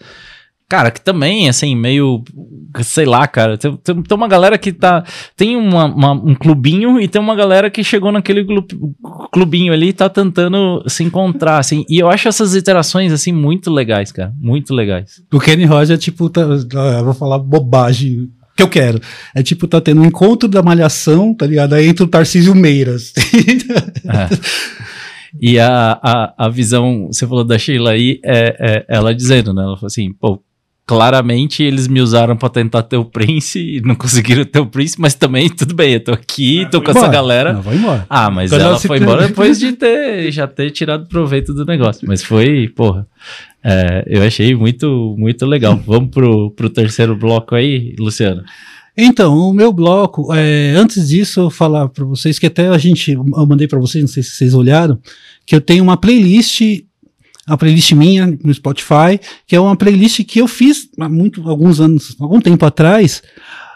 Cara, 0.67 0.91
que 0.91 1.01
também, 1.01 1.49
assim, 1.49 1.75
meio. 1.75 2.23
Sei 2.83 3.03
lá, 3.03 3.25
cara. 3.27 3.57
Tem, 3.57 3.75
tem, 3.77 4.03
tem 4.03 4.15
uma 4.15 4.27
galera 4.27 4.55
que 4.55 4.71
tá. 4.71 5.03
Tem 5.35 5.55
uma, 5.55 5.85
uma- 5.85 6.11
um 6.11 6.35
clubinho 6.35 7.01
e 7.01 7.07
tem 7.07 7.19
uma 7.19 7.35
galera 7.35 7.71
que 7.71 7.83
chegou 7.83 8.11
naquele 8.11 8.45
clubinho 9.33 9.73
ali 9.73 9.87
e 9.87 9.93
tá 9.93 10.07
tentando 10.07 10.83
se 10.87 11.03
encontrar, 11.03 11.57
assim. 11.57 11.83
E 11.89 11.97
eu 11.97 12.07
acho 12.07 12.27
essas 12.27 12.55
interações, 12.55 13.11
assim, 13.11 13.31
muito 13.31 13.71
legais, 13.71 14.11
cara. 14.11 14.31
Muito 14.39 14.71
legais. 14.71 15.23
O 15.33 15.39
Kenny 15.39 15.65
Rogers, 15.65 15.99
tipo, 16.03 16.29
tá, 16.29 16.41
ah, 16.43 16.97
eu 16.99 17.05
vou 17.05 17.15
falar 17.15 17.39
bobagem 17.39 18.29
que 18.55 18.61
eu 18.61 18.67
quero. 18.69 18.99
É 19.33 19.41
tipo, 19.41 19.67
tá 19.67 19.81
tendo 19.81 20.01
um 20.01 20.05
encontro 20.05 20.47
da 20.47 20.61
malhação, 20.61 21.33
tá 21.33 21.47
ligado? 21.47 21.73
Aí 21.73 21.87
entra 21.87 22.03
o 22.05 22.07
Tarcísio 22.07 22.53
Meiras. 22.53 23.11
É. 23.17 24.29
E 25.41 25.59
a, 25.59 25.99
a, 26.01 26.45
a 26.45 26.49
visão, 26.49 27.07
você 27.11 27.27
falou 27.27 27.43
da 27.43 27.57
Sheila 27.57 27.91
aí, 27.91 28.19
é, 28.23 28.85
é 28.87 28.95
ela 28.97 29.13
dizendo, 29.13 29.53
né? 29.53 29.63
Ela 29.63 29.75
falou 29.75 29.87
assim, 29.87 30.13
pô. 30.13 30.41
Claramente 30.87 31.61
eles 31.61 31.87
me 31.87 32.01
usaram 32.01 32.35
pra 32.35 32.49
tentar 32.49 32.81
ter 32.81 32.97
o 32.97 33.05
Prince 33.05 33.59
e 33.59 33.79
não 33.79 33.93
conseguiram 33.93 34.43
ter 34.43 34.59
o 34.59 34.65
Prince, 34.65 34.99
mas 34.99 35.13
também 35.13 35.47
tudo 35.47 35.75
bem, 35.75 35.93
eu 35.93 36.03
tô 36.03 36.11
aqui, 36.11 36.67
tô 36.71 36.81
com 36.81 36.89
essa 36.89 37.01
Embora. 37.01 37.13
galera. 37.13 37.53
Não, 37.53 37.61
vai 37.61 37.75
embora. 37.75 38.07
Ah, 38.09 38.31
mas 38.31 38.49
Quando 38.49 38.61
ela 38.61 38.79
foi 38.79 38.97
pre- 38.97 39.05
embora 39.05 39.27
depois 39.27 39.59
de 39.59 39.73
ter 39.77 40.31
já 40.31 40.47
ter 40.47 40.71
tirado 40.71 41.05
proveito 41.07 41.53
do 41.53 41.63
negócio. 41.63 42.07
Mas 42.07 42.23
foi, 42.23 42.67
porra. 42.69 43.05
é, 43.63 44.03
eu 44.07 44.23
achei 44.23 44.55
muito, 44.55 45.13
muito 45.15 45.45
legal. 45.45 45.79
Vamos 45.85 46.09
pro, 46.09 46.49
pro 46.55 46.71
terceiro 46.71 47.15
bloco 47.15 47.53
aí, 47.53 47.95
Luciano. 47.99 48.41
Então, 49.01 49.37
o 49.37 49.53
meu 49.53 49.71
bloco, 49.71 50.33
é, 50.33 50.73
antes 50.75 51.07
disso, 51.07 51.39
eu 51.39 51.49
falar 51.49 51.87
para 51.87 52.03
vocês 52.03 52.37
que 52.37 52.45
até 52.45 52.67
a 52.67 52.77
gente, 52.77 53.13
eu 53.13 53.23
mandei 53.47 53.65
para 53.65 53.79
vocês, 53.79 54.03
não 54.03 54.09
sei 54.09 54.21
se 54.21 54.31
vocês 54.31 54.53
olharam, 54.53 54.99
que 55.45 55.55
eu 55.55 55.61
tenho 55.61 55.81
uma 55.81 55.95
playlist, 55.95 56.61
a 57.47 57.57
playlist 57.57 57.93
minha 57.93 58.27
no 58.43 58.53
Spotify, 58.53 59.17
que 59.47 59.55
é 59.55 59.59
uma 59.59 59.77
playlist 59.77 60.25
que 60.25 60.41
eu 60.41 60.49
fiz 60.49 60.89
há 60.99 61.07
muito, 61.07 61.49
alguns 61.49 61.79
anos, 61.79 62.13
algum 62.19 62.41
tempo 62.41 62.65
atrás, 62.65 63.23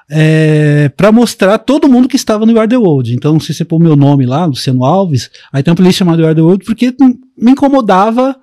é, 0.09 0.89
para 0.89 1.09
mostrar 1.09 1.57
todo 1.57 1.87
mundo 1.87 2.09
que 2.09 2.17
estava 2.17 2.45
no 2.45 2.67
The 2.67 2.77
World. 2.77 3.13
Então, 3.13 3.39
se 3.39 3.53
você 3.53 3.63
pôr 3.63 3.79
meu 3.79 3.95
nome 3.95 4.25
lá, 4.25 4.43
Luciano 4.43 4.83
Alves, 4.83 5.31
aí 5.53 5.63
tem 5.63 5.71
uma 5.71 5.77
playlist 5.77 5.99
chamada 5.99 6.35
The 6.35 6.41
World, 6.41 6.65
porque 6.65 6.93
me 7.37 7.51
incomodava 7.51 8.35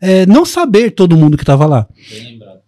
é, 0.00 0.24
não 0.26 0.44
saber 0.44 0.92
todo 0.92 1.16
mundo 1.16 1.36
que 1.36 1.42
estava 1.42 1.66
lá. 1.66 1.86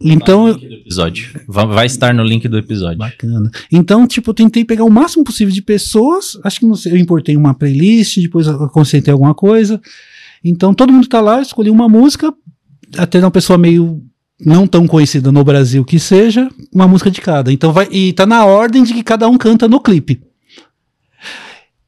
Então, 0.00 0.48
eu- 0.48 0.54
Episódio. 0.56 1.40
Vai, 1.46 1.86
estar 1.86 2.12
no 2.12 2.22
link 2.22 2.46
do 2.48 2.58
episódio. 2.58 2.98
Bacana. 2.98 3.50
Então, 3.72 4.06
tipo, 4.06 4.30
eu 4.30 4.34
tentei 4.34 4.64
pegar 4.64 4.84
o 4.84 4.90
máximo 4.90 5.24
possível 5.24 5.52
de 5.54 5.62
pessoas. 5.62 6.38
Acho 6.44 6.60
que 6.60 6.66
não 6.66 6.74
sei, 6.74 6.92
eu 6.92 6.96
importei 6.96 7.36
uma 7.36 7.54
playlist, 7.54 8.18
depois 8.18 8.46
eu 8.46 8.68
consertei 8.68 9.12
alguma 9.12 9.34
coisa. 9.34 9.80
Então 10.44 10.74
todo 10.74 10.92
mundo 10.92 11.06
tá 11.08 11.20
lá, 11.20 11.40
escolhi 11.40 11.70
uma 11.70 11.88
música, 11.88 12.32
até 12.98 13.18
uma 13.18 13.30
pessoa 13.30 13.56
meio 13.58 14.02
não 14.44 14.66
tão 14.66 14.86
conhecida 14.86 15.32
no 15.32 15.42
Brasil 15.42 15.84
que 15.84 15.98
seja, 15.98 16.48
uma 16.72 16.86
música 16.86 17.10
de 17.10 17.20
cada. 17.22 17.50
Então 17.52 17.72
vai 17.72 17.88
e 17.90 18.12
tá 18.12 18.26
na 18.26 18.44
ordem 18.44 18.82
de 18.82 18.92
que 18.92 19.02
cada 19.02 19.26
um 19.28 19.38
canta 19.38 19.66
no 19.68 19.80
clipe. 19.80 20.20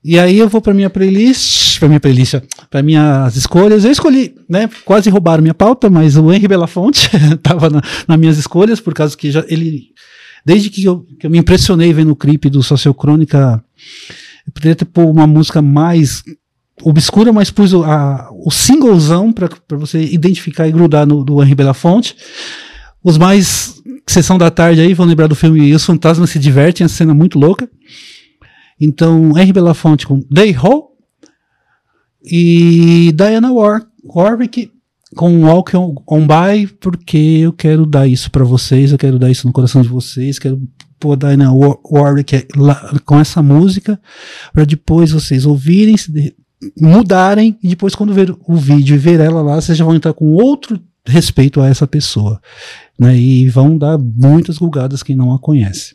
E 0.09 0.21
aí 0.21 0.39
eu 0.39 0.49
vou 0.49 0.61
para 0.61 0.73
minha 0.73 0.89
playlist, 0.89 1.81
para 1.81 1.89
minha 1.89 1.99
playlist, 1.99 2.37
para 2.71 2.81
minhas 2.81 3.35
escolhas. 3.35 3.85
Eu 3.85 3.91
escolhi, 3.91 4.37
né? 4.49 4.71
Quase 4.85 5.11
roubaram 5.11 5.43
minha 5.43 5.53
pauta, 5.53 5.91
mas 5.91 6.17
o 6.17 6.33
Henry 6.33 6.47
Belafonte 6.47 7.11
tava 7.43 7.69
na, 7.69 7.83
nas 8.07 8.17
minhas 8.17 8.39
escolhas 8.39 8.79
por 8.79 8.95
causa 8.95 9.17
que 9.17 9.33
já 9.33 9.45
ele 9.49 9.89
desde 10.45 10.71
que 10.71 10.85
eu, 10.85 11.05
que 11.19 11.27
eu 11.27 11.31
me 11.31 11.39
impressionei 11.39 11.93
vendo 11.93 12.13
o 12.13 12.17
clipe 12.17 12.49
do 12.49 12.63
Sociocrônica, 12.63 13.61
eu 14.47 14.53
poderia 14.53 14.77
ter 14.77 14.85
pôr 14.85 15.11
uma 15.11 15.27
música 15.27 15.61
mais 15.61 16.23
obscura, 16.85 17.33
mas 17.33 17.51
pus 17.51 17.73
o, 17.73 17.83
a, 17.83 18.31
o 18.33 18.51
singlezão 18.53 19.33
para 19.33 19.49
você 19.77 20.01
identificar 20.05 20.69
e 20.69 20.73
grudar 20.73 21.05
no 21.05 21.25
do 21.25 21.43
Henri 21.43 21.57
Belafonte. 21.57 22.15
Os 23.03 23.19
mais 23.19 23.83
sessão 24.07 24.39
da 24.39 24.53
tarde 24.53 24.81
aí 24.81 24.95
vão 24.95 25.05
lembrar 25.05 25.27
do 25.27 25.35
filme 25.35 25.75
Os 25.75 25.85
Fantasmas 25.85 26.31
se 26.31 26.39
Divertem, 26.39 26.85
a 26.85 26.89
cena 26.89 27.13
muito 27.13 27.41
louca. 27.41 27.69
Então, 28.81 29.37
Henri 29.39 29.53
Belafonte 29.53 30.07
com 30.07 30.21
Day 30.31 30.55
Ho 30.57 30.91
e 32.25 33.13
Diana 33.15 33.53
War 33.53 33.87
Warwick 34.05 34.71
com 35.15 35.45
Walk 35.45 35.77
on, 35.77 35.95
on 36.09 36.27
By, 36.27 36.67
porque 36.81 37.17
eu 37.17 37.53
quero 37.53 37.87
dar 37.87 38.07
isso 38.07 38.31
para 38.31 38.45
vocês, 38.45 38.93
eu 38.93 38.99
quero 38.99 39.19
dar 39.19 39.31
isso 39.31 39.47
no 39.47 39.53
coração 39.53 39.81
de 39.81 39.89
vocês, 39.89 40.39
quero 40.39 40.61
pôr 40.99 41.17
Diana 41.17 41.53
War- 41.53 41.79
Warwick 41.91 42.47
com 43.05 43.19
essa 43.19 43.43
música, 43.43 44.01
para 44.53 44.65
depois 44.65 45.13
vocês 45.13 45.47
ouvirem, 45.47 45.97
se 45.97 46.35
mudarem, 46.79 47.57
e 47.63 47.69
depois 47.69 47.95
quando 47.95 48.13
ver 48.13 48.35
o 48.47 48.57
vídeo 48.57 48.95
e 48.95 48.99
ver 48.99 49.21
ela 49.21 49.41
lá, 49.43 49.61
vocês 49.61 49.79
já 49.79 49.85
vão 49.85 49.95
entrar 49.95 50.13
com 50.13 50.35
outro 50.35 50.79
respeito 51.07 51.61
a 51.61 51.69
essa 51.69 51.87
pessoa, 51.87 52.41
né, 52.99 53.17
e 53.17 53.49
vão 53.49 53.79
dar 53.79 53.97
muitas 53.97 54.59
gulgadas 54.59 55.03
quem 55.03 55.15
não 55.15 55.33
a 55.33 55.39
conhece. 55.39 55.95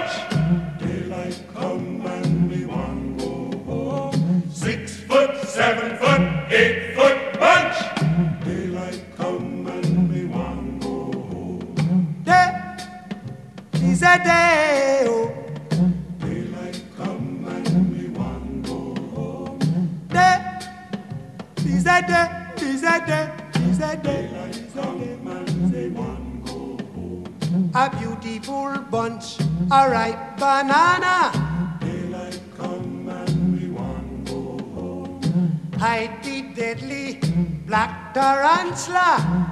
Tarantula. 38.21 39.50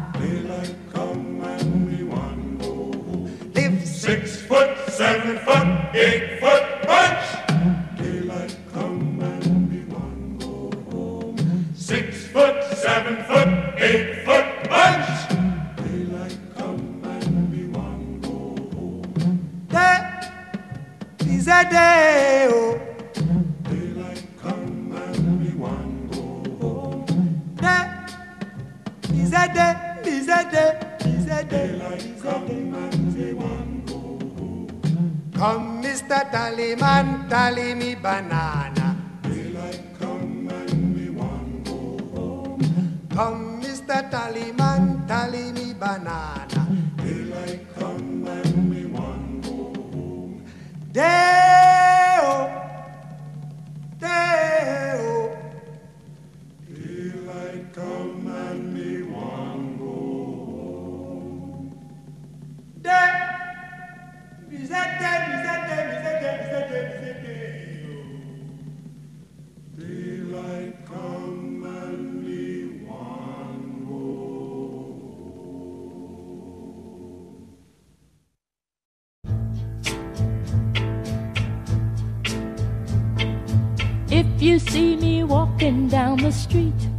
The 86.29 86.35
street 86.35 86.89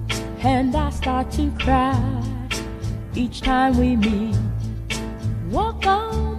and 0.41 0.75
I 0.75 0.91
start 0.91 1.31
to 1.33 1.53
cry 1.53 1.97
each 3.15 3.43
time 3.43 3.79
we 3.79 3.95
meet, 3.95 4.37
walk 5.51 5.87
on 5.87 6.30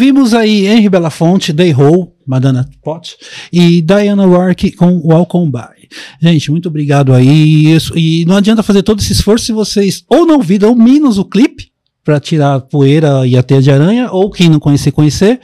Ouvimos 0.00 0.32
aí 0.32 0.66
Henry 0.66 0.88
Belafonte, 0.88 1.52
Day 1.52 1.74
Hole, 1.74 2.08
Madonna 2.26 2.66
Pot 2.82 3.14
e 3.52 3.82
Diana 3.82 4.24
Rourke 4.24 4.72
com 4.72 4.98
Welcome 5.06 5.52
By. 5.52 5.88
Gente, 6.22 6.50
muito 6.50 6.70
obrigado 6.70 7.12
aí. 7.12 7.70
Isso- 7.74 7.92
E 7.98 8.24
não 8.24 8.36
adianta 8.38 8.62
fazer 8.62 8.82
todo 8.82 9.00
esse 9.00 9.12
esforço 9.12 9.44
se 9.44 9.52
vocês 9.52 10.02
ou 10.08 10.24
não 10.24 10.40
viram 10.40 10.70
ou 10.70 10.74
menos 10.74 11.18
o 11.18 11.24
clipe 11.26 11.70
para 12.02 12.18
tirar 12.18 12.54
a 12.54 12.60
poeira 12.60 13.26
e 13.26 13.36
a 13.36 13.42
teia 13.42 13.60
de 13.60 13.70
aranha, 13.70 14.10
ou 14.10 14.30
quem 14.30 14.48
não 14.48 14.58
conhecer, 14.58 14.90
conhecer. 14.90 15.38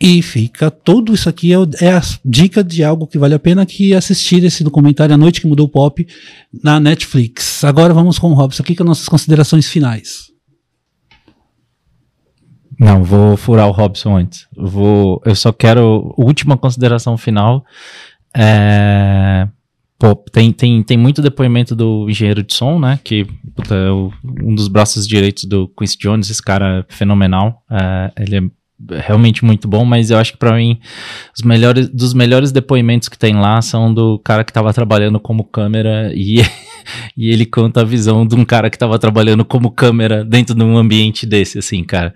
E 0.00 0.20
fica 0.20 0.68
tudo 0.68 1.14
isso 1.14 1.28
aqui 1.28 1.52
é, 1.54 1.58
é 1.82 1.92
a 1.92 2.02
dica 2.24 2.64
de 2.64 2.82
algo 2.82 3.06
que 3.06 3.16
vale 3.16 3.34
a 3.34 3.38
pena 3.38 3.64
que 3.64 3.94
assistir 3.94 4.42
esse 4.42 4.64
documentário 4.64 5.14
A 5.14 5.18
Noite 5.18 5.40
que 5.40 5.46
Mudou 5.46 5.66
o 5.66 5.70
Pop 5.70 6.04
na 6.64 6.80
Netflix. 6.80 7.62
Agora 7.62 7.94
vamos 7.94 8.18
com 8.18 8.32
o 8.32 8.34
Robson 8.34 8.64
aqui 8.64 8.74
com 8.74 8.82
nossas 8.82 9.08
considerações 9.08 9.68
finais. 9.68 10.31
Não, 12.82 13.04
vou 13.04 13.36
furar 13.36 13.68
o 13.68 13.70
Robson 13.72 14.16
antes. 14.16 14.46
Vou, 14.56 15.22
eu 15.24 15.34
só 15.36 15.52
quero. 15.52 16.12
Última 16.16 16.56
consideração 16.56 17.16
final. 17.16 17.64
É, 18.36 19.46
pô, 19.98 20.14
tem, 20.16 20.50
tem, 20.52 20.82
tem 20.82 20.96
muito 20.96 21.22
depoimento 21.22 21.76
do 21.76 22.08
engenheiro 22.08 22.42
de 22.42 22.54
som, 22.54 22.78
né? 22.80 22.98
Que 23.04 23.24
puta, 23.54 23.74
é 23.74 23.90
o- 23.90 24.10
um 24.42 24.54
dos 24.54 24.68
braços 24.68 25.06
direitos 25.06 25.44
do 25.44 25.68
Quincy 25.78 25.98
Jones, 25.98 26.30
esse 26.30 26.42
cara 26.42 26.84
é 26.88 26.92
fenomenal. 26.94 27.62
É, 27.70 28.12
ele 28.18 28.36
é 28.90 28.98
realmente 29.06 29.44
muito 29.44 29.68
bom, 29.68 29.84
mas 29.84 30.10
eu 30.10 30.18
acho 30.18 30.32
que 30.32 30.38
pra 30.38 30.56
mim 30.56 30.76
os 31.36 31.42
melhores 31.44 31.88
dos 31.88 32.12
melhores 32.12 32.50
depoimentos 32.50 33.08
que 33.08 33.16
tem 33.16 33.32
lá 33.36 33.62
são 33.62 33.94
do 33.94 34.18
cara 34.18 34.42
que 34.42 34.52
tava 34.52 34.72
trabalhando 34.72 35.20
como 35.20 35.44
câmera 35.44 36.10
e 36.12 36.38
e 37.16 37.30
ele 37.30 37.46
conta 37.46 37.82
a 37.82 37.84
visão 37.84 38.26
de 38.26 38.34
um 38.34 38.44
cara 38.44 38.68
que 38.68 38.76
tava 38.78 38.98
trabalhando 38.98 39.44
como 39.44 39.70
câmera 39.70 40.24
dentro 40.24 40.52
de 40.52 40.64
um 40.64 40.76
ambiente 40.76 41.24
desse 41.26 41.58
assim, 41.60 41.84
cara. 41.84 42.12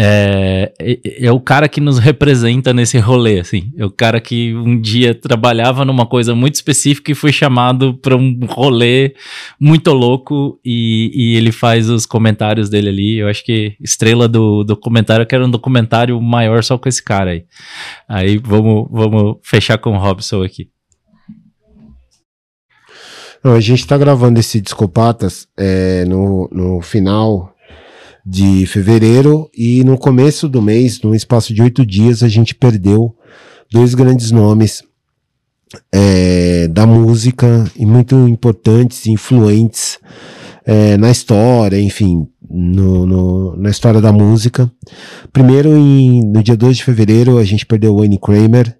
É, 0.00 0.72
é, 0.78 1.26
é 1.26 1.32
o 1.32 1.40
cara 1.40 1.68
que 1.68 1.80
nos 1.80 1.98
representa 1.98 2.72
nesse 2.72 2.98
rolê, 2.98 3.40
assim. 3.40 3.72
É 3.76 3.84
o 3.84 3.90
cara 3.90 4.20
que 4.20 4.54
um 4.54 4.80
dia 4.80 5.12
trabalhava 5.12 5.84
numa 5.84 6.06
coisa 6.06 6.36
muito 6.36 6.54
específica 6.54 7.10
e 7.10 7.16
foi 7.16 7.32
chamado 7.32 7.94
para 7.94 8.16
um 8.16 8.38
rolê 8.46 9.16
muito 9.60 9.90
louco 9.90 10.60
e, 10.64 11.10
e 11.12 11.36
ele 11.36 11.50
faz 11.50 11.90
os 11.90 12.06
comentários 12.06 12.70
dele 12.70 12.90
ali. 12.90 13.18
Eu 13.18 13.26
acho 13.26 13.44
que 13.44 13.74
estrela 13.80 14.28
do 14.28 14.62
documentário, 14.62 15.24
eu 15.24 15.26
quero 15.26 15.44
um 15.44 15.50
documentário 15.50 16.20
maior 16.20 16.62
só 16.62 16.78
com 16.78 16.88
esse 16.88 17.02
cara 17.02 17.32
aí. 17.32 17.44
Aí 18.08 18.38
vamos, 18.38 18.86
vamos 18.92 19.38
fechar 19.42 19.78
com 19.78 19.96
o 19.96 19.98
Robson 19.98 20.44
aqui. 20.44 20.70
Não, 23.42 23.54
a 23.54 23.60
gente 23.60 23.84
tá 23.84 23.98
gravando 23.98 24.38
esse 24.38 24.60
Discopatas 24.60 25.48
é, 25.56 26.04
no, 26.04 26.48
no 26.52 26.80
final 26.82 27.52
de 28.30 28.66
fevereiro 28.66 29.48
e 29.56 29.82
no 29.84 29.96
começo 29.96 30.48
do 30.48 30.60
mês, 30.60 31.00
num 31.00 31.14
espaço 31.14 31.54
de 31.54 31.62
oito 31.62 31.84
dias, 31.86 32.22
a 32.22 32.28
gente 32.28 32.54
perdeu 32.54 33.14
dois 33.72 33.94
grandes 33.94 34.30
nomes 34.30 34.82
é, 35.92 36.68
da 36.68 36.86
música 36.86 37.64
e 37.76 37.84
muito 37.86 38.14
importantes 38.28 39.06
influentes 39.06 39.98
é, 40.64 40.96
na 40.98 41.10
história, 41.10 41.80
enfim, 41.80 42.26
no, 42.50 43.06
no- 43.06 43.56
na 43.56 43.70
história 43.70 44.00
da 44.00 44.12
música. 44.12 44.70
Primeiro, 45.32 45.74
em- 45.76 46.22
no 46.26 46.42
dia 46.42 46.56
2 46.56 46.76
de 46.78 46.84
fevereiro, 46.84 47.38
a 47.38 47.44
gente 47.44 47.64
perdeu 47.64 47.94
o 47.94 47.98
Wayne 47.98 48.18
Kramer. 48.18 48.76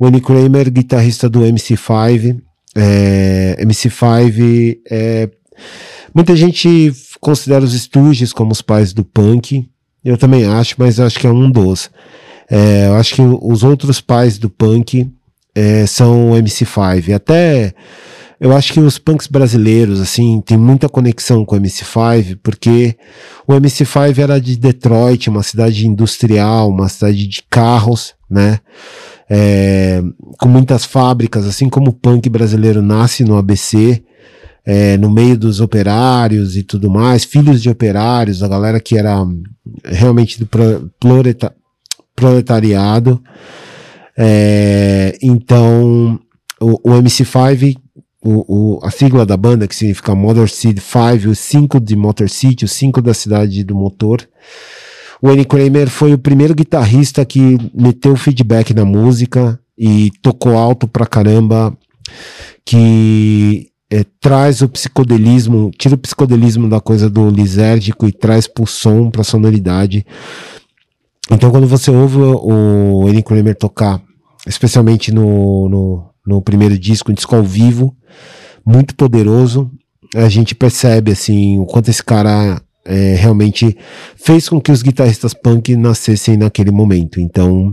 Wayne 0.00 0.20
Kramer, 0.20 0.70
guitarrista 0.70 1.28
do 1.28 1.40
MC5, 1.40 2.40
é, 2.76 3.56
MC5 3.60 4.78
é, 4.90 5.28
muita 6.14 6.34
gente 6.36 6.92
considera 7.20 7.64
os 7.64 7.72
Stooges 7.72 8.32
como 8.32 8.52
os 8.52 8.62
pais 8.62 8.92
do 8.92 9.04
punk. 9.04 9.68
Eu 10.04 10.16
também 10.16 10.46
acho, 10.46 10.74
mas 10.78 10.98
eu 10.98 11.06
acho 11.06 11.18
que 11.18 11.26
é 11.26 11.30
um 11.30 11.50
dos. 11.50 11.90
É, 12.50 12.86
eu 12.88 12.94
acho 12.94 13.14
que 13.14 13.22
os 13.22 13.62
outros 13.62 14.00
pais 14.00 14.38
do 14.38 14.48
punk 14.50 15.08
é, 15.54 15.86
são 15.86 16.30
o 16.30 16.34
MC5. 16.34 17.14
Até 17.14 17.74
eu 18.40 18.56
acho 18.56 18.72
que 18.72 18.80
os 18.80 18.98
punks 18.98 19.26
brasileiros, 19.26 20.00
assim, 20.00 20.40
tem 20.40 20.56
muita 20.56 20.88
conexão 20.88 21.44
com 21.44 21.56
o 21.56 21.60
MC5, 21.60 22.38
porque 22.42 22.96
o 23.46 23.52
MC5 23.52 24.18
era 24.18 24.40
de 24.40 24.56
Detroit, 24.56 25.28
uma 25.28 25.42
cidade 25.42 25.86
industrial, 25.86 26.70
uma 26.70 26.88
cidade 26.88 27.26
de 27.26 27.42
carros, 27.50 28.14
né? 28.30 28.60
É, 29.28 30.02
com 30.38 30.48
muitas 30.48 30.86
fábricas, 30.86 31.46
assim 31.46 31.68
como 31.68 31.90
o 31.90 31.92
punk 31.92 32.30
brasileiro 32.30 32.80
nasce 32.80 33.24
no 33.24 33.36
ABC, 33.36 34.02
é, 34.72 34.96
no 34.96 35.10
meio 35.10 35.36
dos 35.36 35.58
operários 35.60 36.56
e 36.56 36.62
tudo 36.62 36.88
mais, 36.88 37.24
filhos 37.24 37.60
de 37.60 37.68
operários, 37.68 38.40
a 38.40 38.46
galera 38.46 38.78
que 38.78 38.96
era 38.96 39.20
hum, 39.20 39.42
realmente 39.84 40.38
do 40.38 40.46
pro- 40.46 40.88
proleta- 41.00 41.52
proletariado. 42.14 43.20
É, 44.16 45.18
então, 45.22 46.20
o, 46.60 46.90
o 46.90 47.02
MC5, 47.02 47.76
o, 48.22 48.76
o- 48.76 48.80
a 48.84 48.90
sigla 48.92 49.26
da 49.26 49.36
banda, 49.36 49.66
que 49.66 49.74
significa 49.74 50.14
Motor 50.14 50.48
City 50.48 50.80
5, 50.80 51.30
o 51.30 51.34
5 51.34 51.80
de 51.80 51.96
Motor 51.96 52.28
City, 52.28 52.64
o 52.64 52.68
5 52.68 53.02
da 53.02 53.14
cidade 53.14 53.64
do 53.64 53.74
motor. 53.74 54.20
O 55.20 55.26
Wayne 55.26 55.44
Kramer 55.44 55.88
foi 55.88 56.12
o 56.14 56.18
primeiro 56.18 56.54
guitarrista 56.54 57.24
que 57.24 57.58
meteu 57.74 58.14
feedback 58.16 58.72
na 58.72 58.84
música 58.84 59.58
e 59.76 60.10
tocou 60.22 60.56
alto 60.56 60.86
pra 60.86 61.06
caramba, 61.06 61.76
que 62.64 63.69
é, 63.90 64.04
traz 64.20 64.62
o 64.62 64.68
psicodelismo, 64.68 65.70
tira 65.76 65.96
o 65.96 65.98
psicodelismo 65.98 66.68
da 66.68 66.80
coisa 66.80 67.10
do 67.10 67.28
lisérgico 67.28 68.06
e 68.06 68.12
traz 68.12 68.46
pro 68.46 68.66
som, 68.66 69.10
pra 69.10 69.24
sonoridade. 69.24 70.06
Então 71.30 71.50
quando 71.50 71.66
você 71.66 71.90
ouve 71.90 72.16
o 72.18 73.04
Wayne 73.04 73.22
Kramer 73.22 73.56
tocar, 73.56 74.00
especialmente 74.46 75.12
no, 75.12 75.68
no, 75.68 76.10
no 76.24 76.42
primeiro 76.42 76.78
disco, 76.78 77.10
um 77.10 77.14
disco 77.14 77.34
ao 77.34 77.42
vivo, 77.42 77.94
muito 78.64 78.94
poderoso, 78.94 79.70
a 80.14 80.28
gente 80.28 80.54
percebe 80.54 81.12
assim 81.12 81.58
o 81.58 81.66
quanto 81.66 81.90
esse 81.90 82.02
cara 82.02 82.60
é, 82.90 83.14
realmente 83.14 83.76
fez 84.16 84.48
com 84.48 84.60
que 84.60 84.72
os 84.72 84.82
guitarristas 84.82 85.32
punk 85.32 85.76
nascessem 85.76 86.36
naquele 86.36 86.72
momento. 86.72 87.20
Então, 87.20 87.72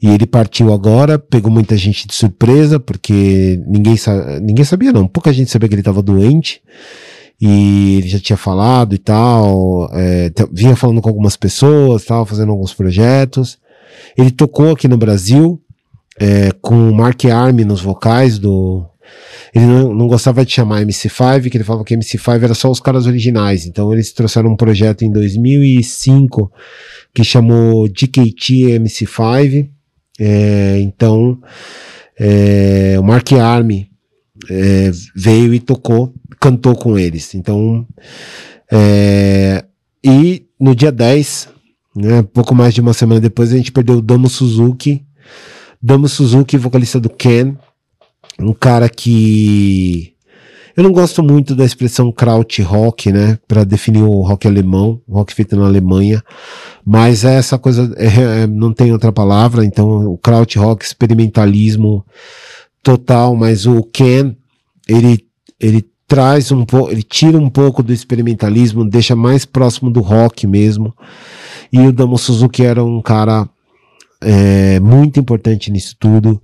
e 0.00 0.08
ele 0.08 0.24
partiu 0.24 0.72
agora, 0.72 1.18
pegou 1.18 1.50
muita 1.50 1.76
gente 1.76 2.06
de 2.06 2.14
surpresa, 2.14 2.78
porque 2.78 3.60
ninguém, 3.66 3.96
sa 3.96 4.38
ninguém 4.38 4.64
sabia, 4.64 4.92
não. 4.92 5.08
Pouca 5.08 5.32
gente 5.32 5.50
sabia 5.50 5.68
que 5.68 5.74
ele 5.74 5.80
estava 5.80 6.00
doente. 6.00 6.62
E 7.38 7.96
ele 7.98 8.08
já 8.08 8.18
tinha 8.18 8.36
falado 8.36 8.94
e 8.94 8.98
tal, 8.98 9.90
é, 9.92 10.32
vinha 10.50 10.74
falando 10.74 11.02
com 11.02 11.08
algumas 11.10 11.36
pessoas, 11.36 12.00
estava 12.00 12.24
fazendo 12.24 12.50
alguns 12.50 12.72
projetos. 12.72 13.58
Ele 14.16 14.30
tocou 14.30 14.70
aqui 14.70 14.88
no 14.88 14.96
Brasil, 14.96 15.60
é, 16.18 16.50
com 16.62 16.88
o 16.88 16.94
Mark 16.94 17.24
Arm 17.26 17.58
nos 17.60 17.82
vocais 17.82 18.38
do. 18.38 18.86
Ele 19.54 19.66
não, 19.66 19.94
não 19.94 20.06
gostava 20.06 20.44
de 20.44 20.52
chamar 20.52 20.84
MC5, 20.84 21.50
que 21.50 21.56
ele 21.56 21.64
falava 21.64 21.84
que 21.84 21.96
MC5 21.96 22.42
era 22.42 22.54
só 22.54 22.70
os 22.70 22.80
caras 22.80 23.06
originais. 23.06 23.66
Então 23.66 23.92
eles 23.92 24.12
trouxeram 24.12 24.50
um 24.50 24.56
projeto 24.56 25.02
em 25.02 25.10
2005 25.10 26.52
que 27.14 27.24
chamou 27.24 27.88
DKT 27.88 28.78
MC5. 28.78 29.68
É, 30.18 30.78
então 30.80 31.38
é, 32.18 32.96
o 32.98 33.02
Mark 33.02 33.30
Arm 33.32 33.70
é, 34.50 34.90
veio 35.14 35.54
e 35.54 35.60
tocou, 35.60 36.14
cantou 36.40 36.74
com 36.74 36.98
eles. 36.98 37.34
Então, 37.34 37.86
é, 38.70 39.64
e 40.02 40.46
no 40.58 40.74
dia 40.74 40.90
10, 40.90 41.48
né, 41.94 42.22
pouco 42.22 42.54
mais 42.54 42.74
de 42.74 42.80
uma 42.80 42.92
semana 42.92 43.20
depois, 43.20 43.52
a 43.52 43.56
gente 43.56 43.72
perdeu 43.72 43.96
o 43.96 44.02
Damo 44.02 44.28
Suzuki. 44.28 45.04
Damo 45.82 46.08
Suzuki, 46.08 46.56
vocalista 46.56 46.98
do 46.98 47.10
Ken, 47.10 47.54
um 48.40 48.52
cara 48.52 48.88
que 48.88 50.14
eu 50.76 50.84
não 50.84 50.92
gosto 50.92 51.22
muito 51.22 51.54
da 51.54 51.64
expressão 51.64 52.12
kraut 52.12 52.60
rock, 52.60 53.10
né, 53.10 53.38
para 53.48 53.64
definir 53.64 54.02
o 54.02 54.20
rock 54.20 54.46
alemão, 54.46 55.00
o 55.08 55.14
rock 55.14 55.32
feito 55.32 55.56
na 55.56 55.64
Alemanha, 55.64 56.22
mas 56.84 57.24
é 57.24 57.36
essa 57.36 57.58
coisa, 57.58 57.94
é, 57.96 58.42
é, 58.42 58.46
não 58.46 58.74
tem 58.74 58.92
outra 58.92 59.10
palavra, 59.10 59.64
então 59.64 60.06
o 60.06 60.18
kraut 60.18 60.58
rock, 60.58 60.84
experimentalismo 60.84 62.04
total, 62.82 63.34
mas 63.34 63.64
o 63.64 63.82
Ken, 63.82 64.36
ele, 64.86 65.24
ele 65.58 65.82
traz 66.06 66.52
um 66.52 66.62
pouco, 66.66 66.92
ele 66.92 67.02
tira 67.02 67.38
um 67.38 67.48
pouco 67.48 67.82
do 67.82 67.92
experimentalismo, 67.92 68.88
deixa 68.88 69.16
mais 69.16 69.46
próximo 69.46 69.90
do 69.90 70.02
rock 70.02 70.46
mesmo, 70.46 70.94
e 71.72 71.80
o 71.86 71.92
Damo 71.92 72.18
Suzuki 72.18 72.62
era 72.62 72.84
um 72.84 73.00
cara 73.00 73.48
é, 74.20 74.78
muito 74.80 75.18
importante 75.18 75.70
nisso 75.70 75.96
tudo, 75.98 76.40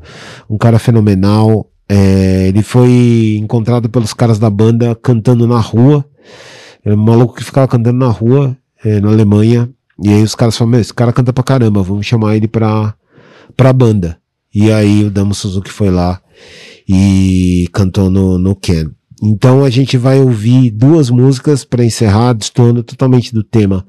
um 0.49 0.57
cara 0.57 0.78
fenomenal. 0.78 1.68
É, 1.95 2.49
ele 2.49 2.62
foi 2.62 3.36
encontrado 3.38 3.86
pelos 3.86 4.14
caras 4.14 4.38
da 4.38 4.49
banda 4.49 4.95
cantando 4.95 5.47
na 5.47 5.61
rua. 5.61 6.03
Era 6.82 6.97
um 6.97 7.05
maluco 7.05 7.34
que 7.34 7.45
ficava 7.45 7.68
cantando 7.68 7.99
na 7.99 8.09
rua, 8.09 8.57
é, 8.82 8.99
na 8.99 9.11
Alemanha. 9.11 9.68
E 10.03 10.09
aí 10.09 10.22
os 10.22 10.34
caras 10.34 10.57
falaram: 10.57 10.80
esse 10.80 10.95
cara 10.95 11.12
canta 11.12 11.34
pra 11.34 11.45
caramba, 11.45 11.82
vamos 11.82 12.07
chamar 12.07 12.34
ele 12.34 12.49
pra, 12.49 12.95
pra 13.55 13.74
banda. 13.74 14.18
E 14.55 14.72
aí 14.72 15.05
o 15.05 15.11
Damo 15.11 15.34
Suzuki 15.34 15.70
foi 15.70 15.90
lá 15.90 16.18
e 16.88 17.68
cantou 17.74 18.09
no, 18.09 18.38
no 18.38 18.57
Ken. 18.57 18.86
Então 19.22 19.62
a 19.62 19.68
gente 19.68 19.99
vai 19.99 20.18
ouvir 20.18 20.70
duas 20.70 21.11
músicas 21.11 21.62
para 21.62 21.84
encerrar, 21.84 22.32
destoando 22.32 22.82
totalmente 22.82 23.34
do 23.34 23.45
tema 23.45 23.86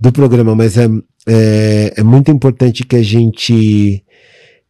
do 0.00 0.10
programa, 0.10 0.54
mas 0.54 0.78
é, 0.78 0.88
é, 1.28 1.94
é 1.98 2.02
muito 2.02 2.30
importante 2.30 2.82
que 2.82 2.96
a 2.96 3.02
gente 3.02 4.02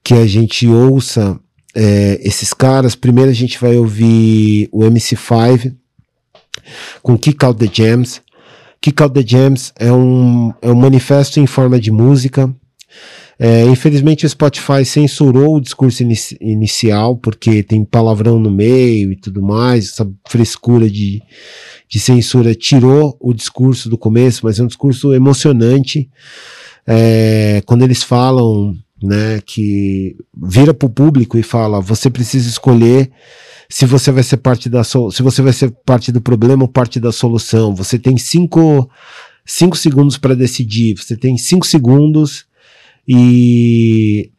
que 0.03 0.15
a 0.15 0.27
gente 0.27 0.67
ouça 0.67 1.39
é, 1.75 2.21
esses 2.23 2.53
caras. 2.53 2.95
Primeiro 2.95 3.31
a 3.31 3.35
gente 3.35 3.59
vai 3.59 3.77
ouvir 3.77 4.69
o 4.73 4.81
MC5 4.81 5.75
com 7.03 7.19
Kick 7.19 7.45
Out 7.45 7.59
the 7.59 7.71
Jams. 7.73 8.21
Kick 8.81 9.03
Out 9.03 9.15
the 9.15 9.27
Jams 9.27 9.73
é 9.79 9.93
um, 9.93 10.53
é 10.61 10.71
um 10.71 10.75
manifesto 10.75 11.39
em 11.41 11.47
forma 11.47 11.81
de 11.81 11.91
música. 11.91 12.53
É, 13.39 13.65
infelizmente 13.65 14.25
o 14.25 14.29
Spotify 14.29 14.85
censurou 14.85 15.57
o 15.57 15.61
discurso 15.61 16.03
inici- 16.03 16.37
inicial, 16.41 17.17
porque 17.17 17.63
tem 17.63 17.85
palavrão 17.85 18.39
no 18.39 18.51
meio 18.51 19.11
e 19.11 19.17
tudo 19.17 19.43
mais, 19.43 19.89
essa 19.89 20.09
frescura 20.29 20.89
de, 20.89 21.21
de 21.89 21.99
censura 21.99 22.55
tirou 22.55 23.17
o 23.21 23.33
discurso 23.33 23.89
do 23.89 23.99
começo, 23.99 24.43
mas 24.45 24.61
é 24.61 24.63
um 24.63 24.69
discurso 24.69 25.13
emocionante. 25.13 26.09
É, 26.87 27.63
quando 27.67 27.83
eles 27.83 28.03
falam, 28.03 28.77
né, 29.03 29.41
que 29.45 30.17
vira 30.37 30.73
para 30.73 30.87
o 30.87 30.91
público 30.91 31.37
e 31.37 31.43
fala, 31.43 31.81
você 31.81 32.09
precisa 32.09 32.49
escolher 32.49 33.11
se 33.69 33.87
você 33.87 34.13
vai 34.13 34.23
ser 34.23 34.37
parte 34.37 34.69
da 34.69 34.85
so 34.85 35.11
se 35.11 35.23
você 35.23 35.41
vai 35.41 35.53
ser 35.53 35.71
parte 35.85 36.13
do 36.13 36.21
problema 36.21 36.63
ou 36.63 36.69
parte 36.69 37.01
da 37.01 37.11
solução. 37.11 37.75
Você 37.75 37.99
tem 37.99 38.19
cinco, 38.19 38.89
cinco 39.47 39.77
segundos 39.77 40.19
para 40.19 40.37
decidir. 40.37 40.95
Você 40.99 41.17
tem 41.17 41.39
cinco 41.39 41.67
segundos 41.67 42.45
e 43.09 44.31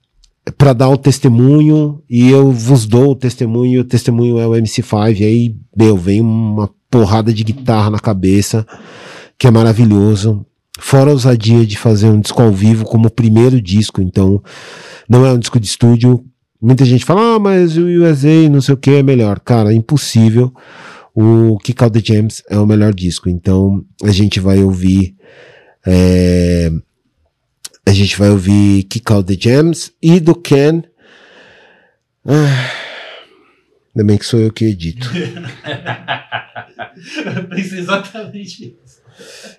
para 0.57 0.74
dar 0.74 0.89
o 0.89 0.97
testemunho 0.97 2.03
e 2.09 2.30
eu 2.30 2.51
vos 2.51 2.86
dou 2.86 3.11
o 3.11 3.16
testemunho. 3.16 3.82
O 3.82 3.86
testemunho 3.86 4.38
é 4.38 4.45
o 4.45 4.51
MC5. 4.51 5.20
E 5.20 5.24
aí, 5.24 5.55
meu, 5.76 5.97
vem 5.97 6.22
uma 6.22 6.70
porrada 6.89 7.34
de 7.34 7.43
guitarra 7.43 7.89
na 7.89 7.99
cabeça 7.99 8.66
que 9.38 9.47
é 9.47 9.51
maravilhoso. 9.51 10.45
Fora 10.80 11.11
a 11.11 11.13
ousadia 11.13 11.65
de 11.65 11.78
fazer 11.78 12.07
um 12.07 12.19
disco 12.19 12.41
ao 12.41 12.51
vivo 12.51 12.84
como 12.84 13.09
primeiro 13.09 13.61
disco, 13.61 14.01
então 14.01 14.41
não 15.07 15.26
é 15.26 15.32
um 15.32 15.38
disco 15.38 15.59
de 15.59 15.67
estúdio. 15.67 16.26
Muita 16.59 16.84
gente 16.84 17.05
fala, 17.05 17.36
ah, 17.36 17.39
mas 17.39 17.78
o 17.78 17.86
USA 17.86 18.49
não 18.49 18.61
sei 18.61 18.74
o 18.74 18.78
que 18.78 18.91
é 18.91 19.03
melhor. 19.03 19.39
Cara, 19.39 19.71
é 19.71 19.76
impossível. 19.76 20.51
O 21.13 21.59
Kick 21.59 21.84
Out 21.84 22.01
the 22.01 22.13
Jams 22.13 22.41
é 22.49 22.57
o 22.57 22.65
melhor 22.65 22.93
disco. 22.93 23.30
Então 23.30 23.86
a 24.03 24.11
gente 24.11 24.39
vai 24.39 24.63
ouvir. 24.63 25.15
é, 25.86 26.71
a 27.86 27.91
gente 27.91 28.17
vai 28.17 28.30
ouvir 28.30 28.84
Kick 28.84 29.11
Out 29.11 29.28
the 29.28 29.39
Jams 29.39 29.91
e 30.01 30.19
do 30.19 30.34
Ken. 30.34 30.82
Ah, 32.26 32.71
ainda 33.93 34.07
bem 34.07 34.17
que 34.17 34.26
sou 34.26 34.39
eu 34.39 34.51
que 34.51 34.65
edito. 34.65 35.07
Eu 37.26 37.47
pensei 37.49 37.80
exatamente 37.80 38.78
isso. 38.84 39.02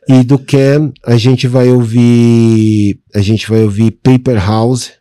E 0.08 0.22
do 0.22 0.38
Ken, 0.38 0.92
a 1.04 1.16
gente 1.16 1.46
vai 1.46 1.68
ouvir. 1.70 3.00
A 3.14 3.20
gente 3.20 3.48
vai 3.48 3.62
ouvir 3.62 3.90
Paper 3.90 4.36
House. 4.44 4.92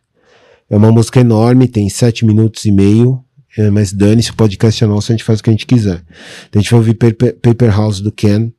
É 0.70 0.76
uma 0.76 0.90
música 0.90 1.20
enorme, 1.20 1.68
tem 1.68 1.88
sete 1.88 2.24
minutos 2.24 2.64
e 2.64 2.70
meio. 2.70 3.22
é, 3.56 3.70
mas 3.70 3.92
dane-se, 3.92 4.30
o 4.30 4.34
podcast 4.34 4.82
é 4.82 4.86
nosso, 4.86 5.12
a 5.12 5.14
gente 5.14 5.24
faz 5.24 5.38
o 5.38 5.42
que 5.42 5.50
a 5.50 5.52
gente 5.52 5.66
quiser. 5.66 6.02
Então 6.48 6.58
a 6.58 6.62
gente 6.62 6.70
vai 6.70 6.80
ouvir 6.80 6.94
Paper, 6.94 7.36
Paper 7.40 7.76
House 7.76 8.00
do 8.00 8.10
Ken. 8.10 8.50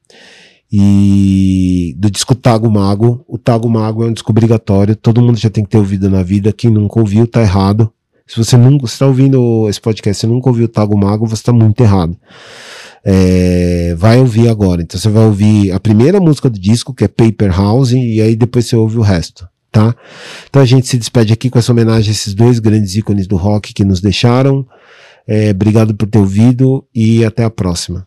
E 0.71 1.95
do 1.97 2.09
disco 2.09 2.35
Tago 2.35 2.69
Mago. 2.69 3.23
O 3.27 3.37
Tago 3.37 3.69
Mago 3.69 4.03
é 4.03 4.07
um 4.07 4.13
disco 4.13 4.31
obrigatório. 4.31 4.95
Todo 4.95 5.21
mundo 5.21 5.37
já 5.37 5.49
tem 5.49 5.63
que 5.63 5.69
ter 5.69 5.77
ouvido 5.77 6.09
na 6.09 6.21
vida. 6.21 6.51
Quem 6.51 6.69
nunca 6.69 6.99
ouviu, 6.99 7.25
tá 7.27 7.41
errado. 7.41 7.91
Se 8.27 8.37
você 8.37 8.57
nunca 8.57 8.85
está 8.85 9.05
ouvindo 9.05 9.69
esse 9.69 9.79
podcast 9.79 10.25
e 10.25 10.29
nunca 10.29 10.49
ouviu 10.49 10.65
o 10.65 10.69
Tago 10.69 10.97
Mago, 10.97 11.27
você 11.27 11.35
está 11.35 11.53
muito 11.53 11.81
errado. 11.81 12.17
É, 13.05 13.93
vai 13.95 14.19
ouvir 14.19 14.49
agora. 14.49 14.81
Então 14.81 14.99
você 14.99 15.09
vai 15.09 15.25
ouvir 15.25 15.71
a 15.71 15.79
primeira 15.79 16.19
música 16.19 16.49
do 16.49 16.59
disco, 16.59 16.93
que 16.93 17.03
é 17.03 17.07
Paper 17.07 17.55
House, 17.55 17.91
e 17.91 18.19
aí 18.19 18.35
depois 18.35 18.65
você 18.65 18.75
ouve 18.75 18.97
o 18.97 19.01
resto, 19.01 19.47
tá? 19.71 19.95
Então 20.49 20.61
a 20.61 20.65
gente 20.65 20.87
se 20.87 20.97
despede 20.97 21.31
aqui 21.31 21.49
com 21.49 21.59
essa 21.59 21.71
homenagem 21.71 22.09
a 22.09 22.11
esses 22.11 22.33
dois 22.33 22.57
grandes 22.57 22.95
ícones 22.95 23.27
do 23.27 23.35
rock 23.35 23.73
que 23.73 23.85
nos 23.85 24.01
deixaram. 24.01 24.65
É, 25.27 25.51
obrigado 25.51 25.93
por 25.95 26.07
ter 26.07 26.17
ouvido 26.17 26.83
e 26.93 27.23
até 27.23 27.43
a 27.43 27.49
próxima. 27.49 28.05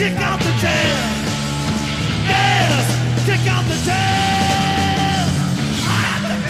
Kick 0.00 0.16
out 0.16 0.40
the 0.40 0.52
jam. 0.62 1.12
Yes, 2.32 2.86
kick 3.26 3.44
out 3.52 3.64
the 3.68 3.78
jam. 3.84 5.28
I. 5.84 6.40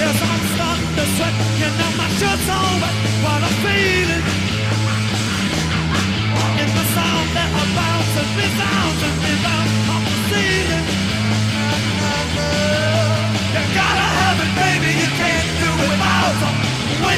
Yes, 0.00 0.16
I'm 0.30 0.42
starting 0.54 0.92
to 0.98 1.04
sweat. 1.16 1.34
You 1.60 1.68
know 1.78 1.90
my 2.00 2.08
shirt's 2.18 2.48
all 2.56 2.74
wet. 2.80 2.96
What 3.24 3.40
I'm 3.48 3.56
feeling. 3.64 4.24
In 6.62 6.68
the 6.78 6.84
sound 6.96 7.28
that 7.36 7.50
I 7.60 7.64
bounce 7.76 8.14
and 8.20 8.30
resounds 8.40 9.23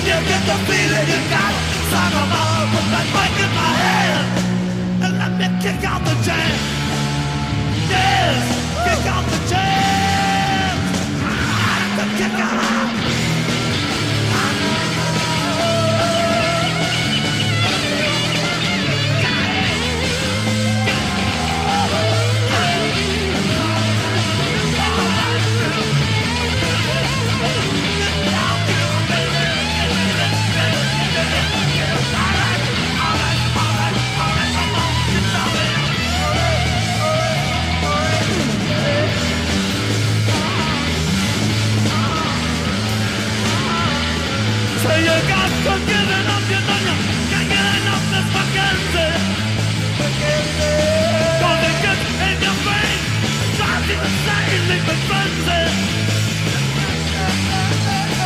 you 0.06 0.18
get 0.30 0.42
the 0.46 0.56
feeling, 0.66 1.06
you 1.10 1.20
gotta 1.34 1.60
sock 1.90 2.14
'em 2.14 2.32
out. 2.40 2.66
Put 2.72 2.86
that 2.92 3.06
mic 3.14 3.34
in 3.44 3.50
my 3.58 3.72
hand 3.82 4.26
and 5.04 5.12
let 5.18 5.32
me 5.38 5.46
kick 5.62 5.82
out 5.90 6.02
the 6.06 6.14
jam. 6.26 6.56
Yes, 7.90 8.42
kick 8.86 9.04
out 9.14 9.24
the 9.32 9.38
jam. 9.50 10.76
To 11.96 12.04
kick 12.18 12.40
out. 12.48 12.75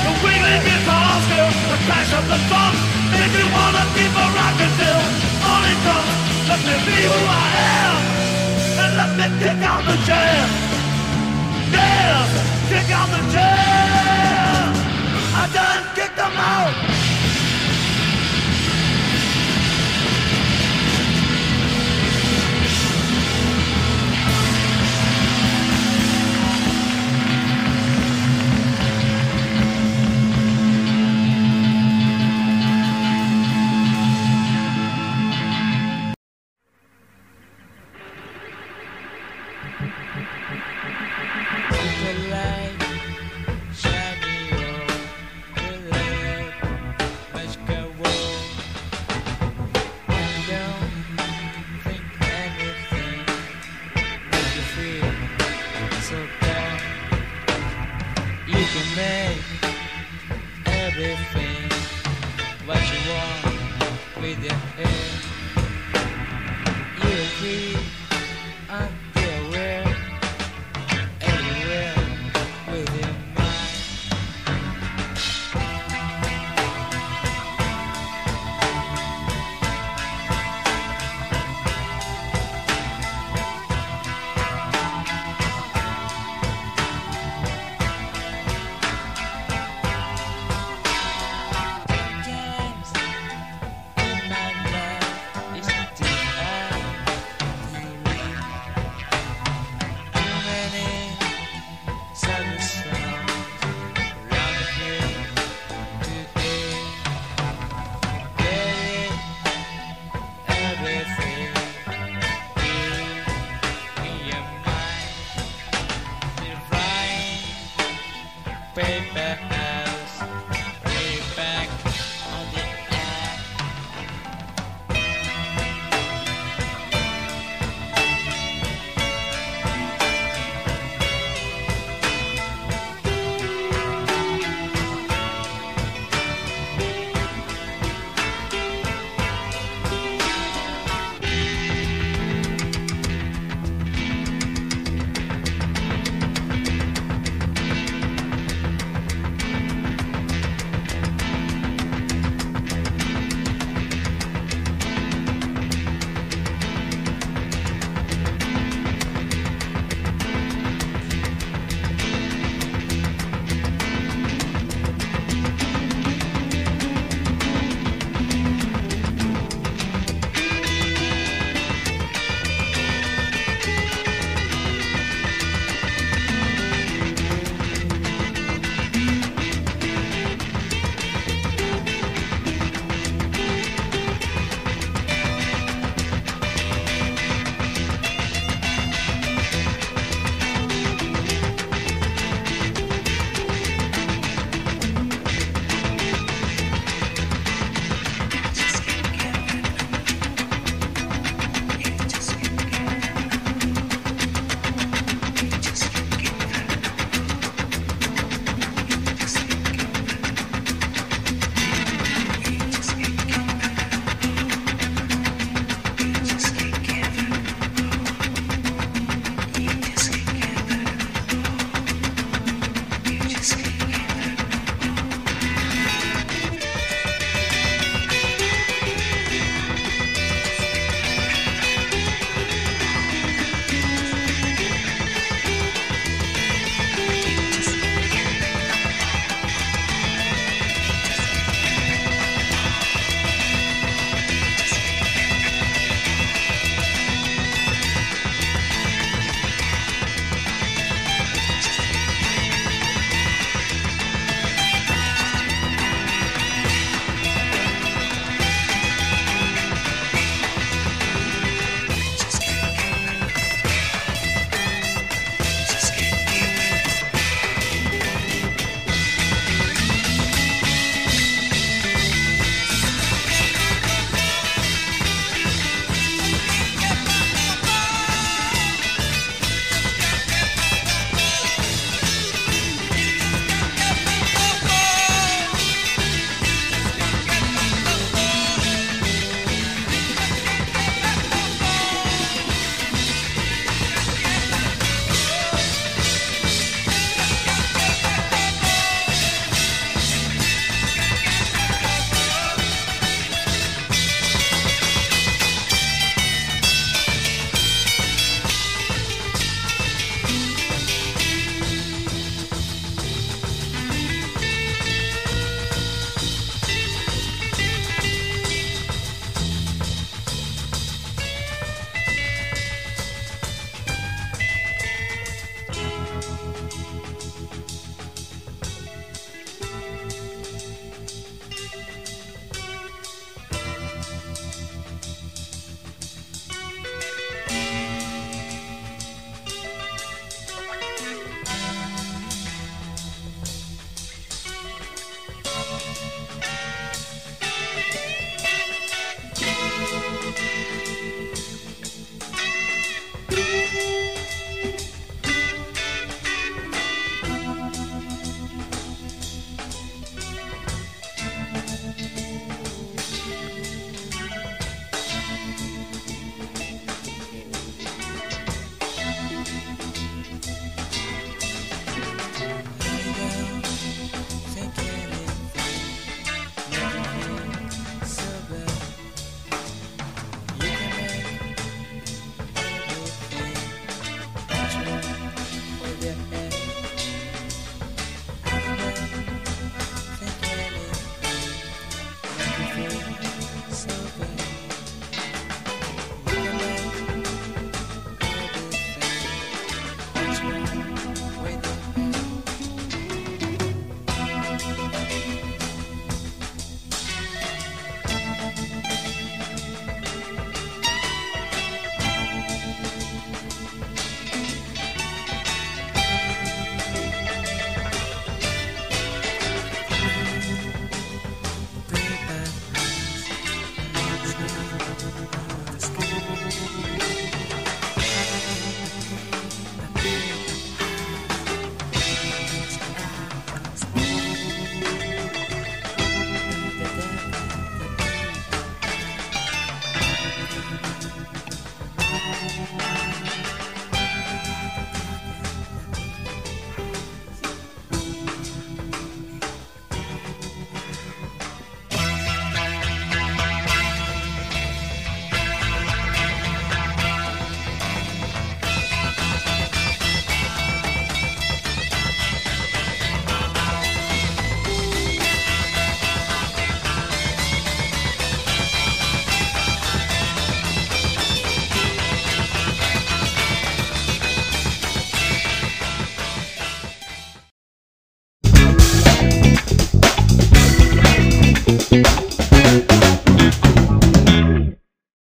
The 0.02 0.12
the 1.70 1.78
crash 1.86 2.12
of 2.18 2.24
the 2.26 2.38
wanna 3.54 3.84
keep 3.94 4.14
a 4.24 4.26
comes. 5.84 6.12
Let 6.48 6.60
me 6.66 6.76
be 6.86 6.98
who 7.04 7.20
I 7.28 7.30
am, 7.84 7.96
and 8.82 8.92
let 8.96 9.10
me 9.18 9.26
kick 9.40 9.60
out 9.62 9.82
the 9.84 9.96
jam. 10.08 10.48
Kick 12.70 12.88
out 12.98 13.08
the 13.10 13.22
jam. 13.32 14.72
I 15.34 15.36
done 15.52 15.84
kicked 15.94 16.16
them 16.16 16.36
out. 16.36 16.89